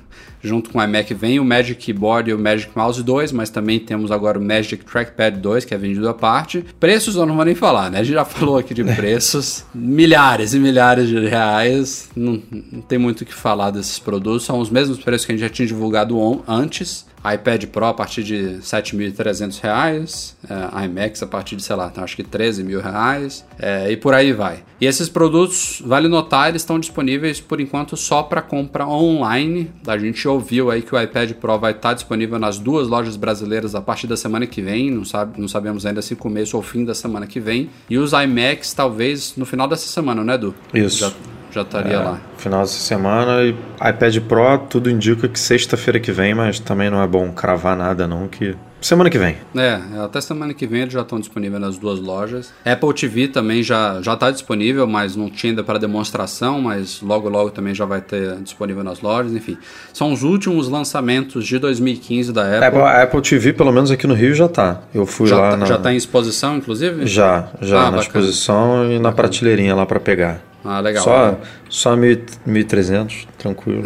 Junto 0.42 0.70
com 0.70 0.78
o 0.78 0.84
iMac 0.84 1.14
vem 1.14 1.40
o 1.40 1.46
Magic 1.46 1.84
Keyboard 1.84 2.30
e 2.30 2.34
o 2.34 2.40
Magic 2.40 2.72
Mouse 2.76 3.02
2, 3.02 3.32
mas 3.32 3.50
também 3.50 3.80
temos 3.80 4.12
agora 4.12 4.38
o 4.38 4.42
Magic 4.42 4.86
Trackpad 4.86 5.40
2, 5.40 5.66
que 5.66 5.74
é 5.74 5.78
vendido 5.78 6.08
à 6.08 6.14
parte. 6.14 6.64
Preços 6.80 7.16
eu 7.16 7.26
não 7.26 7.36
vou 7.36 7.46
nem 7.46 7.56
falar, 7.56 7.90
né? 7.90 8.00
A 8.00 8.04
gente 8.04 8.14
já 8.14 8.26
falou 8.26 8.58
aqui 8.58 8.74
de 8.74 8.84
preços, 8.96 9.66
milhares 9.74 10.54
e 10.54 10.60
milhares 10.60 11.10
de 11.10 11.28
reais. 11.28 12.10
Não, 12.16 12.42
não 12.72 12.82
tem 12.82 13.00
muito 13.00 13.22
o 13.22 13.26
que 13.26 13.34
falar 13.34 13.72
desses 13.72 13.98
produtos, 13.98 14.46
são 14.46 14.60
os 14.60 14.70
mesmos 14.70 15.00
preços 15.00 15.26
que 15.26 15.32
a 15.32 15.36
gente 15.36 15.44
já 15.44 15.50
tinha 15.50 15.68
divulgado 15.68 16.44
antes 16.48 17.06
iPad 17.34 17.66
Pro 17.66 17.86
a 17.86 17.94
partir 17.94 18.24
de 18.24 18.36
R$ 18.36 18.60
7.300, 18.60 20.34
é, 20.50 20.86
iMacs 20.86 21.24
a 21.24 21.28
partir 21.28 21.56
de, 21.56 21.64
sei 21.64 21.76
lá, 21.76 21.92
acho 21.96 22.16
que 22.16 22.24
13 22.24 22.64
mil 22.64 22.82
reais, 22.82 23.46
é, 23.60 23.92
e 23.92 23.98
por 23.98 24.14
aí 24.14 24.34
vai. 24.34 24.64
E 24.80 24.86
esses 24.86 25.08
produtos, 25.08 25.82
vale 25.86 26.08
notar, 26.08 26.50
eles 26.50 26.62
estão 26.62 26.80
disponíveis 26.80 27.40
por 27.40 27.62
enquanto 27.62 27.96
só 27.96 28.24
para 28.24 28.42
compra 28.42 28.86
online. 28.86 29.72
A 29.88 29.98
gente 29.98 30.28
ouviu 30.28 30.70
aí 30.70 30.82
que 30.82 30.94
o 30.94 31.02
iPad 31.02 31.32
Pro 31.34 31.58
vai 31.58 31.72
estar 31.72 31.94
disponível 31.94 32.38
nas 32.38 32.60
duas 32.60 32.88
lojas 32.88 33.16
brasileiras 33.16 33.74
a 33.74 33.82
partir 33.82 34.08
da 34.08 34.18
semana 34.18 34.46
que 34.46 34.62
vem, 34.62 34.92
não, 34.92 35.06
sabe, 35.06 35.40
não 35.40 35.48
sabemos 35.48 35.86
ainda 35.86 36.02
se 36.02 36.16
começo 36.16 36.58
ou 36.58 36.64
fim 36.64 36.84
da 36.84 36.94
semana 36.94 37.26
que 37.26 37.40
vem. 37.40 37.70
E 37.90 37.98
os 37.98 38.12
iMacs 38.14 38.74
talvez 38.74 39.36
no 39.38 39.46
final 39.46 39.68
dessa 39.68 39.88
semana, 39.88 40.24
né, 40.24 40.36
Edu? 40.36 40.54
Isso. 40.74 41.00
Já 41.00 41.12
já 41.56 41.62
estaria 41.62 41.94
é, 41.94 41.98
lá. 41.98 42.20
Final 42.38 42.62
dessa 42.62 42.80
semana 42.80 43.44
e 43.44 43.56
iPad 43.90 44.20
Pro, 44.20 44.58
tudo 44.70 44.90
indica 44.90 45.28
que 45.28 45.40
sexta-feira 45.40 46.00
que 46.00 46.12
vem, 46.12 46.34
mas 46.36 46.60
também 46.60 46.90
não 46.90 47.02
é 47.02 47.08
bom 47.08 47.32
cravar 47.32 47.78
nada 47.78 48.06
não, 48.06 48.28
que 48.28 48.56
semana 48.82 49.10
que 49.10 49.18
vem. 49.18 49.38
É, 49.56 49.80
até 50.04 50.20
semana 50.20 50.54
que 50.54 50.68
vem 50.68 50.82
eles 50.82 50.94
já 50.94 51.02
estão 51.02 51.18
disponíveis 51.18 51.62
nas 51.62 51.78
duas 51.78 52.00
lojas. 52.00 52.54
Apple 52.66 52.94
TV 52.94 53.30
também 53.30 53.64
já 53.64 54.02
já 54.02 54.14
está 54.14 54.30
disponível, 54.30 54.86
mas 54.86 55.16
não 55.16 55.30
tinha 55.30 55.52
ainda 55.52 55.64
para 55.64 55.80
demonstração, 55.80 56.62
mas 56.62 57.02
logo 57.02 57.30
logo 57.30 57.52
também 57.52 57.74
já 57.74 57.86
vai 57.86 58.02
ter 58.02 58.36
disponível 58.42 58.84
nas 58.84 59.00
lojas, 59.00 59.32
enfim. 59.32 59.58
São 59.94 60.12
os 60.12 60.24
últimos 60.24 60.68
lançamentos 60.68 61.48
de 61.48 61.58
2015 61.58 62.34
da 62.34 62.44
Apple. 62.44 62.66
Apple, 62.66 62.82
a 62.82 63.04
Apple 63.04 63.22
TV, 63.22 63.54
pelo 63.54 63.72
menos 63.72 63.90
aqui 63.92 64.06
no 64.06 64.14
Rio, 64.14 64.36
já 64.36 64.46
está. 64.46 64.82
Eu 64.94 65.06
fui 65.06 65.28
já 65.28 65.38
lá 65.40 65.52
tá, 65.52 65.58
na... 65.58 65.66
Já 65.66 65.76
está 65.78 65.94
em 65.94 65.98
exposição, 65.98 66.58
inclusive? 66.58 67.08
Já, 67.08 67.48
já 67.62 67.78
ah, 67.78 67.80
na 67.80 67.92
bacana. 67.92 68.02
exposição 68.02 68.92
e 68.92 69.00
na 69.00 69.14
prateleirinha 69.14 69.74
lá 69.74 69.86
para 69.86 70.02
pegar. 70.02 70.55
Ah, 70.66 70.80
legal. 70.80 71.04
Só, 71.04 71.40
só 71.70 71.96
1.300, 71.96 73.28
tranquilo. 73.38 73.84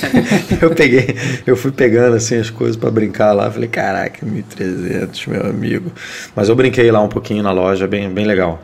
eu 0.62 0.74
peguei, 0.74 1.14
eu 1.46 1.54
fui 1.54 1.70
pegando 1.70 2.16
assim 2.16 2.36
as 2.36 2.48
coisas 2.48 2.74
para 2.74 2.90
brincar 2.90 3.32
lá. 3.32 3.50
Falei, 3.50 3.68
caraca, 3.68 4.24
1.300, 4.24 5.28
meu 5.28 5.46
amigo. 5.46 5.92
Mas 6.34 6.48
eu 6.48 6.56
brinquei 6.56 6.90
lá 6.90 7.02
um 7.02 7.08
pouquinho 7.08 7.42
na 7.42 7.52
loja, 7.52 7.86
bem, 7.86 8.08
bem 8.10 8.24
legal. 8.24 8.62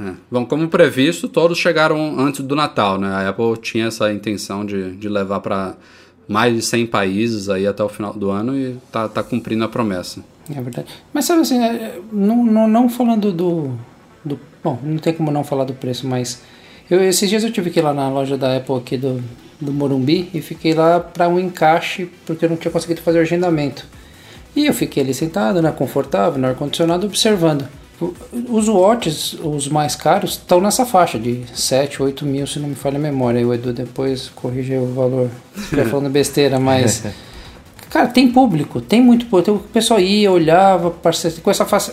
É. 0.00 0.12
Bom, 0.28 0.44
como 0.44 0.68
previsto, 0.68 1.28
todos 1.28 1.56
chegaram 1.56 2.18
antes 2.18 2.44
do 2.44 2.56
Natal, 2.56 2.98
né? 2.98 3.08
A 3.08 3.28
Apple 3.28 3.56
tinha 3.60 3.86
essa 3.86 4.12
intenção 4.12 4.66
de, 4.66 4.96
de 4.96 5.08
levar 5.08 5.38
para 5.38 5.76
mais 6.26 6.54
de 6.54 6.62
100 6.62 6.86
países 6.88 7.48
aí 7.48 7.66
até 7.66 7.82
o 7.82 7.88
final 7.88 8.12
do 8.12 8.30
ano 8.30 8.56
e 8.56 8.76
tá, 8.92 9.08
tá 9.08 9.22
cumprindo 9.22 9.64
a 9.64 9.68
promessa. 9.68 10.22
É 10.50 10.60
verdade. 10.60 10.88
Mas 11.12 11.24
sabe 11.24 11.42
assim, 11.42 11.62
é, 11.62 11.98
não, 12.12 12.44
não, 12.44 12.68
não 12.68 12.88
falando 12.88 13.32
do, 13.32 13.72
do. 14.24 14.38
Bom, 14.62 14.78
não 14.82 14.98
tem 14.98 15.12
como 15.12 15.30
não 15.30 15.44
falar 15.44 15.64
do 15.64 15.74
preço, 15.74 16.06
mas 16.06 16.42
eu, 16.90 17.02
esses 17.02 17.28
dias 17.28 17.44
eu 17.44 17.52
tive 17.52 17.70
que 17.70 17.80
ir 17.80 17.82
lá 17.82 17.92
na 17.92 18.08
loja 18.08 18.36
da 18.36 18.56
Apple 18.56 18.76
aqui 18.76 18.96
do, 18.96 19.22
do 19.60 19.72
Morumbi 19.72 20.30
e 20.32 20.40
fiquei 20.40 20.74
lá 20.74 21.00
para 21.00 21.28
um 21.28 21.38
encaixe 21.38 22.08
porque 22.26 22.44
eu 22.44 22.50
não 22.50 22.56
tinha 22.56 22.72
conseguido 22.72 23.02
fazer 23.02 23.18
o 23.18 23.22
agendamento. 23.22 23.86
E 24.56 24.66
eu 24.66 24.74
fiquei 24.74 25.02
ali 25.02 25.14
sentado, 25.14 25.60
né, 25.60 25.70
confortável, 25.70 26.40
no 26.40 26.48
ar-condicionado, 26.48 27.06
observando. 27.06 27.68
Os 28.48 28.68
watches, 28.68 29.34
os 29.34 29.68
mais 29.68 29.96
caros, 29.96 30.32
estão 30.32 30.60
nessa 30.60 30.86
faixa 30.86 31.18
de 31.18 31.44
7, 31.52 32.02
8 32.02 32.24
mil, 32.24 32.46
se 32.46 32.60
não 32.60 32.68
me 32.68 32.74
falha 32.74 32.96
a 32.96 33.00
memória. 33.00 33.46
O 33.46 33.52
Edu 33.52 33.72
depois 33.72 34.28
corrige 34.28 34.76
o 34.76 34.86
valor. 34.86 35.28
Estou 35.56 35.84
falando 35.86 36.08
besteira, 36.08 36.60
mas. 36.60 37.04
Cara, 37.90 38.06
tem 38.06 38.30
público, 38.30 38.80
tem 38.80 39.00
muito 39.00 39.26
público. 39.26 39.52
O 39.52 39.60
pessoal 39.60 39.98
ia, 39.98 40.30
olhava, 40.30 40.90
com 40.90 41.08
essa, 41.08 41.30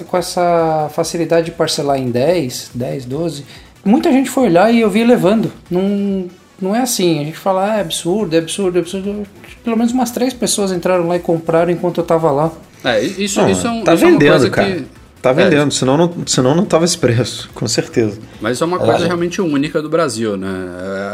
com 0.05 0.17
essa 0.17 0.89
facilidade 0.93 1.47
de 1.47 1.51
parcelar 1.53 1.97
em 1.97 2.11
10, 2.11 2.71
10, 2.75 3.05
12 3.05 3.45
muita 3.86 4.11
gente 4.11 4.29
foi 4.29 4.45
olhar 4.45 4.73
e 4.73 4.81
eu 4.81 4.89
vi 4.89 5.03
levando. 5.03 5.51
Não, 5.69 6.27
não 6.59 6.75
é 6.75 6.81
assim. 6.81 7.21
A 7.21 7.23
gente 7.25 7.38
fala, 7.38 7.71
ah, 7.71 7.77
é 7.77 7.81
absurdo, 7.81 8.36
é 8.36 8.39
absurdo, 8.39 8.77
é 8.77 8.81
absurdo. 8.81 9.27
Pelo 9.63 9.77
menos 9.77 9.93
umas 9.93 10.11
três 10.11 10.33
pessoas 10.33 10.71
entraram 10.71 11.07
lá 11.07 11.15
e 11.15 11.19
compraram 11.19 11.71
enquanto 11.71 11.99
eu 11.99 12.03
tava 12.03 12.31
lá. 12.31 12.51
É, 12.83 13.01
isso, 13.01 13.41
não, 13.41 13.49
isso 13.49 13.65
é, 13.65 13.71
um, 13.71 13.83
tá 13.83 13.93
isso 13.93 14.05
vendendo, 14.05 14.23
é 14.23 14.31
uma 14.31 14.38
coisa 14.39 14.49
cara. 14.49 14.75
que. 14.75 14.86
Tá 15.21 15.33
vendendo, 15.33 15.69
é. 15.69 15.71
senão, 15.71 15.97
não, 15.97 16.13
senão 16.27 16.53
não 16.53 16.65
tava 16.65 16.86
esse 16.86 16.95
preço, 16.95 17.49
com 17.55 17.67
certeza. 17.67 18.19
Mas 18.39 18.57
isso 18.57 18.63
é 18.63 18.67
uma 18.67 18.77
coisa 18.77 19.05
é. 19.05 19.07
realmente 19.07 19.41
única 19.41 19.81
do 19.81 19.89
Brasil, 19.89 20.38
né? 20.38 20.47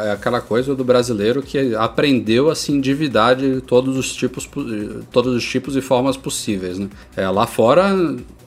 É, 0.04 0.10
é 0.10 0.12
aquela 0.12 0.42
coisa 0.42 0.76
do 0.76 0.84
brasileiro 0.84 1.42
que 1.42 1.74
aprendeu 1.76 2.50
a 2.50 2.56
se 2.56 2.74
endividar 2.74 3.38
de 3.38 3.62
todos 3.62 3.96
os 3.96 4.14
tipos, 4.14 4.50
todos 5.14 5.34
os 5.34 5.46
tipos 5.46 5.78
e 5.78 5.82
formas 5.82 6.18
possíveis, 6.18 6.78
né? 6.78 6.90
É, 7.16 7.30
lá 7.30 7.48
fora, 7.48 7.88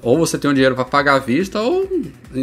ou 0.05 0.19
você 0.19 0.37
tem 0.37 0.49
o 0.49 0.53
um 0.53 0.55
dinheiro 0.55 0.75
para 0.75 0.85
pagar 0.85 1.15
à 1.15 1.19
vista, 1.19 1.61
ou, 1.61 1.89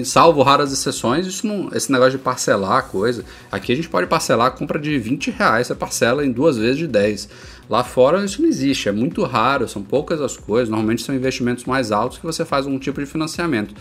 salvo 0.04 0.42
raras 0.42 0.74
exceções, 0.74 1.28
isso 1.28 1.46
não, 1.46 1.70
esse 1.74 1.92
negócio 1.92 2.14
de 2.14 2.18
parcelar 2.18 2.80
a 2.80 2.82
coisa. 2.82 3.24
Aqui 3.52 3.72
a 3.72 3.76
gente 3.76 3.88
pode 3.88 4.08
parcelar 4.08 4.48
a 4.48 4.52
compra 4.52 4.80
de 4.80 4.98
20 4.98 5.30
reais, 5.30 5.68
você 5.68 5.76
parcela 5.76 6.26
em 6.26 6.32
duas 6.32 6.58
vezes 6.58 6.78
de 6.78 6.88
10. 6.88 7.30
Lá 7.70 7.84
fora 7.84 8.26
isso 8.26 8.42
não 8.42 8.50
existe, 8.50 8.90
é 8.90 8.92
muito 8.92 9.24
raro, 9.24 9.68
são 9.68 9.84
poucas 9.84 10.20
as 10.20 10.36
coisas, 10.36 10.70
normalmente 10.70 11.04
são 11.04 11.14
investimentos 11.14 11.64
mais 11.66 11.92
altos 11.92 12.18
que 12.18 12.26
você 12.26 12.44
faz 12.44 12.66
um 12.66 12.80
tipo 12.80 13.00
de 13.00 13.06
financiamento. 13.06 13.76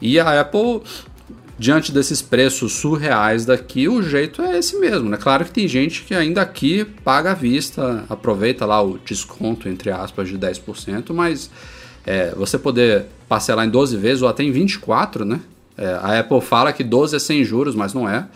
E 0.00 0.18
a 0.18 0.40
Apple 0.40 0.82
diante 1.56 1.92
desses 1.92 2.20
preços 2.20 2.72
surreais 2.72 3.44
daqui, 3.44 3.88
o 3.88 4.02
jeito 4.02 4.42
é 4.42 4.58
esse 4.58 4.76
mesmo, 4.80 5.08
né? 5.08 5.16
Claro 5.16 5.44
que 5.44 5.52
tem 5.52 5.68
gente 5.68 6.02
que 6.02 6.12
ainda 6.12 6.42
aqui 6.42 6.84
paga 7.04 7.30
à 7.30 7.34
vista, 7.34 8.04
aproveita 8.08 8.66
lá 8.66 8.82
o 8.82 8.98
desconto, 8.98 9.68
entre 9.68 9.92
aspas, 9.92 10.28
de 10.28 10.36
10%, 10.36 11.12
mas 11.12 11.48
é, 12.06 12.34
você 12.34 12.58
poder 12.58 13.06
parcelar 13.28 13.66
em 13.66 13.70
12 13.70 13.96
vezes 13.96 14.22
ou 14.22 14.28
até 14.28 14.42
em 14.42 14.50
24, 14.50 15.24
né? 15.24 15.40
É, 15.76 15.86
a 15.94 16.18
Apple 16.20 16.40
fala 16.40 16.72
que 16.72 16.84
12 16.84 17.16
é 17.16 17.18
sem 17.18 17.44
juros, 17.44 17.74
mas 17.74 17.94
não 17.94 18.08
é. 18.08 18.26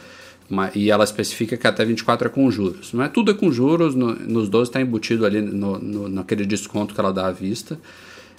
E 0.75 0.91
ela 0.91 1.03
especifica 1.03 1.57
que 1.57 1.67
até 1.67 1.85
24 1.85 2.29
é 2.29 2.31
com 2.31 2.49
juros. 2.51 2.93
Não 2.93 3.03
é 3.03 3.09
tudo 3.09 3.33
é 3.33 3.35
com 3.35 3.51
juros, 3.51 3.95
no, 3.95 4.15
nos 4.15 4.49
12 4.49 4.71
está 4.71 4.81
embutido 4.81 5.27
ali 5.27 5.43
no, 5.43 5.79
no, 5.79 6.09
naquele 6.09 6.47
desconto 6.47 6.95
que 6.95 7.01
ela 7.01 7.13
dá 7.13 7.27
à 7.27 7.33
vista. 7.33 7.79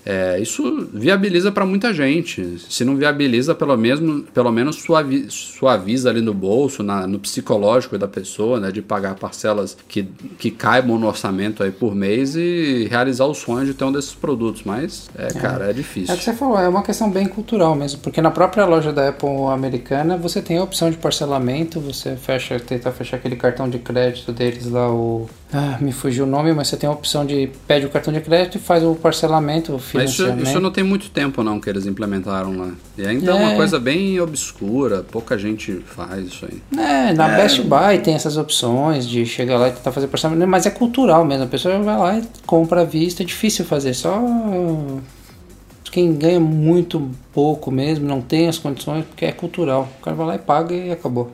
É, 0.09 0.39
isso 0.39 0.87
viabiliza 0.93 1.51
para 1.51 1.65
muita 1.65 1.93
gente. 1.93 2.59
Se 2.69 2.85
não 2.85 2.95
viabiliza, 2.95 3.53
pelo, 3.53 3.75
mesmo, 3.75 4.23
pelo 4.33 4.49
menos 4.53 4.77
suavi, 4.77 5.25
suaviza 5.29 6.09
ali 6.09 6.21
no 6.21 6.33
bolso, 6.33 6.81
na, 6.81 7.05
no 7.05 7.19
psicológico 7.19 7.97
da 7.97 8.07
pessoa, 8.07 8.57
né, 8.57 8.71
de 8.71 8.81
pagar 8.81 9.15
parcelas 9.15 9.77
que, 9.85 10.03
que 10.39 10.49
caibam 10.49 10.97
no 10.97 11.07
orçamento 11.07 11.61
aí 11.61 11.71
por 11.71 11.93
mês 11.93 12.37
e 12.37 12.87
realizar 12.89 13.25
o 13.25 13.33
sonho 13.33 13.65
de 13.65 13.73
ter 13.73 13.83
um 13.83 13.91
desses 13.91 14.13
produtos. 14.13 14.63
Mas, 14.63 15.09
é, 15.17 15.27
é. 15.27 15.33
cara, 15.33 15.71
é 15.71 15.73
difícil. 15.73 16.13
É 16.13 16.15
o 16.15 16.17
que 16.17 16.23
você 16.23 16.33
falou, 16.33 16.57
é 16.57 16.69
uma 16.69 16.83
questão 16.83 17.11
bem 17.11 17.27
cultural 17.27 17.75
mesmo, 17.75 17.99
porque 17.99 18.21
na 18.21 18.31
própria 18.31 18.63
loja 18.63 18.93
da 18.93 19.09
Apple 19.09 19.27
americana 19.51 20.15
você 20.15 20.41
tem 20.41 20.57
a 20.57 20.63
opção 20.63 20.89
de 20.89 20.95
parcelamento, 20.95 21.81
você 21.81 22.15
fecha, 22.15 22.57
tenta 22.61 22.93
fechar 22.93 23.17
aquele 23.17 23.35
cartão 23.35 23.69
de 23.69 23.77
crédito 23.77 24.31
deles 24.31 24.71
lá, 24.71 24.89
o. 24.89 25.27
Ah, 25.51 25.77
me 25.79 25.93
fugiu 25.93 26.25
o 26.25 26.27
nome, 26.27 26.51
mas 26.51 26.67
você 26.67 26.75
tem 26.75 26.89
a 26.89 26.91
opção 26.91 27.25
de 27.25 27.49
pede 27.65 27.85
o 27.85 27.89
cartão 27.89 28.13
de 28.13 28.19
crédito 28.19 28.55
e 28.55 28.59
faz 28.59 28.83
o 28.83 28.95
parcelamento, 28.95 29.73
o 29.75 29.81
mas 29.93 30.11
isso, 30.11 30.27
isso, 30.41 30.59
não 30.59 30.71
tem 30.71 30.83
muito 30.83 31.09
tempo 31.09 31.41
não 31.41 31.57
que 31.59 31.69
eles 31.69 31.85
implementaram 31.85 32.57
lá. 32.57 32.71
E 32.97 33.05
ainda 33.05 33.31
é, 33.31 33.35
é 33.35 33.39
uma 33.39 33.55
coisa 33.55 33.79
bem 33.79 34.19
obscura, 34.19 35.05
pouca 35.09 35.37
gente 35.37 35.81
faz 35.85 36.27
isso 36.27 36.45
aí. 36.45 36.61
É, 36.77 37.13
na 37.13 37.31
é. 37.31 37.37
Best 37.37 37.61
Buy 37.61 37.99
tem 37.99 38.13
essas 38.13 38.35
opções 38.35 39.07
de 39.07 39.25
chegar 39.25 39.57
lá 39.57 39.69
e 39.69 39.71
tentar 39.71 39.93
fazer 39.93 40.07
parcelamento, 40.07 40.49
mas 40.49 40.65
é 40.65 40.69
cultural 40.69 41.23
mesmo. 41.23 41.45
A 41.45 41.47
pessoa 41.47 41.79
vai 41.79 41.97
lá 41.97 42.19
e 42.19 42.23
compra 42.45 42.81
à 42.81 42.83
vista, 42.83 43.23
é 43.23 43.25
difícil 43.25 43.63
fazer. 43.63 43.93
Só 43.93 44.21
quem 45.89 46.13
ganha 46.13 46.39
muito 46.39 47.09
pouco 47.33 47.71
mesmo, 47.71 48.05
não 48.05 48.21
tem 48.21 48.47
as 48.47 48.57
condições, 48.57 49.05
porque 49.05 49.25
é 49.25 49.31
cultural. 49.31 49.87
O 49.99 50.03
cara 50.03 50.15
vai 50.15 50.27
lá 50.27 50.35
e 50.35 50.39
paga 50.39 50.75
e 50.75 50.91
acabou. 50.91 51.31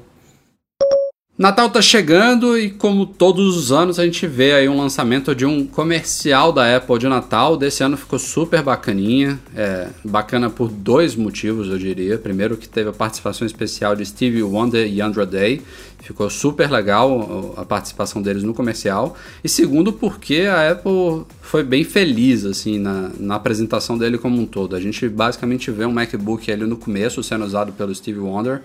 Natal 1.36 1.68
tá 1.68 1.82
chegando 1.82 2.56
e 2.56 2.70
como 2.70 3.08
todos 3.08 3.58
os 3.58 3.72
anos 3.72 3.98
a 3.98 4.06
gente 4.06 4.28
vê 4.28 4.54
aí 4.54 4.70
um 4.70 4.78
lançamento 4.78 5.34
de 5.34 5.48
um 5.48 5.66
comercial 5.66 6.54
da 6.54 6.76
Apple 6.76 7.00
de 7.00 7.08
Natal. 7.08 7.58
Desse 7.58 7.84
ano 7.84 7.98
ficou 7.98 8.20
super 8.20 8.62
bacaninha, 8.62 9.40
é, 9.56 9.88
bacana 10.06 10.48
por 10.52 10.70
dois 10.70 11.16
motivos 11.16 11.70
eu 11.70 11.80
diria. 11.80 12.20
Primeiro 12.20 12.56
que 12.56 12.70
teve 12.70 12.92
a 12.92 12.94
participação 12.94 13.48
especial 13.48 13.96
de 13.96 14.06
Stevie 14.06 14.44
Wonder 14.44 14.88
e 14.88 15.02
Andra 15.02 15.26
Day, 15.26 15.64
ficou 16.04 16.30
super 16.30 16.70
legal 16.70 17.56
a 17.58 17.66
participação 17.66 18.22
deles 18.22 18.44
no 18.44 18.54
comercial. 18.54 19.18
E 19.44 19.50
segundo 19.50 19.92
porque 19.92 20.42
a 20.42 20.70
Apple 20.70 21.26
foi 21.42 21.64
bem 21.64 21.84
feliz 21.84 22.46
assim 22.46 22.78
na, 22.78 23.10
na 23.20 23.36
apresentação 23.36 23.98
dele 23.98 24.20
como 24.20 24.40
um 24.40 24.46
todo. 24.46 24.76
A 24.76 24.80
gente 24.80 25.10
basicamente 25.10 25.72
vê 25.72 25.84
um 25.84 25.92
MacBook 25.92 26.52
ali 26.52 26.68
no 26.68 26.78
começo 26.78 27.24
sendo 27.24 27.44
usado 27.44 27.72
pelo 27.74 27.94
Stevie 27.96 28.20
Wonder 28.20 28.62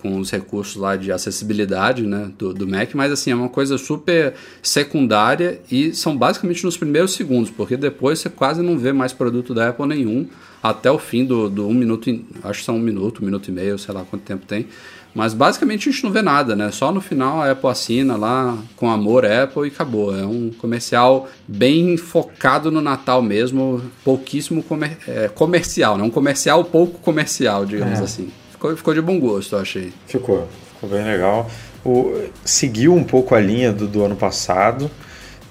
com 0.00 0.18
os 0.18 0.30
recursos 0.30 0.76
lá 0.76 0.96
de 0.96 1.10
acessibilidade 1.10 2.02
né, 2.02 2.30
do, 2.38 2.54
do, 2.54 2.66
Mac, 2.66 2.94
mas 2.94 3.12
assim, 3.12 3.30
é 3.30 3.34
uma 3.34 3.48
coisa 3.48 3.76
super 3.76 4.34
secundária 4.62 5.60
e 5.70 5.92
são 5.92 6.16
basicamente 6.16 6.64
nos 6.64 6.76
primeiros 6.76 7.12
segundos, 7.12 7.50
porque 7.50 7.76
depois 7.76 8.20
você 8.20 8.30
quase 8.30 8.62
não 8.62 8.78
vê 8.78 8.92
mais 8.92 9.12
produto 9.12 9.52
da 9.52 9.68
Apple 9.68 9.86
nenhum 9.86 10.26
até 10.62 10.90
o 10.90 10.98
fim 10.98 11.24
do, 11.24 11.48
do 11.48 11.66
um 11.66 11.74
minuto, 11.74 12.10
acho 12.42 12.60
que 12.60 12.64
são 12.64 12.76
um 12.76 12.80
minuto, 12.80 13.22
um 13.22 13.24
minuto 13.24 13.48
e 13.48 13.52
meio, 13.52 13.78
sei 13.78 13.94
lá 13.94 14.04
quanto 14.08 14.22
tempo 14.22 14.46
tem. 14.46 14.66
Mas 15.14 15.34
basicamente 15.34 15.88
a 15.88 15.92
gente 15.92 16.04
não 16.04 16.12
vê 16.12 16.22
nada, 16.22 16.54
né? 16.54 16.70
Só 16.70 16.92
no 16.92 17.00
final 17.00 17.40
a 17.40 17.50
Apple 17.50 17.68
assina 17.68 18.16
lá 18.16 18.56
com 18.76 18.90
amor 18.90 19.24
Apple 19.24 19.64
e 19.64 19.68
acabou. 19.68 20.16
É 20.16 20.24
um 20.24 20.50
comercial 20.50 21.28
bem 21.46 21.96
focado 21.96 22.70
no 22.70 22.80
Natal 22.80 23.22
mesmo, 23.22 23.82
pouquíssimo 24.04 24.62
comer 24.62 24.98
é, 25.08 25.28
comercial, 25.28 25.96
né? 25.96 26.04
Um 26.04 26.10
comercial 26.10 26.64
pouco 26.64 27.00
comercial, 27.00 27.64
digamos 27.64 27.98
é. 27.98 28.02
assim. 28.02 28.30
Ficou, 28.58 28.76
ficou 28.76 28.92
de 28.92 29.00
bom 29.00 29.20
gosto, 29.20 29.54
eu 29.54 29.60
achei. 29.60 29.92
Ficou, 30.08 30.48
ficou 30.74 30.90
bem 30.90 31.04
legal. 31.04 31.48
O, 31.84 32.24
seguiu 32.44 32.92
um 32.92 33.04
pouco 33.04 33.36
a 33.36 33.40
linha 33.40 33.72
do, 33.72 33.86
do 33.86 34.04
ano 34.04 34.16
passado, 34.16 34.90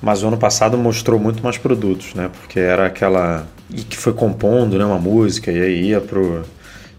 mas 0.02 0.24
o 0.24 0.28
ano 0.28 0.38
passado 0.38 0.78
mostrou 0.78 1.18
muito 1.18 1.42
mais 1.42 1.58
produtos, 1.58 2.14
né? 2.14 2.30
Porque 2.42 2.60
era 2.60 2.86
aquela. 2.86 3.48
E 3.74 3.82
que 3.82 3.96
foi 3.96 4.12
compondo 4.12 4.78
né, 4.78 4.84
uma 4.84 5.00
música, 5.00 5.50
e 5.50 5.62
aí 5.62 5.86
ia 5.86 6.02
pro, 6.02 6.44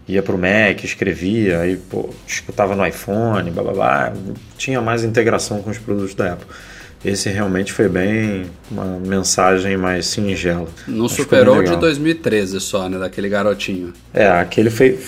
ia 0.07 0.23
pro 0.23 0.35
Mac, 0.35 0.83
escrevia, 0.83 1.59
aí 1.59 1.77
pô, 1.77 2.09
escutava 2.27 2.75
no 2.75 2.85
iPhone, 2.85 3.51
blá 3.51 3.61
blá 3.61 3.73
blá. 3.73 4.13
Tinha 4.57 4.81
mais 4.81 5.03
integração 5.03 5.61
com 5.61 5.69
os 5.69 5.77
produtos 5.77 6.15
da 6.15 6.33
Apple. 6.33 6.47
Esse 7.05 7.29
realmente 7.29 7.71
foi 7.71 7.87
bem 7.87 8.47
uma 8.69 8.99
mensagem 8.99 9.77
mais 9.77 10.07
singela. 10.07 10.67
Não 10.87 11.07
superou 11.07 11.63
de 11.63 11.75
2013 11.77 12.59
só, 12.59 12.89
né? 12.89 12.97
Daquele 12.97 13.29
garotinho. 13.29 13.93
É, 14.11 14.27
aquele 14.27 14.69
foi, 14.69 14.99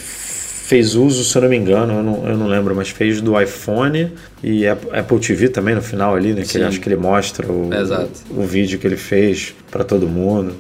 fez 0.72 0.96
uso, 0.96 1.26
se 1.26 1.38
eu 1.38 1.42
não 1.42 1.50
me 1.50 1.58
engano, 1.58 1.96
eu 1.96 2.02
não, 2.02 2.28
eu 2.30 2.38
não 2.38 2.48
lembro, 2.48 2.74
mas 2.74 2.88
fez 2.88 3.20
do 3.20 3.40
iPhone 3.40 4.10
e 4.42 4.66
Apple 4.66 5.20
TV 5.20 5.50
também 5.50 5.76
no 5.76 5.82
final 5.82 6.16
ali, 6.16 6.34
né? 6.34 6.44
Que 6.44 6.58
ele, 6.58 6.64
acho 6.64 6.80
que 6.80 6.88
ele 6.88 6.96
mostra 6.96 7.46
o, 7.52 7.70
o, 7.70 8.42
o 8.42 8.44
vídeo 8.46 8.80
que 8.80 8.88
ele 8.88 8.96
fez 8.96 9.54
para 9.70 9.84
todo 9.84 10.08
mundo. 10.08 10.56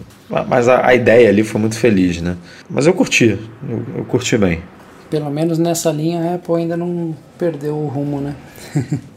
Mas 0.49 0.67
a, 0.67 0.85
a, 0.85 0.93
ideia 0.93 1.29
ali 1.29 1.45
foi 1.45 1.61
muito 1.61 1.77
feliz, 1.77 2.21
né? 2.21 2.35
Mas 2.69 2.87
eu 2.87 2.93
curti, 2.93 3.39
eu, 3.69 3.83
eu 3.99 4.03
curti 4.03 4.37
bem. 4.37 4.61
Pelo 5.09 5.31
menos 5.31 5.57
nessa 5.57 5.89
linha 5.91 6.19
a 6.19 6.35
Apple 6.35 6.55
ainda 6.55 6.75
não 6.75 7.15
perdeu 7.37 7.77
o 7.77 7.87
rumo, 7.87 8.19
né? 8.19 8.35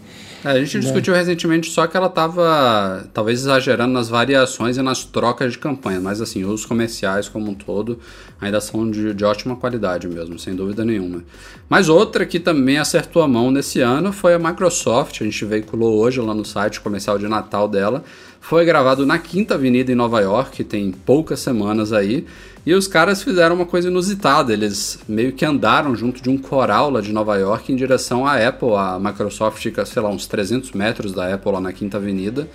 É, 0.45 0.51
a 0.51 0.59
gente 0.61 0.79
discutiu 0.79 1.15
recentemente 1.15 1.71
só 1.71 1.87
que 1.87 1.97
ela 1.97 2.09
estava 2.09 3.09
talvez 3.15 3.41
exagerando 3.41 3.95
nas 3.95 4.11
variações 4.11 4.77
e 4.77 4.83
nas 4.83 5.03
trocas 5.03 5.53
de 5.53 5.59
campanha, 5.59 6.01
mas 6.01 6.21
assim, 6.21 6.45
os 6.45 6.67
comerciais 6.67 7.31
como 7.31 7.51
um 7.51 7.55
todo 7.55 7.99
ainda 8.39 8.61
são 8.61 8.91
de, 8.91 9.15
de 9.15 9.25
ótima 9.25 9.57
qualidade 9.57 10.07
mesmo, 10.07 10.39
sem 10.39 10.55
dúvida 10.55 10.85
nenhuma. 10.85 11.25
Mas 11.67 11.89
outra 11.89 12.27
que 12.27 12.39
também 12.39 12.77
acertou 12.77 13.23
a 13.23 13.29
mão 13.29 13.51
nesse 13.51 13.81
ano 13.81 14.13
foi 14.13 14.35
a 14.35 14.39
Microsoft, 14.39 15.23
a 15.23 15.25
gente 15.25 15.45
veiculou 15.47 15.99
hoje 15.99 16.21
lá 16.21 16.35
no 16.35 16.45
site 16.45 16.79
comercial 16.79 17.19
de 17.19 17.27
Natal 17.27 17.67
dela, 17.67 18.05
foi 18.39 18.67
gravado 18.67 19.07
na 19.07 19.19
Quinta 19.19 19.55
Avenida 19.55 19.91
em 19.91 19.95
Nova 19.95 20.21
York, 20.21 20.63
tem 20.65 20.93
poucas 20.93 21.41
semanas 21.41 21.91
aí, 21.91 22.27
e 22.67 22.73
os 22.73 22.87
caras 22.87 23.23
fizeram 23.23 23.57
uma 23.57 23.67
coisa 23.67 23.89
inusitada, 23.89 24.53
eles 24.53 24.99
meio 25.07 25.33
que 25.33 25.45
andaram 25.45 25.95
junto 25.95 26.23
de 26.23 26.31
um 26.31 26.39
coral 26.39 26.91
lá 26.91 27.01
de 27.01 27.13
Nova 27.13 27.37
York 27.37 27.71
em 27.71 27.77
direção 27.77 28.27
à 28.27 28.37
Apple, 28.37 28.75
a 28.75 28.99
Microsoft 28.99 29.63
fica, 29.63 29.85
sei 29.85 30.01
lá, 30.01 30.09
uns 30.09 30.27
300 30.27 30.73
metros 30.73 31.13
da 31.13 31.33
Apple 31.35 31.53
lá 31.53 31.61
na 31.61 31.73
Quinta 31.73 31.99
Avenida. 31.99 32.49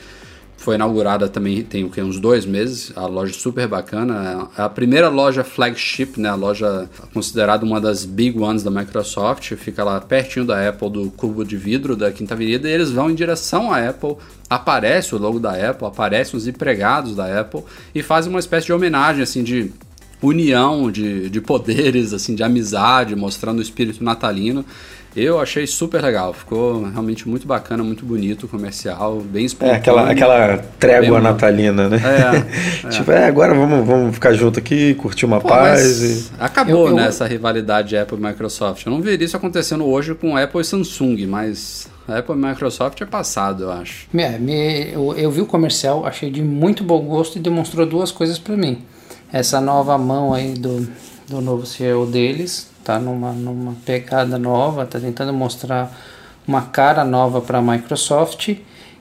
Foi 0.58 0.76
inaugurada 0.76 1.30
também 1.30 1.64
tem 1.64 1.86
o 1.86 1.90
que 1.90 2.02
uns 2.02 2.20
dois 2.20 2.46
meses, 2.46 2.92
a 2.94 3.06
loja 3.06 3.34
super 3.34 3.66
bacana, 3.66 4.50
é 4.58 4.62
a 4.62 4.68
primeira 4.68 5.08
loja 5.08 5.42
flagship, 5.42 6.18
né, 6.18 6.28
a 6.28 6.36
loja 6.36 6.90
considerada 7.14 7.64
uma 7.64 7.80
das 7.80 8.04
big 8.04 8.38
ones 8.38 8.62
da 8.62 8.70
Microsoft, 8.70 9.56
fica 9.56 9.86
lá 9.86 10.02
pertinho 10.02 10.46
da 10.46 10.68
Apple 10.68 10.90
do 10.90 11.12
cubo 11.12 11.46
de 11.46 11.56
vidro 11.56 11.96
da 11.96 12.12
Quinta 12.12 12.34
Avenida. 12.34 12.68
E 12.68 12.74
eles 12.74 12.92
vão 12.92 13.10
em 13.10 13.16
direção 13.16 13.72
à 13.72 13.88
Apple, 13.88 14.18
aparece 14.50 15.16
o 15.16 15.18
logo 15.18 15.40
da 15.40 15.52
Apple, 15.52 15.88
aparecem 15.88 16.36
os 16.36 16.46
empregados 16.46 17.16
da 17.16 17.40
Apple 17.40 17.64
e 17.96 18.04
fazem 18.04 18.30
uma 18.30 18.40
espécie 18.40 18.66
de 18.66 18.74
homenagem 18.74 19.24
assim 19.24 19.44
de 19.44 19.72
união 20.22 20.92
de, 20.92 21.30
de 21.30 21.42
poderes, 21.42 22.14
assim, 22.14 22.36
de 22.36 22.44
amizade, 22.44 23.16
mostrando 23.16 23.60
o 23.60 23.62
espírito 23.62 24.04
natalino. 24.04 24.66
Eu 25.16 25.40
achei 25.40 25.66
super 25.66 26.04
legal, 26.04 26.34
ficou 26.34 26.84
realmente 26.84 27.28
muito 27.28 27.48
bacana, 27.48 27.84
muito 27.84 28.06
bonito 28.06 28.46
o 28.46 28.48
comercial, 28.48 29.20
bem 29.22 29.44
espontâneo. 29.44 29.74
É, 29.74 29.78
aquela, 29.78 30.12
aquela 30.12 30.58
trégua 30.80 31.20
natalina, 31.20 31.90
né? 31.90 31.98
É, 31.98 32.86
é. 32.86 32.90
tipo, 32.90 33.12
é, 33.12 33.26
agora 33.26 33.56
vamos, 33.56 33.88
vamos 33.88 34.14
ficar 34.14 34.34
junto 34.34 34.60
aqui, 34.60 34.94
curtir 34.94 35.26
uma 35.26 35.42
Pô, 35.42 35.48
paz. 35.48 36.04
E... 36.04 36.30
Acabou, 36.40 36.86
eu, 36.86 36.90
eu... 36.90 36.96
né, 36.96 37.08
essa 37.08 37.26
rivalidade 37.26 37.98
Apple 37.98 38.18
e 38.20 38.22
Microsoft. 38.22 38.86
Eu 38.86 38.92
não 38.92 39.02
veria 39.02 39.26
isso 39.26 39.36
acontecendo 39.36 39.84
hoje 39.84 40.14
com 40.14 40.38
Apple 40.38 40.62
e 40.62 40.64
Samsung, 40.64 41.26
mas 41.26 41.90
Apple 42.08 42.36
e 42.36 42.38
Microsoft 42.38 43.02
é 43.02 43.06
passado, 43.06 43.64
eu 43.64 43.72
acho. 43.72 44.08
É, 44.16 44.38
me, 44.38 44.92
eu, 44.94 45.16
eu 45.18 45.32
vi 45.32 45.42
o 45.42 45.46
comercial, 45.48 46.06
achei 46.06 46.30
de 46.30 46.44
muito 46.44 46.84
bom 46.84 47.02
gosto 47.02 47.40
e 47.40 47.42
demonstrou 47.42 47.84
duas 47.84 48.12
coisas 48.12 48.38
para 48.38 48.56
mim 48.56 48.84
essa 49.32 49.62
nova 49.62 49.98
mão 49.98 50.34
aí 50.34 50.54
do, 50.54 50.88
do 51.28 51.42
novo 51.42 51.66
CEO 51.66 52.06
deles, 52.06 52.70
tá 52.84 53.00
numa, 53.00 53.32
numa 53.32 53.76
pegada 53.86 54.38
nova, 54.38 54.86
tá 54.86 55.00
tentando 55.00 55.34
mostrar 55.34 55.96
uma 56.48 56.64
cara 56.64 57.04
nova 57.04 57.42
para 57.42 57.60
a 57.60 57.62
Microsoft 57.62 58.56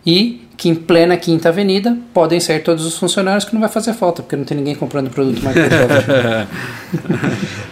e 0.05 0.47
que 0.57 0.69
em 0.69 0.75
plena 0.75 1.17
Quinta 1.17 1.51
Avenida 1.51 1.97
podem 2.13 2.41
sair 2.41 2.61
todos 2.61 2.85
os 2.85 2.99
funcionários 2.99 3.45
que 3.45 3.55
não 3.55 3.61
vai 3.61 3.71
fazer 3.71 3.95
falta, 3.95 4.23
porque 4.23 4.35
não 4.35 4.45
tem 4.45 4.57
ninguém 4.57 4.75
comprando 4.75 5.09
produto 5.09 5.41
Microsoft. 5.41 6.09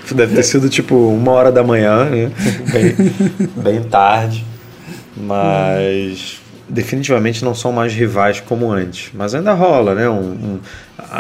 Deve 0.15 0.37
ter 0.37 0.43
sido 0.45 0.69
tipo 0.69 0.95
uma 0.95 1.33
hora 1.33 1.51
da 1.51 1.65
manhã, 1.65 2.05
né? 2.05 2.31
bem, 2.73 2.95
bem 3.57 3.83
tarde, 3.83 4.47
mas 5.17 6.41
definitivamente 6.69 7.45
não 7.45 7.55
são 7.55 7.73
mais 7.73 7.93
rivais 7.93 8.41
como 8.41 8.71
antes, 8.71 9.11
mas 9.13 9.35
ainda 9.35 9.53
rola, 9.53 9.95
né? 9.95 10.09
Um, 10.09 10.21
um, 10.21 10.61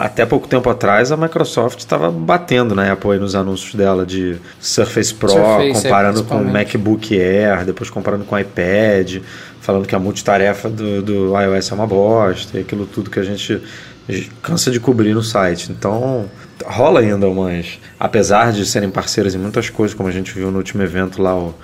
até 0.04 0.26
pouco 0.26 0.46
tempo 0.46 0.68
atrás 0.68 1.10
a 1.10 1.16
Microsoft 1.16 1.78
estava 1.78 2.10
batendo 2.10 2.74
na 2.74 2.92
Apple 2.92 3.18
nos 3.18 3.34
anúncios 3.34 3.74
dela 3.74 4.04
de 4.04 4.36
Surface 4.60 5.14
Pro, 5.14 5.28
Surface, 5.28 5.82
comparando 5.82 6.24
com 6.24 6.36
o 6.36 6.44
MacBook 6.44 7.18
Air, 7.18 7.64
depois 7.64 7.90
comparando 7.90 8.24
com 8.24 8.34
o 8.34 8.38
iPad, 8.38 9.18
falando 9.60 9.86
que 9.86 9.94
a 9.94 9.98
multitarefa 9.98 10.68
do, 10.68 11.02
do 11.02 11.40
iOS 11.40 11.70
é 11.70 11.74
uma 11.74 11.86
bosta, 11.86 12.58
e 12.58 12.60
aquilo 12.60 12.86
tudo 12.86 13.10
que 13.10 13.18
a 13.18 13.24
gente 13.24 13.60
cansa 14.42 14.70
de 14.70 14.78
cobrir 14.78 15.14
no 15.14 15.22
site. 15.22 15.72
Então 15.72 16.26
rola 16.64 17.00
ainda 17.00 17.28
umas, 17.28 17.78
apesar 17.98 18.52
de 18.52 18.64
serem 18.64 18.90
parceiras 18.90 19.34
em 19.34 19.38
muitas 19.38 19.70
coisas, 19.70 19.94
como 19.94 20.08
a 20.08 20.12
gente 20.12 20.32
viu 20.32 20.50
no 20.50 20.58
último 20.58 20.82
evento 20.82 21.20
lá 21.20 21.36
o 21.36 21.54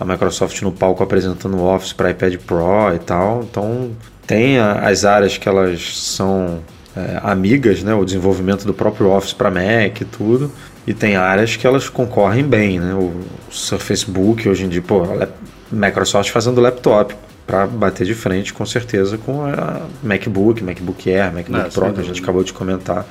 a 0.00 0.04
Microsoft 0.04 0.60
no 0.62 0.72
palco 0.72 1.02
apresentando 1.02 1.56
o 1.56 1.64
Office 1.64 1.92
para 1.92 2.10
iPad 2.10 2.36
Pro 2.38 2.94
e 2.94 2.98
tal. 2.98 3.44
Então 3.48 3.92
tem 4.26 4.58
as 4.58 5.04
áreas 5.04 5.38
que 5.38 5.48
elas 5.48 5.96
são 5.96 6.60
é, 6.96 7.20
amigas, 7.22 7.82
né? 7.82 7.94
O 7.94 8.04
desenvolvimento 8.04 8.64
do 8.66 8.74
próprio 8.74 9.10
Office 9.10 9.32
para 9.32 9.50
Mac 9.50 10.00
e 10.00 10.04
tudo. 10.04 10.50
E 10.86 10.92
tem 10.92 11.16
áreas 11.16 11.56
que 11.56 11.66
elas 11.66 11.88
concorrem 11.88 12.44
bem, 12.44 12.78
né? 12.78 12.94
O 12.94 13.12
Surface 13.50 14.08
Book 14.08 14.48
hoje 14.48 14.64
em 14.64 14.68
dia, 14.68 14.82
pô, 14.82 15.04
a 15.04 15.28
Microsoft 15.70 16.30
fazendo 16.30 16.60
laptop 16.60 17.14
para 17.46 17.66
bater 17.66 18.06
de 18.06 18.14
frente 18.14 18.52
com 18.52 18.64
certeza 18.64 19.18
com 19.18 19.44
a 19.44 19.82
MacBook, 20.02 20.62
MacBook 20.62 21.10
Air, 21.10 21.32
MacBook 21.32 21.70
Pro 21.72 21.92
que 21.92 22.00
a 22.00 22.04
gente 22.04 22.22
acabou 22.22 22.44
de 22.44 22.52
comentar. 22.52 23.06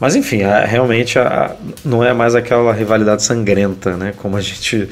Mas 0.00 0.16
enfim, 0.16 0.42
a, 0.42 0.64
realmente 0.64 1.18
a, 1.18 1.54
não 1.84 2.02
é 2.02 2.12
mais 2.12 2.34
aquela 2.34 2.72
rivalidade 2.72 3.22
sangrenta, 3.22 3.96
né? 3.96 4.12
Como 4.16 4.36
a 4.36 4.40
gente 4.40 4.88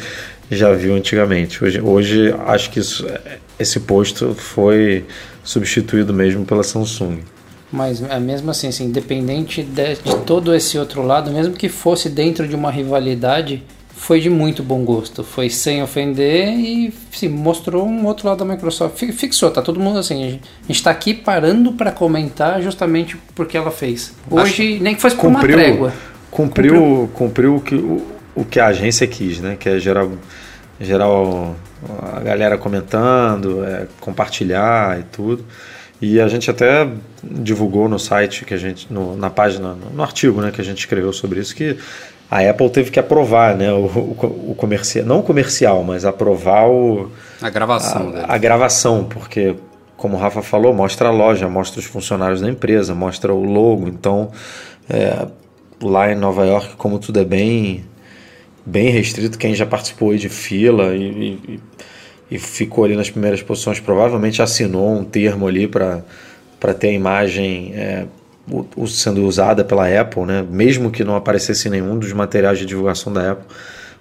já 0.50 0.72
viu 0.72 0.94
antigamente. 0.94 1.62
Hoje, 1.64 1.80
hoje 1.80 2.34
acho 2.46 2.70
que 2.70 2.78
isso, 2.78 3.06
esse 3.58 3.80
posto 3.80 4.34
foi 4.34 5.04
substituído 5.42 6.12
mesmo 6.12 6.44
pela 6.44 6.62
Samsung. 6.62 7.20
Mas 7.72 8.02
é 8.02 8.20
mesmo 8.20 8.50
assim, 8.50 8.68
assim 8.68 8.84
independente 8.84 9.62
de, 9.62 9.94
de, 9.94 10.16
todo 10.26 10.54
esse 10.54 10.78
outro 10.78 11.02
lado, 11.02 11.30
mesmo 11.30 11.54
que 11.54 11.68
fosse 11.68 12.08
dentro 12.08 12.46
de 12.46 12.54
uma 12.54 12.70
rivalidade, 12.70 13.62
foi 13.88 14.20
de 14.20 14.28
muito 14.28 14.62
bom 14.62 14.84
gosto. 14.84 15.24
Foi 15.24 15.48
sem 15.48 15.82
ofender 15.82 16.48
e 16.48 16.92
sim, 17.10 17.28
mostrou 17.28 17.86
um 17.86 18.04
outro 18.04 18.28
lado 18.28 18.38
da 18.38 18.44
Microsoft. 18.44 18.98
Fixou, 19.12 19.50
tá 19.50 19.62
todo 19.62 19.80
mundo 19.80 19.98
assim. 19.98 20.22
A 20.24 20.30
gente 20.30 20.42
está 20.68 20.90
aqui 20.90 21.14
parando 21.14 21.72
para 21.72 21.90
comentar 21.90 22.60
justamente 22.60 23.16
porque 23.34 23.56
ela 23.56 23.70
fez. 23.70 24.14
Hoje, 24.30 24.74
Acho 24.74 24.82
nem 24.82 24.94
que 24.94 25.00
fosse 25.00 25.16
por 25.16 25.32
cumpriu, 25.32 25.56
uma 25.56 25.64
trégua. 25.64 25.92
Cumpriu, 26.30 26.74
cumpriu, 26.74 27.10
cumpriu 27.14 27.56
o 27.56 27.60
que, 27.60 27.74
o, 27.74 28.06
o 28.34 28.44
que 28.44 28.60
a 28.60 28.66
agência 28.66 29.06
quis, 29.06 29.40
né? 29.40 29.56
Que 29.58 29.68
é 29.68 29.78
gerar 29.78 30.06
geral, 30.82 31.56
a 32.14 32.20
galera 32.20 32.58
comentando, 32.58 33.64
é, 33.64 33.86
compartilhar 34.00 34.98
e 34.98 35.04
tudo. 35.04 35.44
E 36.02 36.20
a 36.20 36.26
gente 36.26 36.50
até 36.50 36.88
divulgou 37.22 37.88
no 37.88 37.96
site 37.96 38.44
que 38.44 38.52
a 38.52 38.56
gente, 38.56 38.92
no, 38.92 39.16
na 39.16 39.30
página, 39.30 39.76
no 39.94 40.02
artigo 40.02 40.40
né, 40.40 40.50
que 40.50 40.60
a 40.60 40.64
gente 40.64 40.78
escreveu 40.78 41.12
sobre 41.12 41.38
isso, 41.38 41.54
que 41.54 41.78
a 42.28 42.40
Apple 42.50 42.68
teve 42.70 42.90
que 42.90 42.98
aprovar 42.98 43.54
né, 43.56 43.72
o, 43.72 43.84
o, 43.84 44.50
o 44.50 44.54
comercial, 44.56 45.06
não 45.06 45.20
o 45.20 45.22
comercial, 45.22 45.84
mas 45.84 46.04
aprovar 46.04 46.68
o, 46.68 47.08
a 47.40 47.48
gravação. 47.48 48.12
A, 48.16 48.34
a, 48.34 48.38
gravação, 48.38 49.04
porque, 49.04 49.54
como 49.96 50.16
o 50.16 50.18
Rafa 50.18 50.42
falou, 50.42 50.74
mostra 50.74 51.06
a 51.06 51.12
loja, 51.12 51.48
mostra 51.48 51.78
os 51.78 51.86
funcionários 51.86 52.40
da 52.40 52.48
empresa, 52.48 52.96
mostra 52.96 53.32
o 53.32 53.44
logo. 53.44 53.86
Então, 53.86 54.32
é, 54.90 55.28
lá 55.80 56.10
em 56.10 56.16
Nova 56.16 56.44
York, 56.44 56.74
como 56.74 56.98
tudo 56.98 57.20
é 57.20 57.24
bem, 57.24 57.84
bem 58.66 58.88
restrito, 58.88 59.38
quem 59.38 59.54
já 59.54 59.66
participou 59.66 60.16
de 60.16 60.28
fila 60.28 60.96
e, 60.96 61.38
e 61.48 61.60
e 62.32 62.38
ficou 62.38 62.84
ali 62.84 62.96
nas 62.96 63.10
primeiras 63.10 63.42
posições, 63.42 63.78
provavelmente 63.78 64.40
assinou 64.40 64.96
um 64.96 65.04
termo 65.04 65.46
ali 65.46 65.68
para 65.68 66.02
ter 66.78 66.88
a 66.88 66.92
imagem 66.92 67.74
é, 67.74 68.06
sendo 68.86 69.26
usada 69.26 69.62
pela 69.62 69.86
Apple, 70.00 70.22
né? 70.24 70.42
mesmo 70.50 70.90
que 70.90 71.04
não 71.04 71.14
aparecesse 71.14 71.68
nenhum 71.68 71.98
dos 71.98 72.10
materiais 72.14 72.58
de 72.58 72.64
divulgação 72.64 73.12
da 73.12 73.32
Apple, 73.32 73.44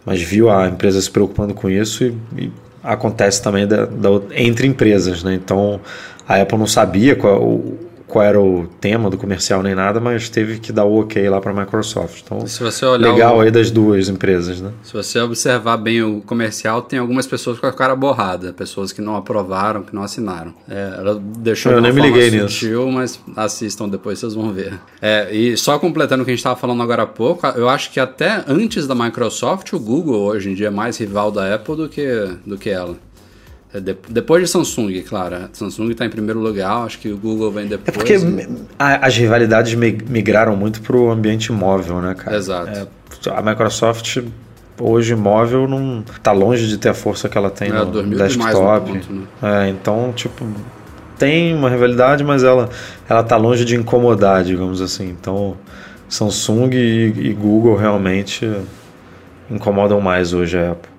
mas 0.05 0.21
viu 0.21 0.49
a 0.49 0.65
empresa 0.69 1.01
se 1.01 1.11
preocupando 1.11 1.53
com 1.53 1.69
isso 1.69 2.05
e, 2.05 2.15
e 2.37 2.51
acontece 2.81 3.43
também 3.43 3.67
da, 3.67 3.85
da, 3.85 4.09
entre 4.33 4.65
empresas. 4.65 5.23
Né? 5.25 5.33
Então 5.33 5.81
a 6.25 6.39
Apple 6.41 6.57
não 6.57 6.67
sabia 6.67 7.17
qual, 7.17 7.61
qual 8.11 8.25
era 8.25 8.39
o 8.39 8.67
tema 8.81 9.09
do 9.09 9.17
comercial 9.17 9.63
nem 9.63 9.73
nada, 9.73 10.01
mas 10.01 10.27
teve 10.27 10.59
que 10.59 10.73
dar 10.73 10.83
o 10.83 10.99
ok 10.99 11.29
lá 11.29 11.39
para 11.39 11.51
a 11.51 11.53
Microsoft. 11.53 12.21
Então, 12.23 12.45
se 12.45 12.61
você 12.61 12.85
olhar 12.85 13.09
legal 13.09 13.37
o... 13.37 13.41
aí 13.41 13.49
das 13.49 13.71
duas 13.71 14.09
empresas, 14.09 14.59
né? 14.59 14.71
Se 14.83 14.93
você 14.93 15.19
observar 15.19 15.77
bem 15.77 16.03
o 16.03 16.21
comercial, 16.21 16.81
tem 16.81 16.99
algumas 16.99 17.25
pessoas 17.25 17.57
com 17.57 17.65
a 17.65 17.71
cara 17.71 17.95
borrada, 17.95 18.51
pessoas 18.51 18.91
que 18.91 19.01
não 19.01 19.15
aprovaram, 19.15 19.81
que 19.81 19.95
não 19.95 20.03
assinaram. 20.03 20.53
É, 20.69 20.95
ela 20.97 21.21
deixou 21.37 21.71
Eu 21.71 21.79
de 21.79 21.87
uma 21.87 21.93
nem 21.93 22.03
me 22.03 22.09
liguei 22.09 22.47
sutil, 22.47 22.85
nisso. 22.87 23.21
mas 23.25 23.45
assistam 23.45 23.87
depois, 23.87 24.19
vocês 24.19 24.33
vão 24.33 24.51
ver. 24.51 24.77
É, 25.01 25.33
e 25.33 25.55
só 25.55 25.79
completando 25.79 26.23
o 26.23 26.25
que 26.25 26.31
a 26.31 26.33
gente 26.33 26.39
estava 26.39 26.59
falando 26.59 26.83
agora 26.83 27.03
há 27.03 27.07
pouco, 27.07 27.47
eu 27.47 27.69
acho 27.69 27.91
que 27.91 27.99
até 27.99 28.43
antes 28.45 28.85
da 28.85 28.93
Microsoft, 28.93 29.71
o 29.71 29.79
Google 29.79 30.25
hoje 30.25 30.51
em 30.51 30.53
dia 30.53 30.67
é 30.67 30.71
mais 30.71 30.97
rival 30.97 31.31
da 31.31 31.55
Apple 31.55 31.77
do 31.77 31.87
que, 31.87 32.29
do 32.45 32.57
que 32.57 32.69
ela. 32.69 32.97
É 33.73 33.79
depois 33.79 34.43
de 34.43 34.49
Samsung, 34.49 35.01
claro. 35.01 35.35
A 35.35 35.49
Samsung 35.53 35.91
está 35.91 36.05
em 36.05 36.09
primeiro 36.09 36.39
lugar, 36.39 36.85
acho 36.85 36.99
que 36.99 37.09
o 37.09 37.17
Google 37.17 37.51
vem 37.51 37.67
depois. 37.67 37.87
É 37.87 37.91
porque 37.91 38.15
e... 38.15 38.47
as 38.77 39.15
rivalidades 39.15 39.73
migraram 39.73 40.55
muito 40.55 40.81
para 40.81 40.95
o 40.95 41.09
ambiente 41.09 41.51
móvel, 41.51 42.01
né, 42.01 42.13
cara? 42.13 42.35
Exato. 42.35 42.69
É, 42.69 43.29
a 43.29 43.41
Microsoft 43.41 44.17
hoje 44.79 45.15
móvel 45.15 45.67
não 45.67 46.03
está 46.11 46.33
longe 46.33 46.67
de 46.67 46.77
ter 46.77 46.89
a 46.89 46.93
força 46.93 47.29
que 47.29 47.37
ela 47.37 47.49
tem 47.49 47.69
é, 47.69 47.71
no 47.71 48.15
desktop. 48.15 48.91
Ponto, 48.91 49.13
né? 49.13 49.25
é, 49.41 49.69
então, 49.69 50.11
tipo, 50.13 50.45
tem 51.17 51.55
uma 51.55 51.69
rivalidade, 51.69 52.23
mas 52.25 52.43
ela 52.43 52.69
ela 53.07 53.23
tá 53.23 53.37
longe 53.37 53.63
de 53.63 53.77
incomodar, 53.77 54.43
digamos 54.43 54.81
assim. 54.81 55.09
Então, 55.09 55.55
Samsung 56.09 56.71
e, 56.73 57.13
e 57.29 57.33
Google 57.33 57.77
realmente 57.77 58.51
incomodam 59.49 60.01
mais 60.01 60.33
hoje 60.33 60.57
a 60.57 60.71
Apple. 60.71 60.90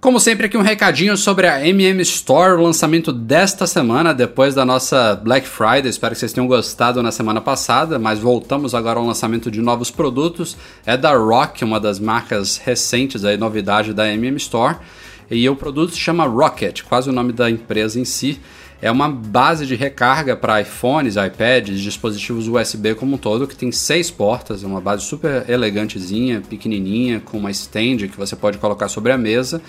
Como 0.00 0.20
sempre, 0.20 0.46
aqui 0.46 0.56
um 0.56 0.62
recadinho 0.62 1.16
sobre 1.16 1.48
a 1.48 1.66
MM 1.66 2.00
Store, 2.02 2.52
o 2.52 2.62
lançamento 2.62 3.12
desta 3.12 3.66
semana, 3.66 4.14
depois 4.14 4.54
da 4.54 4.64
nossa 4.64 5.16
Black 5.16 5.48
Friday. 5.48 5.88
Espero 5.88 6.14
que 6.14 6.20
vocês 6.20 6.32
tenham 6.32 6.46
gostado 6.46 7.02
na 7.02 7.10
semana 7.10 7.40
passada, 7.40 7.98
mas 7.98 8.20
voltamos 8.20 8.76
agora 8.76 9.00
ao 9.00 9.04
lançamento 9.04 9.50
de 9.50 9.60
novos 9.60 9.90
produtos. 9.90 10.56
É 10.86 10.96
da 10.96 11.16
Rock, 11.16 11.64
uma 11.64 11.80
das 11.80 11.98
marcas 11.98 12.58
recentes, 12.58 13.24
aí, 13.24 13.36
novidade 13.36 13.92
da 13.92 14.08
MM 14.08 14.36
Store. 14.36 14.76
E 15.28 15.48
o 15.48 15.56
produto 15.56 15.92
se 15.92 15.98
chama 15.98 16.26
Rocket, 16.26 16.82
quase 16.84 17.10
o 17.10 17.12
nome 17.12 17.32
da 17.32 17.50
empresa 17.50 17.98
em 17.98 18.04
si. 18.04 18.40
É 18.80 18.90
uma 18.90 19.08
base 19.08 19.66
de 19.66 19.74
recarga 19.74 20.36
para 20.36 20.60
iPhones, 20.60 21.16
iPads, 21.16 21.80
dispositivos 21.80 22.46
USB 22.46 22.94
como 22.94 23.16
um 23.16 23.18
todo, 23.18 23.46
que 23.46 23.56
tem 23.56 23.72
seis 23.72 24.08
portas, 24.08 24.62
é 24.62 24.66
uma 24.66 24.80
base 24.80 25.04
super 25.04 25.50
elegantezinha, 25.50 26.40
pequenininha, 26.48 27.20
com 27.20 27.38
uma 27.38 27.50
stand 27.50 28.08
que 28.08 28.16
você 28.16 28.36
pode 28.36 28.58
colocar 28.58 28.88
sobre 28.88 29.10
a 29.10 29.18
mesa. 29.18 29.60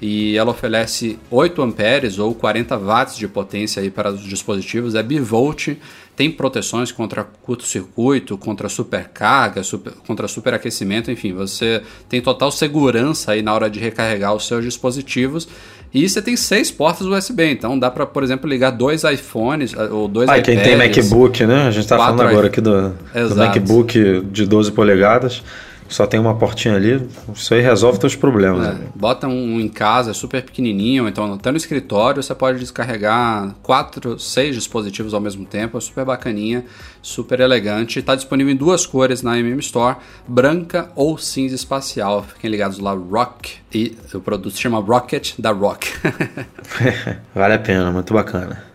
E 0.00 0.36
ela 0.36 0.50
oferece 0.50 1.18
8 1.30 1.62
amperes 1.62 2.18
ou 2.18 2.34
40 2.34 2.76
watts 2.76 3.16
de 3.16 3.28
potência 3.28 3.80
aí 3.80 3.90
para 3.90 4.10
os 4.10 4.22
dispositivos, 4.22 4.94
é 4.94 5.02
bivolt, 5.02 5.76
tem 6.16 6.30
proteções 6.30 6.90
contra 6.90 7.24
curto-circuito, 7.24 8.36
contra 8.36 8.68
supercarga, 8.68 9.62
super, 9.62 9.92
contra 10.06 10.26
superaquecimento, 10.26 11.10
enfim, 11.10 11.32
você 11.32 11.82
tem 12.08 12.20
total 12.20 12.50
segurança 12.50 13.32
aí 13.32 13.40
na 13.40 13.54
hora 13.54 13.70
de 13.70 13.78
recarregar 13.78 14.34
os 14.34 14.46
seus 14.46 14.64
dispositivos 14.64 15.48
e 15.94 16.08
você 16.08 16.20
tem 16.20 16.36
seis 16.36 16.72
portas 16.72 17.06
USB, 17.06 17.52
então 17.52 17.78
dá 17.78 17.88
para, 17.88 18.04
por 18.04 18.24
exemplo, 18.24 18.50
ligar 18.50 18.70
dois 18.70 19.04
iPhones 19.04 19.72
eh, 19.74 19.88
ou 19.92 20.08
dois 20.08 20.28
ah, 20.28 20.38
iPads. 20.38 20.54
quem 20.54 20.62
tem 20.62 20.76
MacBook, 20.76 21.46
né? 21.46 21.68
A 21.68 21.70
gente 21.70 21.84
está 21.84 21.96
falando 21.96 22.22
agora 22.22 22.48
aqui 22.48 22.60
do, 22.60 22.88
do 22.88 23.36
MacBook 23.36 24.22
de 24.32 24.44
12 24.44 24.72
polegadas 24.72 25.40
só 25.88 26.06
tem 26.06 26.18
uma 26.18 26.34
portinha 26.34 26.74
ali, 26.74 27.06
isso 27.32 27.54
aí 27.54 27.60
resolve 27.60 27.98
teus 27.98 28.16
problemas. 28.16 28.66
É, 28.66 28.78
bota 28.94 29.28
um 29.28 29.60
em 29.60 29.68
casa, 29.68 30.10
é 30.10 30.14
super 30.14 30.42
pequenininho, 30.42 31.06
então 31.06 31.34
até 31.34 31.50
no 31.50 31.56
escritório 31.56 32.22
você 32.22 32.34
pode 32.34 32.58
descarregar 32.58 33.54
quatro, 33.62 34.18
seis 34.18 34.54
dispositivos 34.54 35.14
ao 35.14 35.20
mesmo 35.20 35.44
tempo, 35.44 35.78
é 35.78 35.80
super 35.80 36.04
bacaninha, 36.04 36.64
super 37.02 37.40
elegante. 37.40 37.98
Está 37.98 38.14
disponível 38.14 38.52
em 38.52 38.56
duas 38.56 38.86
cores 38.86 39.22
na 39.22 39.38
MM 39.38 39.60
Store, 39.60 39.96
branca 40.26 40.90
ou 40.94 41.18
cinza 41.18 41.54
espacial. 41.54 42.22
Fiquem 42.22 42.50
ligados 42.50 42.78
lá, 42.78 42.92
Rock, 42.94 43.56
e 43.72 43.96
o 44.12 44.20
produto 44.20 44.50
se 44.50 44.60
chama 44.60 44.80
Rocket 44.80 45.34
da 45.38 45.52
Rock. 45.52 45.92
vale 47.34 47.54
a 47.54 47.58
pena, 47.58 47.92
muito 47.92 48.12
bacana. 48.12 48.73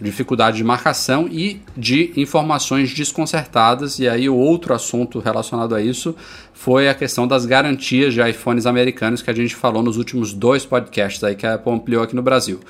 dificuldade 0.00 0.56
de 0.56 0.64
marcação 0.64 1.28
e 1.30 1.60
de 1.76 2.12
informações 2.16 2.92
desconcertadas. 2.92 3.98
E 3.98 4.08
aí 4.08 4.28
o 4.28 4.36
outro 4.36 4.74
assunto 4.74 5.18
relacionado 5.18 5.74
a 5.74 5.80
isso 5.80 6.14
foi 6.52 6.88
a 6.88 6.94
questão 6.94 7.26
das 7.26 7.46
garantias 7.46 8.14
de 8.14 8.20
iPhones 8.20 8.66
americanos 8.66 9.22
que 9.22 9.30
a 9.30 9.34
gente 9.34 9.54
falou 9.54 9.82
nos 9.82 9.96
últimos 9.96 10.32
dois 10.32 10.64
podcasts 10.64 11.22
aí 11.22 11.34
que 11.34 11.46
a 11.46 11.54
Apple 11.54 11.72
ampliou 11.72 12.02
aqui 12.02 12.14
no 12.14 12.22
Brasil. 12.22 12.60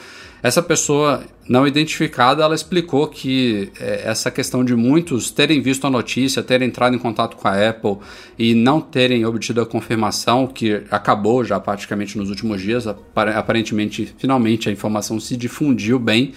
Essa 0.42 0.62
pessoa 0.62 1.24
não 1.48 1.66
identificada, 1.66 2.42
ela 2.42 2.54
explicou 2.54 3.08
que 3.08 3.70
é, 3.80 4.02
essa 4.04 4.30
questão 4.30 4.64
de 4.64 4.76
muitos 4.76 5.30
terem 5.30 5.60
visto 5.60 5.86
a 5.86 5.90
notícia, 5.90 6.42
terem 6.42 6.68
entrado 6.68 6.94
em 6.94 6.98
contato 6.98 7.36
com 7.36 7.48
a 7.48 7.68
Apple 7.68 7.96
e 8.38 8.54
não 8.54 8.80
terem 8.80 9.24
obtido 9.24 9.60
a 9.60 9.66
confirmação, 9.66 10.46
que 10.46 10.82
acabou 10.90 11.44
já 11.44 11.58
praticamente 11.58 12.18
nos 12.18 12.28
últimos 12.28 12.60
dias, 12.60 12.86
aparentemente, 12.86 14.14
finalmente 14.18 14.68
a 14.68 14.72
informação 14.72 15.18
se 15.18 15.36
difundiu 15.36 15.98
bem 15.98 16.32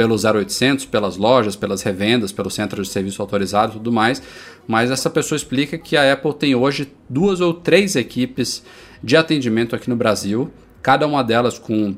pelo 0.00 0.16
0800, 0.16 0.86
pelas 0.86 1.18
lojas, 1.18 1.54
pelas 1.54 1.82
revendas, 1.82 2.32
pelo 2.32 2.50
centro 2.50 2.82
de 2.82 2.88
serviço 2.88 3.20
autorizado 3.20 3.72
e 3.72 3.74
tudo 3.74 3.92
mais, 3.92 4.22
mas 4.66 4.90
essa 4.90 5.10
pessoa 5.10 5.36
explica 5.36 5.76
que 5.76 5.94
a 5.94 6.10
Apple 6.10 6.32
tem 6.32 6.54
hoje 6.54 6.90
duas 7.06 7.42
ou 7.42 7.52
três 7.52 7.96
equipes 7.96 8.62
de 9.04 9.14
atendimento 9.14 9.76
aqui 9.76 9.90
no 9.90 9.96
Brasil, 9.96 10.50
cada 10.80 11.06
uma 11.06 11.22
delas 11.22 11.58
com 11.58 11.94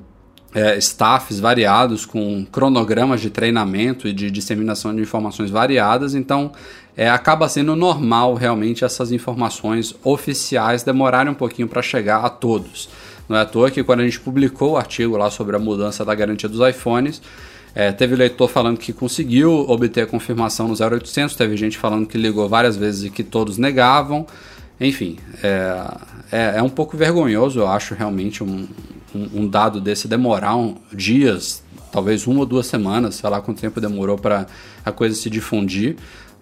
é, 0.52 0.76
staffs 0.78 1.38
variados, 1.38 2.04
com 2.04 2.44
cronogramas 2.44 3.20
de 3.20 3.30
treinamento 3.30 4.08
e 4.08 4.12
de 4.12 4.32
disseminação 4.32 4.92
de 4.92 5.00
informações 5.00 5.48
variadas, 5.48 6.16
então 6.16 6.50
é, 6.96 7.08
acaba 7.08 7.48
sendo 7.48 7.76
normal 7.76 8.34
realmente 8.34 8.84
essas 8.84 9.12
informações 9.12 9.94
oficiais 10.02 10.82
demorarem 10.82 11.30
um 11.30 11.36
pouquinho 11.36 11.68
para 11.68 11.80
chegar 11.80 12.24
a 12.24 12.28
todos. 12.28 12.88
Não 13.28 13.36
é 13.36 13.42
à 13.42 13.46
toa 13.46 13.70
que 13.70 13.84
quando 13.84 14.00
a 14.00 14.04
gente 14.04 14.18
publicou 14.18 14.72
o 14.72 14.76
artigo 14.76 15.16
lá 15.16 15.30
sobre 15.30 15.54
a 15.54 15.58
mudança 15.60 16.04
da 16.04 16.12
garantia 16.16 16.48
dos 16.48 16.68
iPhones, 16.68 17.22
é, 17.74 17.90
teve 17.90 18.14
leitor 18.14 18.48
falando 18.48 18.78
que 18.78 18.92
conseguiu 18.92 19.50
obter 19.68 20.02
a 20.02 20.06
confirmação 20.06 20.68
no 20.68 20.74
0800, 20.74 21.34
teve 21.34 21.56
gente 21.56 21.78
falando 21.78 22.06
que 22.06 22.18
ligou 22.18 22.48
várias 22.48 22.76
vezes 22.76 23.04
e 23.04 23.10
que 23.10 23.22
todos 23.22 23.56
negavam. 23.56 24.26
Enfim, 24.78 25.16
é, 25.42 25.96
é, 26.30 26.58
é 26.58 26.62
um 26.62 26.68
pouco 26.68 26.96
vergonhoso, 26.96 27.60
eu 27.60 27.68
acho, 27.68 27.94
realmente, 27.94 28.42
um, 28.42 28.66
um, 29.14 29.42
um 29.42 29.48
dado 29.48 29.80
desse 29.80 30.06
demorar 30.06 30.56
um, 30.56 30.76
dias, 30.92 31.62
talvez 31.90 32.26
uma 32.26 32.40
ou 32.40 32.46
duas 32.46 32.66
semanas, 32.66 33.14
sei 33.14 33.30
lá 33.30 33.40
quanto 33.40 33.60
tempo 33.60 33.80
demorou 33.80 34.18
para 34.18 34.46
a 34.84 34.92
coisa 34.92 35.14
se 35.14 35.30
difundir. 35.30 35.96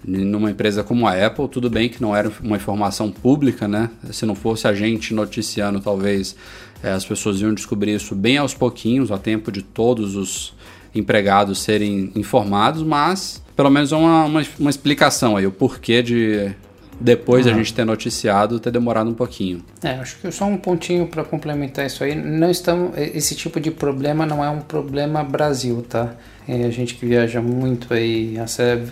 numa 0.05 0.51
empresa 0.51 0.83
como 0.83 1.07
a 1.07 1.26
Apple, 1.26 1.47
tudo 1.49 1.68
bem 1.68 1.89
que 1.89 2.01
não 2.01 2.16
era 2.16 2.33
uma 2.43 2.57
informação 2.57 3.11
pública, 3.11 3.68
né? 3.68 3.91
Se 4.11 4.24
não 4.24 4.35
fosse 4.35 4.66
a 4.66 4.72
gente 4.72 5.12
noticiando, 5.12 5.78
talvez 5.78 6.35
é, 6.83 6.91
as 6.91 7.05
pessoas 7.05 7.41
iam 7.41 7.53
descobrir 7.53 7.95
isso 7.95 8.14
bem 8.14 8.39
aos 8.39 8.55
pouquinhos, 8.55 9.12
a 9.12 9.18
tempo 9.18 9.53
de 9.53 9.62
todos 9.62 10.16
os 10.16 10.55
empregados 10.95 11.61
serem 11.61 12.12
informados, 12.14 12.82
mas 12.82 13.43
pelo 13.57 13.70
menos 13.70 13.93
é 13.93 13.97
uma, 13.97 14.24
uma, 14.24 14.43
uma 14.59 14.70
explicação 14.70 15.36
aí, 15.36 15.47
o 15.47 15.53
porquê 15.53 16.03
de 16.03 16.55
depois 17.01 17.47
uhum. 17.47 17.53
a 17.53 17.57
gente 17.57 17.72
ter 17.72 17.84
noticiado, 17.84 18.61
ter 18.61 18.70
demorado 18.70 19.09
um 19.09 19.14
pouquinho. 19.14 19.64
É, 19.82 19.93
acho 19.93 20.18
que 20.18 20.30
só 20.30 20.45
um 20.45 20.59
pontinho 20.59 21.07
para 21.07 21.24
complementar 21.24 21.86
isso 21.86 22.05
aí. 22.05 22.14
Não 22.14 22.51
estamos, 22.51 22.97
esse 22.99 23.34
tipo 23.34 23.59
de 23.59 23.70
problema 23.70 24.26
não 24.26 24.45
é 24.45 24.51
um 24.51 24.61
problema 24.61 25.24
Brasil, 25.24 25.82
tá? 25.88 26.14
É, 26.47 26.64
a 26.64 26.70
gente 26.70 26.95
que 26.95 27.07
viaja 27.07 27.41
muito 27.41 27.95
aí, 27.95 28.36
você 28.36 28.82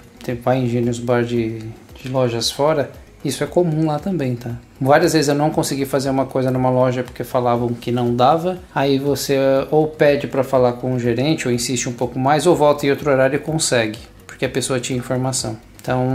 vai 0.43 0.59
em 0.59 0.69
Genius 0.69 0.99
Bar 0.99 1.23
de, 1.23 1.59
de 2.03 2.09
lojas 2.09 2.51
fora, 2.51 2.91
isso 3.25 3.43
é 3.43 3.47
comum 3.47 3.87
lá 3.87 3.99
também, 3.99 4.37
tá? 4.37 4.53
Várias 4.81 5.13
vezes 5.13 5.29
eu 5.29 5.35
não 5.35 5.51
consegui 5.51 5.85
fazer 5.85 6.09
uma 6.09 6.27
coisa 6.27 6.51
numa 6.51 6.71
loja 6.71 7.03
porque 7.03 7.25
falavam 7.25 7.69
que 7.69 7.91
não 7.91 8.15
dava. 8.15 8.59
Aí 8.75 8.99
você 8.99 9.37
ou 9.71 9.89
pede 9.89 10.27
para 10.27 10.45
falar 10.45 10.75
com 10.75 10.95
o 10.95 10.99
gerente, 10.99 11.49
ou 11.49 11.53
insiste 11.53 11.89
um 11.89 11.93
pouco 11.93 12.19
mais, 12.19 12.47
ou 12.47 12.55
volta 12.55 12.87
em 12.87 12.91
outro 12.91 13.11
horário 13.11 13.37
e 13.37 13.41
consegue, 13.41 13.99
porque 14.27 14.45
a 14.45 14.49
pessoa 14.49 14.79
tinha 14.79 14.99
informação. 14.99 15.57
Então 15.81 16.07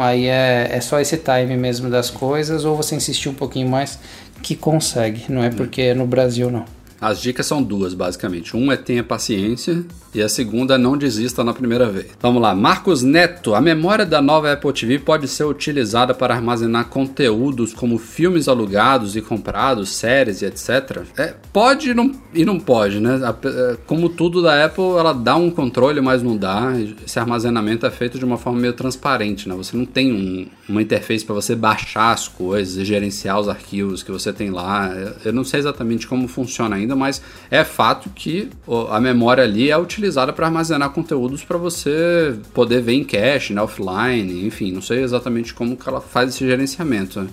aí 0.00 0.26
é, 0.26 0.68
é 0.70 0.80
só 0.80 1.00
esse 1.00 1.18
time 1.18 1.56
mesmo 1.56 1.90
das 1.90 2.10
coisas, 2.10 2.64
ou 2.64 2.76
você 2.76 2.94
insistir 2.94 3.28
um 3.28 3.34
pouquinho 3.34 3.68
mais 3.68 3.98
que 4.42 4.54
consegue, 4.54 5.24
não 5.28 5.42
é 5.42 5.50
porque 5.50 5.82
é 5.82 5.94
no 5.94 6.06
Brasil 6.06 6.50
não. 6.50 6.64
As 7.00 7.20
dicas 7.20 7.44
são 7.46 7.62
duas, 7.62 7.92
basicamente. 7.92 8.56
Um 8.56 8.72
é 8.72 8.76
tenha 8.76 9.04
paciência 9.04 9.84
e 10.16 10.22
a 10.22 10.28
segunda, 10.28 10.78
não 10.78 10.96
desista 10.96 11.44
na 11.44 11.52
primeira 11.52 11.88
vez. 11.90 12.06
Vamos 12.20 12.40
lá, 12.40 12.54
Marcos 12.54 13.02
Neto. 13.02 13.54
A 13.54 13.60
memória 13.60 14.06
da 14.06 14.22
nova 14.22 14.52
Apple 14.52 14.72
TV 14.72 14.98
pode 14.98 15.28
ser 15.28 15.44
utilizada 15.44 16.14
para 16.14 16.34
armazenar 16.34 16.86
conteúdos 16.86 17.74
como 17.74 17.98
filmes 17.98 18.48
alugados 18.48 19.14
e 19.14 19.20
comprados, 19.20 19.94
séries 19.94 20.40
e 20.40 20.46
etc. 20.46 21.02
É, 21.16 21.34
pode 21.52 21.92
não, 21.92 22.12
e 22.32 22.44
não 22.44 22.58
pode, 22.58 22.98
né? 22.98 23.20
É, 23.44 23.76
como 23.86 24.08
tudo 24.08 24.42
da 24.42 24.64
Apple, 24.64 24.96
ela 24.98 25.12
dá 25.12 25.36
um 25.36 25.50
controle, 25.50 26.00
mas 26.00 26.22
não 26.22 26.36
dá. 26.36 26.72
Esse 27.04 27.18
armazenamento 27.18 27.84
é 27.84 27.90
feito 27.90 28.18
de 28.18 28.24
uma 28.24 28.38
forma 28.38 28.58
meio 28.58 28.72
transparente, 28.72 29.48
né? 29.48 29.54
Você 29.54 29.76
não 29.76 29.84
tem 29.84 30.12
um, 30.12 30.46
uma 30.68 30.80
interface 30.80 31.24
para 31.24 31.34
você 31.34 31.54
baixar 31.54 32.12
as 32.12 32.26
coisas 32.26 32.76
e 32.76 32.84
gerenciar 32.84 33.38
os 33.38 33.48
arquivos 33.48 34.02
que 34.02 34.10
você 34.10 34.32
tem 34.32 34.50
lá. 34.50 34.90
Eu 35.24 35.32
não 35.32 35.44
sei 35.44 35.60
exatamente 35.60 36.06
como 36.06 36.26
funciona 36.26 36.76
ainda, 36.76 36.96
mas 36.96 37.20
é 37.50 37.64
fato 37.64 38.08
que 38.14 38.48
a 38.90 39.00
memória 39.00 39.44
ali 39.44 39.70
é 39.70 39.76
utilizada 39.76 40.05
utilizada 40.06 40.32
para 40.32 40.46
armazenar 40.46 40.90
conteúdos 40.90 41.44
para 41.44 41.58
você 41.58 42.34
poder 42.54 42.80
ver 42.80 42.94
em 42.94 43.04
cache, 43.04 43.52
né, 43.52 43.60
offline, 43.60 44.46
enfim, 44.46 44.72
não 44.72 44.80
sei 44.80 45.02
exatamente 45.02 45.52
como 45.52 45.76
que 45.76 45.88
ela 45.88 46.00
faz 46.00 46.30
esse 46.30 46.46
gerenciamento. 46.46 47.20
Né? 47.20 47.28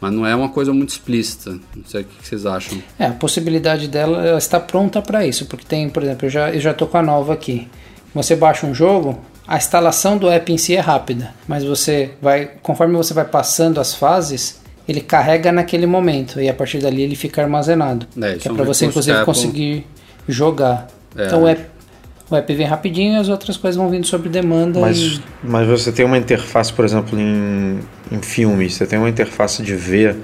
Mas 0.00 0.12
não 0.12 0.26
é 0.26 0.34
uma 0.34 0.48
coisa 0.48 0.72
muito 0.72 0.90
explícita. 0.90 1.50
Não 1.50 1.84
sei 1.84 2.02
o 2.02 2.04
que 2.04 2.26
vocês 2.26 2.46
acham. 2.46 2.78
É, 2.98 3.06
a 3.06 3.12
possibilidade 3.12 3.88
dela 3.88 4.26
ela 4.26 4.38
está 4.38 4.58
pronta 4.58 5.02
para 5.02 5.26
isso, 5.26 5.46
porque 5.46 5.64
tem, 5.66 5.88
por 5.90 6.02
exemplo, 6.02 6.26
eu 6.26 6.30
já, 6.30 6.50
eu 6.50 6.60
já 6.60 6.72
tô 6.72 6.86
com 6.86 6.96
a 6.96 7.02
nova 7.02 7.34
aqui. 7.34 7.68
Você 8.14 8.34
baixa 8.34 8.66
um 8.66 8.74
jogo, 8.74 9.20
a 9.46 9.56
instalação 9.56 10.16
do 10.16 10.28
app 10.28 10.50
em 10.52 10.58
si 10.58 10.74
é 10.74 10.80
rápida, 10.80 11.34
mas 11.46 11.64
você 11.64 12.12
vai, 12.20 12.50
conforme 12.62 12.96
você 12.96 13.12
vai 13.12 13.24
passando 13.24 13.78
as 13.78 13.94
fases, 13.94 14.60
ele 14.88 15.00
carrega 15.00 15.52
naquele 15.52 15.86
momento 15.86 16.40
e 16.40 16.48
a 16.48 16.54
partir 16.54 16.78
dali 16.78 17.02
ele 17.02 17.14
fica 17.14 17.42
armazenado. 17.42 18.06
É, 18.20 18.34
que 18.34 18.48
é, 18.48 18.50
é 18.50 18.54
para 18.54 18.64
você 18.64 18.86
inclusive 18.86 19.22
conseguir 19.24 19.86
jogar. 20.26 20.88
É. 21.16 21.26
Então 21.26 21.46
é 21.46 21.56
o 22.30 22.36
app 22.36 22.54
vem 22.54 22.66
rapidinho 22.66 23.14
e 23.14 23.16
as 23.16 23.28
outras 23.28 23.56
coisas 23.56 23.76
vão 23.76 23.90
vindo 23.90 24.06
sobre 24.06 24.28
demanda. 24.28 24.80
Mas, 24.80 24.98
e... 24.98 25.22
mas 25.42 25.66
você 25.66 25.90
tem 25.90 26.04
uma 26.04 26.16
interface, 26.16 26.72
por 26.72 26.84
exemplo, 26.84 27.18
em, 27.18 27.80
em 28.10 28.22
filmes, 28.22 28.74
você 28.74 28.86
tem 28.86 28.98
uma 28.98 29.08
interface 29.08 29.62
de 29.62 29.74
ver 29.74 30.16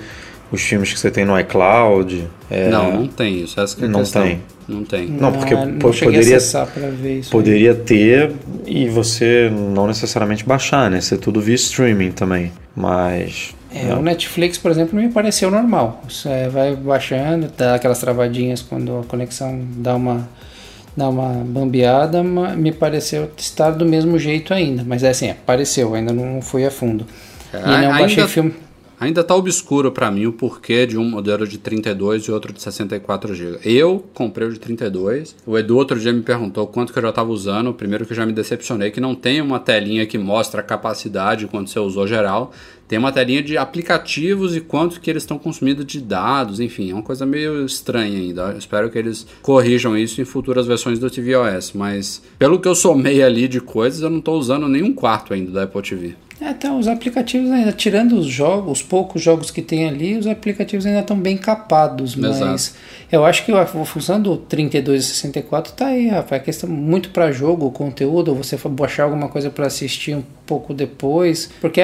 os 0.50 0.62
filmes 0.62 0.92
que 0.92 0.98
você 0.98 1.10
tem 1.10 1.24
no 1.24 1.38
iCloud? 1.38 2.28
É... 2.50 2.68
Não, 2.68 3.00
não 3.00 3.08
tem 3.08 3.42
isso. 3.42 3.60
Essa 3.60 3.82
é 3.82 3.84
a 3.84 3.88
não 3.88 4.00
questão. 4.00 4.22
tem. 4.22 4.40
Não 4.68 4.84
tem. 4.84 5.08
Não, 5.08 5.32
porque 5.32 5.54
não, 5.54 5.66
não 5.66 5.78
poderia, 5.78 6.22
ver 6.90 7.18
isso 7.18 7.30
poderia 7.30 7.74
ter 7.74 8.32
e 8.66 8.88
você 8.88 9.48
não 9.50 9.86
necessariamente 9.86 10.44
baixar, 10.44 10.90
né? 10.90 11.00
Ser 11.00 11.18
tudo 11.18 11.40
via 11.40 11.54
streaming 11.54 12.10
também. 12.10 12.52
Mas. 12.74 13.54
É, 13.72 13.94
o 13.94 14.02
Netflix, 14.02 14.58
por 14.58 14.70
exemplo, 14.70 14.98
me 14.98 15.08
pareceu 15.08 15.50
normal. 15.50 16.02
Você 16.08 16.48
vai 16.48 16.74
baixando, 16.74 17.48
dá 17.56 17.74
aquelas 17.74 18.00
travadinhas 18.00 18.62
quando 18.62 18.98
a 18.98 19.04
conexão 19.04 19.60
dá 19.76 19.94
uma 19.94 20.28
dar 20.96 21.10
uma 21.10 21.44
bambeada, 21.44 22.22
me 22.22 22.72
pareceu 22.72 23.30
estar 23.36 23.72
do 23.72 23.84
mesmo 23.84 24.18
jeito 24.18 24.54
ainda. 24.54 24.82
Mas 24.84 25.02
é 25.02 25.10
assim, 25.10 25.30
apareceu, 25.30 25.94
ainda 25.94 26.12
não 26.12 26.40
fui 26.40 26.64
a 26.64 26.70
fundo. 26.70 27.06
É, 27.52 27.58
e 27.58 27.60
não 27.60 27.74
ainda, 27.74 27.98
baixei 27.98 28.26
filme. 28.28 28.54
Ainda 28.98 29.20
está 29.20 29.34
obscuro 29.34 29.92
para 29.92 30.10
mim 30.10 30.24
o 30.24 30.32
porquê 30.32 30.86
de 30.86 30.96
um 30.96 31.04
modelo 31.04 31.46
de 31.46 31.58
32 31.58 32.24
e 32.24 32.32
outro 32.32 32.50
de 32.50 32.62
64 32.62 33.34
GB. 33.34 33.58
Eu 33.62 34.02
comprei 34.14 34.48
o 34.48 34.52
de 34.52 34.58
32. 34.58 35.36
O 35.46 35.58
Edu 35.58 35.76
outro 35.76 36.00
dia 36.00 36.14
me 36.14 36.22
perguntou 36.22 36.66
quanto 36.66 36.94
que 36.94 36.98
eu 36.98 37.02
já 37.02 37.10
estava 37.10 37.30
usando. 37.30 37.74
Primeiro 37.74 38.06
que 38.06 38.12
eu 38.12 38.16
já 38.16 38.24
me 38.24 38.32
decepcionei 38.32 38.90
que 38.90 39.00
não 39.00 39.14
tem 39.14 39.42
uma 39.42 39.60
telinha 39.60 40.06
que 40.06 40.16
mostra 40.16 40.62
a 40.62 40.64
capacidade 40.64 41.46
quando 41.46 41.68
você 41.68 41.78
usou 41.78 42.06
geral. 42.06 42.52
Tem 42.88 42.98
uma 42.98 43.10
telinha 43.10 43.42
de 43.42 43.58
aplicativos 43.58 44.54
e 44.54 44.60
quanto 44.60 45.00
que 45.00 45.10
eles 45.10 45.24
estão 45.24 45.38
consumindo 45.38 45.84
de 45.84 46.00
dados, 46.00 46.60
enfim, 46.60 46.90
é 46.90 46.94
uma 46.94 47.02
coisa 47.02 47.26
meio 47.26 47.64
estranha 47.64 48.18
ainda. 48.18 48.42
Eu 48.42 48.58
espero 48.58 48.90
que 48.90 48.98
eles 48.98 49.26
corrijam 49.42 49.96
isso 49.96 50.20
em 50.20 50.24
futuras 50.24 50.66
versões 50.66 50.98
do 50.98 51.10
tvOS, 51.10 51.72
mas 51.74 52.22
pelo 52.38 52.60
que 52.60 52.68
eu 52.68 52.74
somei 52.74 53.22
ali 53.22 53.48
de 53.48 53.60
coisas, 53.60 54.02
eu 54.02 54.10
não 54.10 54.18
estou 54.18 54.38
usando 54.38 54.68
nenhum 54.68 54.92
quarto 54.92 55.34
ainda 55.34 55.50
da 55.50 55.62
Apple 55.64 55.82
TV. 55.82 56.25
É, 56.40 56.50
então, 56.50 56.78
os 56.78 56.86
aplicativos 56.86 57.50
ainda, 57.50 57.72
tirando 57.72 58.12
os 58.18 58.26
jogos, 58.26 58.80
os 58.80 58.82
poucos 58.82 59.22
jogos 59.22 59.50
que 59.50 59.62
tem 59.62 59.88
ali, 59.88 60.18
os 60.18 60.26
aplicativos 60.26 60.84
ainda 60.84 61.00
estão 61.00 61.18
bem 61.18 61.36
capados, 61.36 62.14
mas 62.14 62.36
Exato. 62.36 62.74
eu 63.10 63.24
acho 63.24 63.44
que 63.44 63.52
a 63.52 63.64
função 63.64 64.20
do 64.20 64.36
32 64.36 65.04
e 65.04 65.06
64 65.06 65.72
tá 65.72 65.86
aí, 65.86 66.08
rapaz, 66.08 66.42
a 66.42 66.44
questão 66.44 66.68
muito 66.68 67.08
para 67.10 67.32
jogo, 67.32 67.70
conteúdo, 67.70 68.34
você 68.34 68.58
baixar 68.68 69.04
alguma 69.04 69.28
coisa 69.28 69.48
para 69.48 69.66
assistir 69.66 70.14
um 70.14 70.22
pouco 70.44 70.74
depois, 70.74 71.50
porque 71.60 71.80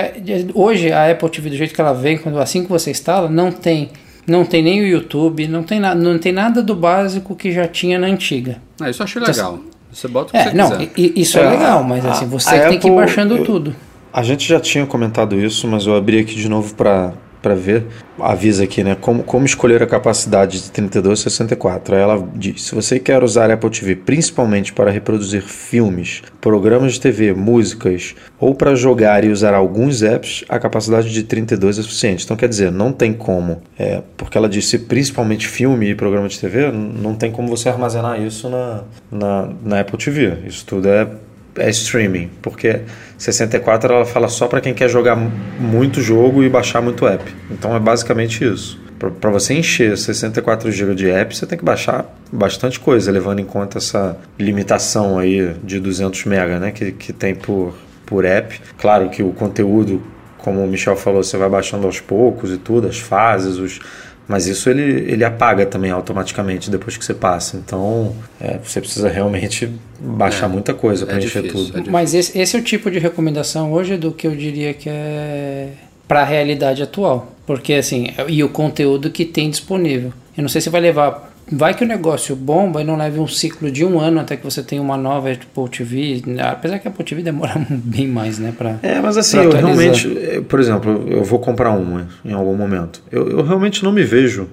hoje 0.54 0.92
a 0.92 1.10
Apple 1.10 1.30
TV 1.30 1.50
do 1.50 1.56
jeito 1.56 1.74
que 1.74 1.80
ela 1.80 1.94
vem, 1.94 2.18
quando 2.18 2.38
assim 2.38 2.62
que 2.62 2.68
você 2.68 2.90
instala, 2.90 3.28
não 3.28 3.50
tem 3.50 3.90
não 4.26 4.44
tem 4.44 4.62
nem 4.62 4.80
o 4.80 4.86
YouTube, 4.86 5.48
não 5.48 5.62
tem, 5.62 5.80
na, 5.80 5.94
não 5.94 6.18
tem 6.18 6.32
nada 6.32 6.62
do 6.62 6.76
básico 6.76 7.34
que 7.34 7.50
já 7.50 7.66
tinha 7.66 7.98
na 7.98 8.06
antiga. 8.06 8.58
Ah, 8.80 8.88
isso 8.88 9.02
eu 9.02 9.04
achei 9.04 9.20
então, 9.20 9.34
legal. 9.34 9.60
Você 9.92 10.08
bota 10.08 10.28
o 10.28 10.30
que 10.30 10.36
é, 10.36 10.44
você 10.44 10.56
não, 10.56 10.70
quiser. 10.70 11.12
Isso 11.18 11.38
é, 11.38 11.42
é 11.42 11.50
legal, 11.50 11.84
mas 11.84 12.06
assim, 12.06 12.26
você 12.26 12.50
tem 12.50 12.60
Apple, 12.60 12.78
que 12.78 12.88
ir 12.88 12.94
baixando 12.94 13.36
eu, 13.36 13.44
tudo. 13.44 13.76
A 14.12 14.22
gente 14.22 14.46
já 14.46 14.60
tinha 14.60 14.84
comentado 14.86 15.38
isso, 15.40 15.66
mas 15.66 15.86
eu 15.86 15.94
abri 15.94 16.18
aqui 16.18 16.34
de 16.34 16.48
novo 16.48 16.74
para 16.74 17.14
para 17.42 17.56
ver, 17.56 17.84
avisa 18.20 18.62
aqui, 18.62 18.84
né? 18.84 18.96
Como, 18.98 19.24
como 19.24 19.44
escolher 19.44 19.82
a 19.82 19.86
capacidade 19.86 20.62
de 20.62 20.70
32 20.70 21.18
e 21.18 21.22
64. 21.24 21.96
Aí 21.96 22.00
ela 22.00 22.28
diz: 22.34 22.62
se 22.62 22.74
você 22.74 23.00
quer 23.00 23.22
usar 23.24 23.50
a 23.50 23.54
Apple 23.54 23.68
TV 23.68 23.96
principalmente 23.96 24.72
para 24.72 24.90
reproduzir 24.90 25.42
filmes, 25.42 26.22
programas 26.40 26.94
de 26.94 27.00
TV, 27.00 27.34
músicas 27.34 28.14
ou 28.38 28.54
para 28.54 28.74
jogar 28.76 29.24
e 29.24 29.28
usar 29.28 29.54
alguns 29.54 30.02
apps, 30.02 30.44
a 30.48 30.58
capacidade 30.58 31.12
de 31.12 31.24
32 31.24 31.80
é 31.80 31.82
suficiente. 31.82 32.24
Então 32.24 32.36
quer 32.36 32.48
dizer, 32.48 32.70
não 32.70 32.92
tem 32.92 33.12
como, 33.12 33.60
é, 33.76 34.02
porque 34.16 34.38
ela 34.38 34.48
disse 34.48 34.78
principalmente 34.78 35.48
filme 35.48 35.90
e 35.90 35.94
programa 35.96 36.28
de 36.28 36.38
TV, 36.38 36.70
não 36.70 37.14
tem 37.14 37.32
como 37.32 37.48
você 37.48 37.68
armazenar 37.68 38.22
isso 38.22 38.48
na, 38.48 38.84
na, 39.10 39.48
na 39.64 39.80
Apple 39.80 39.98
TV. 39.98 40.38
Isso 40.46 40.64
tudo 40.64 40.88
é 40.88 41.08
é 41.56 41.70
streaming, 41.70 42.30
porque 42.40 42.80
64 43.18 43.92
ela 43.92 44.04
fala 44.04 44.28
só 44.28 44.46
para 44.46 44.60
quem 44.60 44.72
quer 44.72 44.88
jogar 44.88 45.16
muito 45.16 46.00
jogo 46.00 46.42
e 46.42 46.48
baixar 46.48 46.80
muito 46.80 47.06
app. 47.06 47.24
Então 47.50 47.74
é 47.74 47.80
basicamente 47.80 48.44
isso. 48.44 48.80
Para 49.20 49.30
você 49.30 49.54
encher 49.54 49.98
64 49.98 50.70
GB 50.70 50.94
de 50.94 51.10
app, 51.10 51.36
você 51.36 51.44
tem 51.44 51.58
que 51.58 51.64
baixar 51.64 52.06
bastante 52.30 52.78
coisa, 52.78 53.10
levando 53.10 53.40
em 53.40 53.44
conta 53.44 53.78
essa 53.78 54.16
limitação 54.38 55.18
aí 55.18 55.54
de 55.64 55.80
200 55.80 56.24
MB 56.24 56.60
né, 56.60 56.70
que, 56.70 56.92
que 56.92 57.12
tem 57.12 57.34
por, 57.34 57.74
por 58.06 58.24
app. 58.24 58.60
Claro 58.78 59.10
que 59.10 59.20
o 59.20 59.32
conteúdo, 59.32 60.00
como 60.38 60.62
o 60.62 60.68
Michel 60.68 60.94
falou, 60.94 61.22
você 61.22 61.36
vai 61.36 61.48
baixando 61.48 61.84
aos 61.84 61.98
poucos 61.98 62.52
e 62.52 62.58
tudo, 62.58 62.86
as 62.86 63.00
fases, 63.00 63.58
os, 63.58 63.80
mas 64.28 64.46
isso 64.46 64.70
ele, 64.70 64.82
ele 65.10 65.24
apaga 65.24 65.66
também 65.66 65.90
automaticamente 65.90 66.70
depois 66.70 66.96
que 66.96 67.04
você 67.04 67.14
passa. 67.14 67.56
Então 67.56 68.14
é, 68.40 68.58
você 68.58 68.80
precisa 68.80 69.08
realmente 69.08 69.70
baixar 69.98 70.46
é, 70.46 70.48
muita 70.48 70.74
coisa 70.74 71.06
para 71.06 71.16
é 71.16 71.24
encher 71.24 71.50
tudo. 71.50 71.78
É 71.78 71.90
Mas 71.90 72.14
esse, 72.14 72.38
esse 72.38 72.56
é 72.56 72.58
o 72.58 72.62
tipo 72.62 72.90
de 72.90 72.98
recomendação 72.98 73.72
hoje 73.72 73.96
do 73.96 74.12
que 74.12 74.26
eu 74.26 74.34
diria 74.36 74.74
que 74.74 74.88
é 74.88 75.70
para 76.06 76.20
a 76.20 76.24
realidade 76.24 76.82
atual. 76.82 77.32
Porque 77.46 77.74
assim, 77.74 78.10
e 78.28 78.44
o 78.44 78.48
conteúdo 78.48 79.10
que 79.10 79.24
tem 79.24 79.50
disponível. 79.50 80.12
Eu 80.36 80.42
não 80.42 80.48
sei 80.48 80.60
se 80.60 80.70
vai 80.70 80.80
levar 80.80 81.31
Vai 81.50 81.74
que 81.74 81.84
o 81.84 81.86
negócio 81.86 82.36
bomba 82.36 82.80
e 82.80 82.84
não 82.84 82.96
leve 82.96 83.18
um 83.18 83.26
ciclo 83.26 83.70
de 83.70 83.84
um 83.84 84.00
ano 84.00 84.20
até 84.20 84.36
que 84.36 84.44
você 84.44 84.62
tenha 84.62 84.80
uma 84.80 84.96
nova 84.96 85.30
Apple 85.30 85.68
TV. 85.70 86.22
Apesar 86.40 86.78
que 86.78 86.88
a 86.88 86.90
Apple 86.90 87.04
TV 87.04 87.22
demora 87.22 87.54
bem 87.68 88.06
mais, 88.06 88.38
né? 88.38 88.54
Pra, 88.56 88.76
é, 88.82 89.00
mas 89.00 89.16
assim, 89.16 89.38
eu 89.38 89.50
realmente, 89.50 90.08
por 90.48 90.60
exemplo, 90.60 91.04
eu 91.08 91.24
vou 91.24 91.38
comprar 91.38 91.70
uma 91.70 92.08
em 92.24 92.32
algum 92.32 92.56
momento. 92.56 93.02
Eu, 93.10 93.28
eu 93.28 93.42
realmente 93.42 93.82
não 93.82 93.92
me 93.92 94.04
vejo 94.04 94.48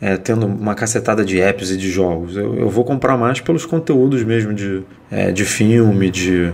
é, 0.00 0.16
tendo 0.16 0.46
uma 0.46 0.74
cacetada 0.74 1.24
de 1.24 1.40
apps 1.40 1.70
e 1.70 1.76
de 1.76 1.90
jogos. 1.90 2.36
Eu, 2.36 2.54
eu 2.56 2.68
vou 2.68 2.84
comprar 2.84 3.16
mais 3.16 3.40
pelos 3.40 3.64
conteúdos 3.64 4.22
mesmo 4.24 4.52
de, 4.52 4.82
é, 5.10 5.30
de 5.30 5.44
filme, 5.44 6.10
de 6.10 6.52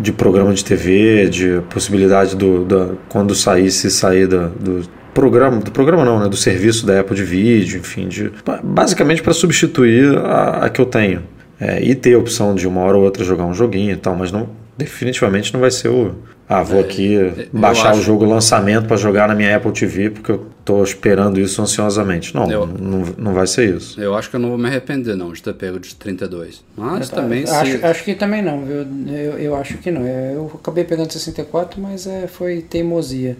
de 0.00 0.12
programa 0.12 0.52
de 0.54 0.64
TV, 0.64 1.28
de 1.28 1.60
possibilidade 1.68 2.34
do, 2.34 2.64
do 2.64 2.98
quando 3.08 3.34
saísse 3.34 3.90
sair 3.90 4.26
da, 4.26 4.46
do 4.48 4.82
programa, 5.14 5.60
do 5.60 5.70
programa 5.70 6.04
não, 6.04 6.20
né, 6.20 6.28
do 6.28 6.36
serviço 6.36 6.86
da 6.86 7.00
Apple 7.00 7.16
de 7.16 7.24
vídeo, 7.24 7.80
enfim, 7.80 8.08
de, 8.08 8.32
basicamente 8.62 9.22
para 9.22 9.32
substituir 9.32 10.16
a, 10.18 10.66
a, 10.66 10.70
que 10.70 10.80
eu 10.80 10.86
tenho. 10.86 11.22
É, 11.60 11.82
e 11.82 11.94
ter 11.94 12.14
a 12.14 12.18
opção 12.18 12.54
de 12.54 12.66
uma 12.66 12.80
hora 12.80 12.96
ou 12.96 13.04
outra 13.04 13.22
jogar 13.22 13.44
um 13.44 13.52
joguinho 13.52 13.92
e 13.92 13.96
tal, 13.96 14.16
mas 14.16 14.32
não, 14.32 14.48
definitivamente 14.78 15.52
não 15.52 15.60
vai 15.60 15.70
ser 15.70 15.88
o, 15.88 16.14
ah, 16.50 16.64
vou 16.64 16.80
é, 16.80 16.82
aqui 16.82 17.16
é, 17.16 17.46
baixar 17.52 17.90
acho... 17.90 18.00
o 18.00 18.02
jogo 18.02 18.24
lançamento 18.24 18.88
para 18.88 18.96
jogar 18.96 19.28
na 19.28 19.36
minha 19.36 19.56
Apple 19.56 19.70
TV 19.70 20.10
porque 20.10 20.32
eu 20.32 20.48
estou 20.58 20.82
esperando 20.82 21.38
isso 21.38 21.62
ansiosamente. 21.62 22.34
Não, 22.34 22.50
eu... 22.50 22.66
não, 22.66 23.04
não 23.16 23.32
vai 23.32 23.46
ser 23.46 23.76
isso. 23.76 24.00
Eu 24.00 24.16
acho 24.16 24.28
que 24.28 24.34
eu 24.34 24.40
não 24.40 24.48
vou 24.48 24.58
me 24.58 24.66
arrepender 24.66 25.14
não 25.14 25.32
de 25.32 25.40
ter 25.40 25.54
pego 25.54 25.78
de 25.78 25.94
32. 25.94 26.64
Mas 26.76 27.08
eu, 27.08 27.14
também 27.14 27.44
acho, 27.44 27.78
se... 27.78 27.86
acho 27.86 28.04
que 28.04 28.16
também 28.16 28.42
não, 28.42 28.64
viu? 28.64 28.84
Eu, 29.14 29.38
eu 29.38 29.54
acho 29.54 29.78
que 29.78 29.92
não. 29.92 30.04
Eu 30.04 30.50
acabei 30.52 30.82
pegando 30.82 31.12
64, 31.12 31.80
mas 31.80 32.08
é, 32.08 32.26
foi 32.26 32.62
teimosia. 32.62 33.36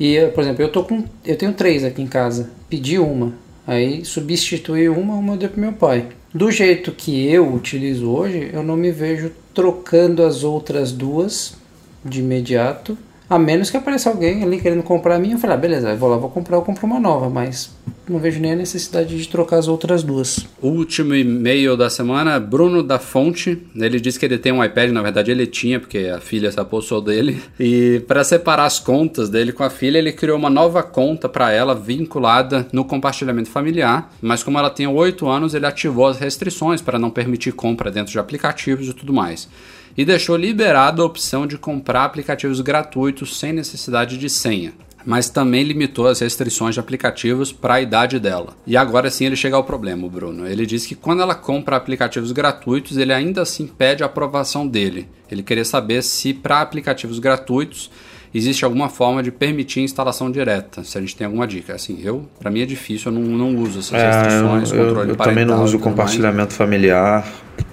E, 0.00 0.18
por 0.28 0.40
exemplo, 0.40 0.62
eu 0.62 0.72
tô 0.72 0.82
com 0.82 1.04
eu 1.24 1.36
tenho 1.36 1.52
três 1.52 1.84
aqui 1.84 2.00
em 2.00 2.06
casa. 2.06 2.50
Pedi 2.70 2.98
uma, 2.98 3.34
aí 3.66 4.02
substituí 4.02 4.88
uma, 4.88 5.14
uma 5.14 5.34
eu 5.34 5.38
dei 5.38 5.48
pro 5.48 5.60
meu 5.60 5.74
pai. 5.74 6.06
Do 6.32 6.50
jeito 6.50 6.90
que 6.92 7.26
eu 7.26 7.52
utilizo 7.52 8.08
hoje, 8.08 8.50
eu 8.52 8.62
não 8.62 8.76
me 8.76 8.90
vejo 8.90 9.30
trocando 9.52 10.22
as 10.24 10.42
outras 10.42 10.90
duas 10.90 11.54
de 12.02 12.20
imediato. 12.20 12.96
A 13.30 13.38
menos 13.38 13.70
que 13.70 13.76
apareça 13.76 14.10
alguém 14.10 14.42
ali 14.42 14.60
querendo 14.60 14.82
comprar 14.82 15.14
a 15.14 15.18
minha, 15.20 15.36
eu 15.36 15.38
falei, 15.38 15.54
ah, 15.54 15.60
beleza, 15.60 15.94
vou 15.94 16.10
lá, 16.10 16.16
vou 16.16 16.28
comprar, 16.28 16.56
eu 16.56 16.62
compro 16.62 16.84
uma 16.84 16.98
nova, 16.98 17.30
mas 17.30 17.70
não 18.08 18.18
vejo 18.18 18.40
nem 18.40 18.54
a 18.54 18.56
necessidade 18.56 19.16
de 19.16 19.28
trocar 19.28 19.58
as 19.58 19.68
outras 19.68 20.02
duas. 20.02 20.44
Último 20.60 21.14
e-mail 21.14 21.76
da 21.76 21.88
semana, 21.88 22.40
Bruno 22.40 22.82
da 22.82 22.98
Fonte. 22.98 23.56
Ele 23.76 24.00
disse 24.00 24.18
que 24.18 24.26
ele 24.26 24.36
tem 24.36 24.50
um 24.50 24.64
iPad, 24.64 24.90
na 24.90 25.00
verdade 25.00 25.30
ele 25.30 25.46
tinha, 25.46 25.78
porque 25.78 26.10
a 26.12 26.18
filha 26.18 26.50
se 26.50 26.58
apossou 26.58 27.00
dele. 27.00 27.40
E 27.60 28.00
para 28.08 28.24
separar 28.24 28.64
as 28.64 28.80
contas 28.80 29.28
dele 29.28 29.52
com 29.52 29.62
a 29.62 29.70
filha, 29.70 29.98
ele 29.98 30.12
criou 30.12 30.36
uma 30.36 30.50
nova 30.50 30.82
conta 30.82 31.28
para 31.28 31.52
ela 31.52 31.74
vinculada 31.74 32.66
no 32.72 32.84
compartilhamento 32.84 33.50
familiar. 33.50 34.10
Mas 34.20 34.42
como 34.42 34.58
ela 34.58 34.70
tem 34.70 34.88
8 34.88 35.28
anos, 35.28 35.54
ele 35.54 35.66
ativou 35.66 36.06
as 36.06 36.18
restrições 36.18 36.80
para 36.80 36.98
não 36.98 37.10
permitir 37.10 37.52
compra 37.52 37.90
dentro 37.90 38.10
de 38.10 38.18
aplicativos 38.18 38.88
e 38.88 38.94
tudo 38.94 39.12
mais 39.12 39.48
e 39.96 40.04
deixou 40.04 40.36
liberada 40.36 41.02
a 41.02 41.04
opção 41.04 41.46
de 41.46 41.58
comprar 41.58 42.04
aplicativos 42.04 42.60
gratuitos 42.60 43.38
sem 43.38 43.52
necessidade 43.52 44.16
de 44.16 44.28
senha. 44.28 44.72
Mas 45.04 45.30
também 45.30 45.62
limitou 45.64 46.06
as 46.06 46.20
restrições 46.20 46.74
de 46.74 46.80
aplicativos 46.80 47.52
para 47.52 47.74
a 47.74 47.80
idade 47.80 48.18
dela. 48.18 48.54
E 48.66 48.76
agora 48.76 49.10
sim 49.10 49.24
ele 49.24 49.36
chega 49.36 49.56
ao 49.56 49.64
problema, 49.64 50.06
Bruno. 50.08 50.46
Ele 50.46 50.66
diz 50.66 50.84
que 50.84 50.94
quando 50.94 51.22
ela 51.22 51.34
compra 51.34 51.76
aplicativos 51.76 52.32
gratuitos, 52.32 52.98
ele 52.98 53.12
ainda 53.12 53.42
assim 53.42 53.66
pede 53.66 54.02
a 54.02 54.06
aprovação 54.06 54.66
dele. 54.66 55.08
Ele 55.30 55.42
queria 55.42 55.64
saber 55.64 56.02
se 56.02 56.34
para 56.34 56.60
aplicativos 56.60 57.18
gratuitos 57.18 57.90
existe 58.34 58.64
alguma 58.64 58.88
forma 58.88 59.22
de 59.22 59.30
permitir 59.30 59.80
instalação 59.80 60.30
direta? 60.30 60.84
Se 60.84 60.96
a 60.96 61.00
gente 61.00 61.16
tem 61.16 61.26
alguma 61.26 61.46
dica. 61.46 61.74
Assim, 61.74 61.98
eu, 62.02 62.26
para 62.38 62.50
mim 62.50 62.62
é 62.62 62.66
difícil, 62.66 63.12
eu 63.12 63.18
não, 63.18 63.22
não 63.22 63.62
uso 63.62 63.80
essas 63.80 64.00
restrições, 64.00 64.72
é, 64.72 64.76
eu, 64.76 64.86
controle 64.86 65.08
eu, 65.08 65.14
eu 65.14 65.16
também 65.16 65.44
não 65.44 65.62
uso 65.62 65.78
compartilhamento 65.78 66.54
familiar. 66.54 67.26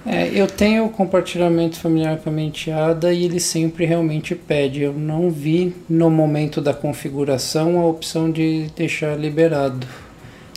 É, 0.06 0.30
eu 0.32 0.46
tenho 0.46 0.88
compartilhamento 0.88 1.78
familiar 1.78 2.18
com 2.18 2.30
a 2.30 2.32
menteada 2.32 3.12
e 3.12 3.24
ele 3.24 3.40
sempre 3.40 3.84
realmente 3.84 4.34
pede. 4.34 4.82
Eu 4.82 4.92
não 4.92 5.30
vi 5.30 5.74
no 5.88 6.10
momento 6.10 6.60
da 6.60 6.72
configuração 6.72 7.78
a 7.78 7.86
opção 7.86 8.30
de 8.30 8.66
deixar 8.76 9.18
liberado. 9.18 9.86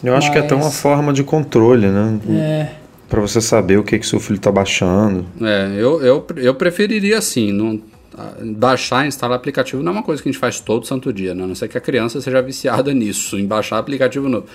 Eu 0.04 0.16
acho 0.16 0.28
Mas... 0.28 0.34
que 0.34 0.42
é 0.42 0.46
até 0.46 0.56
uma 0.56 0.72
forma 0.72 1.14
de 1.14 1.24
controle, 1.24 1.88
né? 1.88 2.20
É. 2.30 2.70
Para 3.08 3.22
você 3.22 3.42
saber 3.42 3.78
o 3.78 3.84
que, 3.84 4.00
que 4.00 4.08
seu 4.08 4.20
filho 4.20 4.38
está 4.38 4.52
baixando. 4.52 5.26
É, 5.42 5.74
eu, 5.78 6.02
eu, 6.02 6.26
eu 6.38 6.56
preferiria 6.56 7.18
assim. 7.18 7.52
Não, 7.52 7.80
baixar 8.42 9.06
e 9.06 9.08
instalar 9.08 9.38
aplicativo 9.38 9.82
não 9.82 9.92
é 9.92 9.96
uma 9.96 10.04
coisa 10.04 10.22
que 10.22 10.30
a 10.30 10.32
gente 10.32 10.40
faz 10.40 10.60
todo 10.60 10.86
santo 10.86 11.12
dia, 11.14 11.34
né? 11.34 11.44
a 11.44 11.48
não 11.48 11.56
ser 11.56 11.68
que 11.68 11.78
a 11.78 11.82
criança 11.82 12.20
seja 12.22 12.42
viciada 12.42 12.94
nisso, 12.94 13.38
em 13.38 13.46
baixar 13.46 13.78
aplicativo 13.78 14.28
novo. 14.28 14.46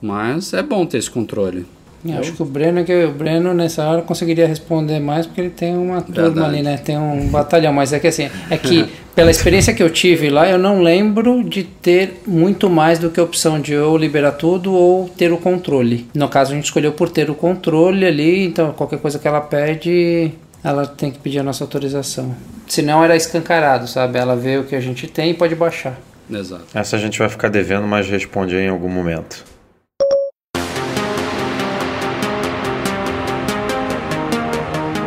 Mas 0.00 0.52
é 0.52 0.62
bom 0.62 0.84
ter 0.84 0.98
esse 0.98 1.10
controle. 1.10 1.66
Eu 2.04 2.20
acho 2.20 2.32
que 2.32 2.42
o 2.42 2.44
Breno, 2.44 2.84
que 2.84 3.04
o 3.04 3.10
Breno 3.10 3.52
nessa 3.52 3.84
hora 3.84 4.02
conseguiria 4.02 4.46
responder 4.46 5.00
mais 5.00 5.26
porque 5.26 5.40
ele 5.40 5.50
tem 5.50 5.76
uma 5.76 6.00
Verdade. 6.00 6.34
turma 6.34 6.46
ali, 6.46 6.62
né? 6.62 6.76
Tem 6.76 6.96
um 6.96 7.26
batalhão, 7.28 7.72
mas 7.72 7.92
é 7.92 7.98
que 7.98 8.06
assim, 8.06 8.28
é 8.48 8.56
que 8.56 8.86
pela 9.14 9.30
experiência 9.30 9.74
que 9.74 9.82
eu 9.82 9.90
tive 9.90 10.28
lá, 10.28 10.48
eu 10.48 10.58
não 10.58 10.82
lembro 10.82 11.42
de 11.42 11.64
ter 11.64 12.20
muito 12.26 12.68
mais 12.68 12.98
do 12.98 13.10
que 13.10 13.18
a 13.18 13.22
opção 13.22 13.60
de 13.60 13.76
ou 13.76 13.96
liberar 13.96 14.32
tudo 14.32 14.72
ou 14.72 15.08
ter 15.08 15.32
o 15.32 15.38
controle. 15.38 16.06
No 16.14 16.28
caso, 16.28 16.52
a 16.52 16.54
gente 16.54 16.66
escolheu 16.66 16.92
por 16.92 17.08
ter 17.08 17.30
o 17.30 17.34
controle 17.34 18.04
ali, 18.04 18.44
então 18.44 18.72
qualquer 18.72 18.98
coisa 18.98 19.18
que 19.18 19.26
ela 19.26 19.40
pede, 19.40 20.30
ela 20.66 20.84
tem 20.84 21.12
que 21.12 21.20
pedir 21.20 21.38
a 21.38 21.44
nossa 21.44 21.62
autorização. 21.62 22.34
Senão 22.66 23.04
era 23.04 23.14
escancarado, 23.14 23.86
sabe? 23.86 24.18
Ela 24.18 24.34
vê 24.34 24.58
o 24.58 24.64
que 24.64 24.74
a 24.74 24.80
gente 24.80 25.06
tem 25.06 25.30
e 25.30 25.34
pode 25.34 25.54
baixar. 25.54 25.96
Exato. 26.28 26.64
Essa 26.74 26.96
a 26.96 26.98
gente 26.98 27.20
vai 27.20 27.28
ficar 27.28 27.48
devendo, 27.48 27.86
mas 27.86 28.08
responde 28.08 28.56
em 28.56 28.68
algum 28.68 28.88
momento. 28.88 29.44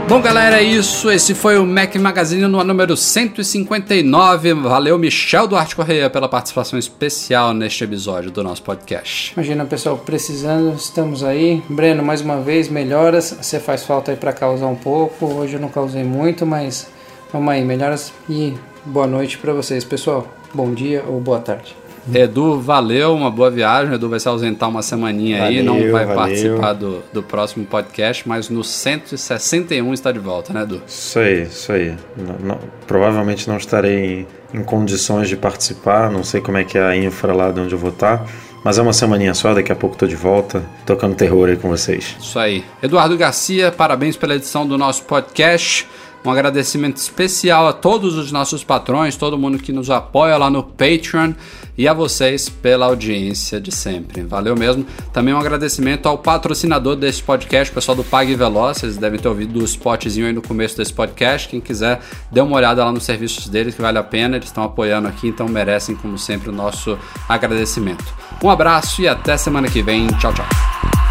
Bom, 0.10 0.24
galera, 0.24 0.60
é 0.60 0.64
isso. 0.64 1.12
Esse 1.12 1.36
foi 1.36 1.60
o 1.60 1.68
Mac 1.68 1.96
Magazine 1.98 2.48
no 2.48 2.64
número 2.64 2.98
159. 2.98 4.56
Valeu, 4.56 4.98
Michel 4.98 5.48
Duarte 5.48 5.76
Correia, 5.76 6.10
pela 6.10 6.28
participação 6.28 6.80
especial 6.80 7.54
neste 7.54 7.84
episódio 7.84 8.32
do 8.32 8.42
nosso 8.42 8.64
podcast. 8.64 9.34
Imagina, 9.34 9.66
pessoal, 9.66 10.00
precisando, 10.00 10.76
estamos 10.76 11.24
aí. 11.24 11.62
Breno, 11.70 12.02
mais 12.02 12.22
uma 12.22 12.42
vez, 12.42 12.70
melhoras. 12.70 13.38
Você 13.40 13.60
faz 13.60 13.84
falta 13.84 14.10
aí 14.10 14.18
para 14.18 14.34
causar 14.34 14.66
um 14.66 14.76
pouco. 14.76 15.28
Hoje 15.28 15.54
eu 15.54 15.60
não 15.60 15.70
causei 15.70 16.04
muito, 16.04 16.44
mas 16.44 16.88
vamos 17.32 17.54
aí, 17.54 17.64
melhoras 17.64 18.12
e 18.28 18.56
boa 18.84 19.06
noite 19.06 19.38
para 19.38 19.54
vocês, 19.54 19.84
pessoal. 19.84 20.28
Bom 20.52 20.74
dia 20.74 21.04
ou 21.08 21.22
boa 21.22 21.40
tarde. 21.40 21.79
Edu, 22.14 22.60
valeu, 22.60 23.14
uma 23.14 23.30
boa 23.30 23.50
viagem. 23.50 23.94
Edu 23.94 24.10
vai 24.10 24.20
se 24.20 24.28
ausentar 24.28 24.70
uma 24.70 24.82
semaninha 24.82 25.40
valeu, 25.40 25.60
aí, 25.60 25.64
não 25.64 25.92
vai 25.92 26.06
valeu. 26.06 26.16
participar 26.16 26.74
do, 26.74 27.04
do 27.14 27.22
próximo 27.22 27.66
podcast, 27.66 28.28
mas 28.28 28.50
no 28.50 28.64
161 28.64 29.94
está 29.94 30.12
de 30.12 30.20
volta, 30.20 30.54
né, 30.54 30.64
Edu? 30.64 30.82
Isso 30.88 31.20
aí, 31.20 31.44
isso 31.44 31.72
aí. 31.72 31.96
Não, 32.18 32.36
não, 32.40 32.60
provavelmente 32.88 33.48
não 33.48 33.58
estarei 33.58 34.28
em, 34.54 34.60
em, 34.60 34.64
condições 34.64 35.30
de 35.30 35.38
participar, 35.38 36.12
não 36.12 36.24
sei 36.24 36.42
como 36.42 36.58
é 36.58 36.64
que 36.64 36.78
é 36.78 36.84
a 36.84 36.96
infra 36.96 37.34
lá 37.34 37.52
de 37.52 37.60
onde 37.60 37.74
eu 37.74 37.80
vou 37.80 37.92
estar. 37.92 38.26
Mas 38.64 38.78
é 38.78 38.82
uma 38.82 38.92
semaninha 38.92 39.34
só, 39.34 39.54
daqui 39.54 39.72
a 39.72 39.76
pouco 39.76 39.96
estou 39.96 40.08
de 40.08 40.16
volta, 40.16 40.64
tocando 40.86 41.16
terror 41.16 41.48
aí 41.48 41.56
com 41.56 41.70
vocês. 41.70 42.18
Isso 42.20 42.38
aí. 42.38 42.64
Eduardo 42.84 43.18
Garcia, 43.18 43.72
parabéns 43.72 44.18
pela 44.18 44.36
edição 44.36 44.68
do 44.68 44.78
nosso 44.78 45.04
podcast. 45.04 45.88
Um 46.26 46.30
agradecimento 46.30 46.98
especial 46.98 47.68
a 47.68 47.74
todos 47.74 48.18
os 48.18 48.32
nossos 48.32 48.64
patrões, 48.64 49.16
todo 49.16 49.38
mundo 49.38 49.58
que 49.58 49.72
nos 49.72 49.90
apoia 49.90 50.36
lá 50.38 50.50
no 50.50 50.64
Patreon 50.64 51.34
e 51.78 51.88
a 51.88 51.94
vocês 51.94 52.50
pela 52.50 52.88
audiência 52.88 53.60
de 53.60 53.72
sempre. 53.72 54.24
Valeu 54.24 54.54
mesmo. 54.54 54.86
Também 55.14 55.34
um 55.34 55.40
agradecimento 55.40 56.08
ao 56.08 56.18
patrocinador 56.18 56.98
desse 56.98 57.24
podcast, 57.24 57.72
o 57.72 57.76
pessoal 57.76 57.96
do 57.96 58.04
Pague 58.04 58.36
Veloz. 58.36 58.80
Vocês 58.80 58.98
devem 58.98 59.18
ter 59.18 59.30
ouvido 59.30 59.62
o 59.62 59.64
spotzinho 59.64 60.28
aí 60.28 60.34
no 60.34 60.42
começo 60.42 60.76
desse 60.76 60.92
podcast. 60.92 61.48
Quem 61.48 61.62
quiser, 61.62 62.02
dê 62.30 62.42
uma 62.42 62.58
olhada 62.58 62.84
lá 62.84 62.92
nos 62.92 63.04
serviços 63.04 63.48
deles, 63.48 63.74
que 63.74 63.82
vale 63.82 63.98
a 63.98 64.04
pena. 64.04 64.36
Eles 64.36 64.50
estão 64.50 64.66
apoiando 64.66 65.08
aqui, 65.08 65.30
então 65.30 65.48
merecem, 65.48 65.96
como 65.96 66.18
sempre, 66.18 66.50
o 66.50 66.54
nosso 66.54 66.98
agradecimento. 67.30 68.14
Um 68.44 68.50
abraço 68.50 69.02
e 69.02 69.08
até 69.08 69.38
semana 69.38 69.70
que 69.70 69.82
vem. 69.82 70.08
Tchau, 70.20 70.34
tchau. 70.34 71.09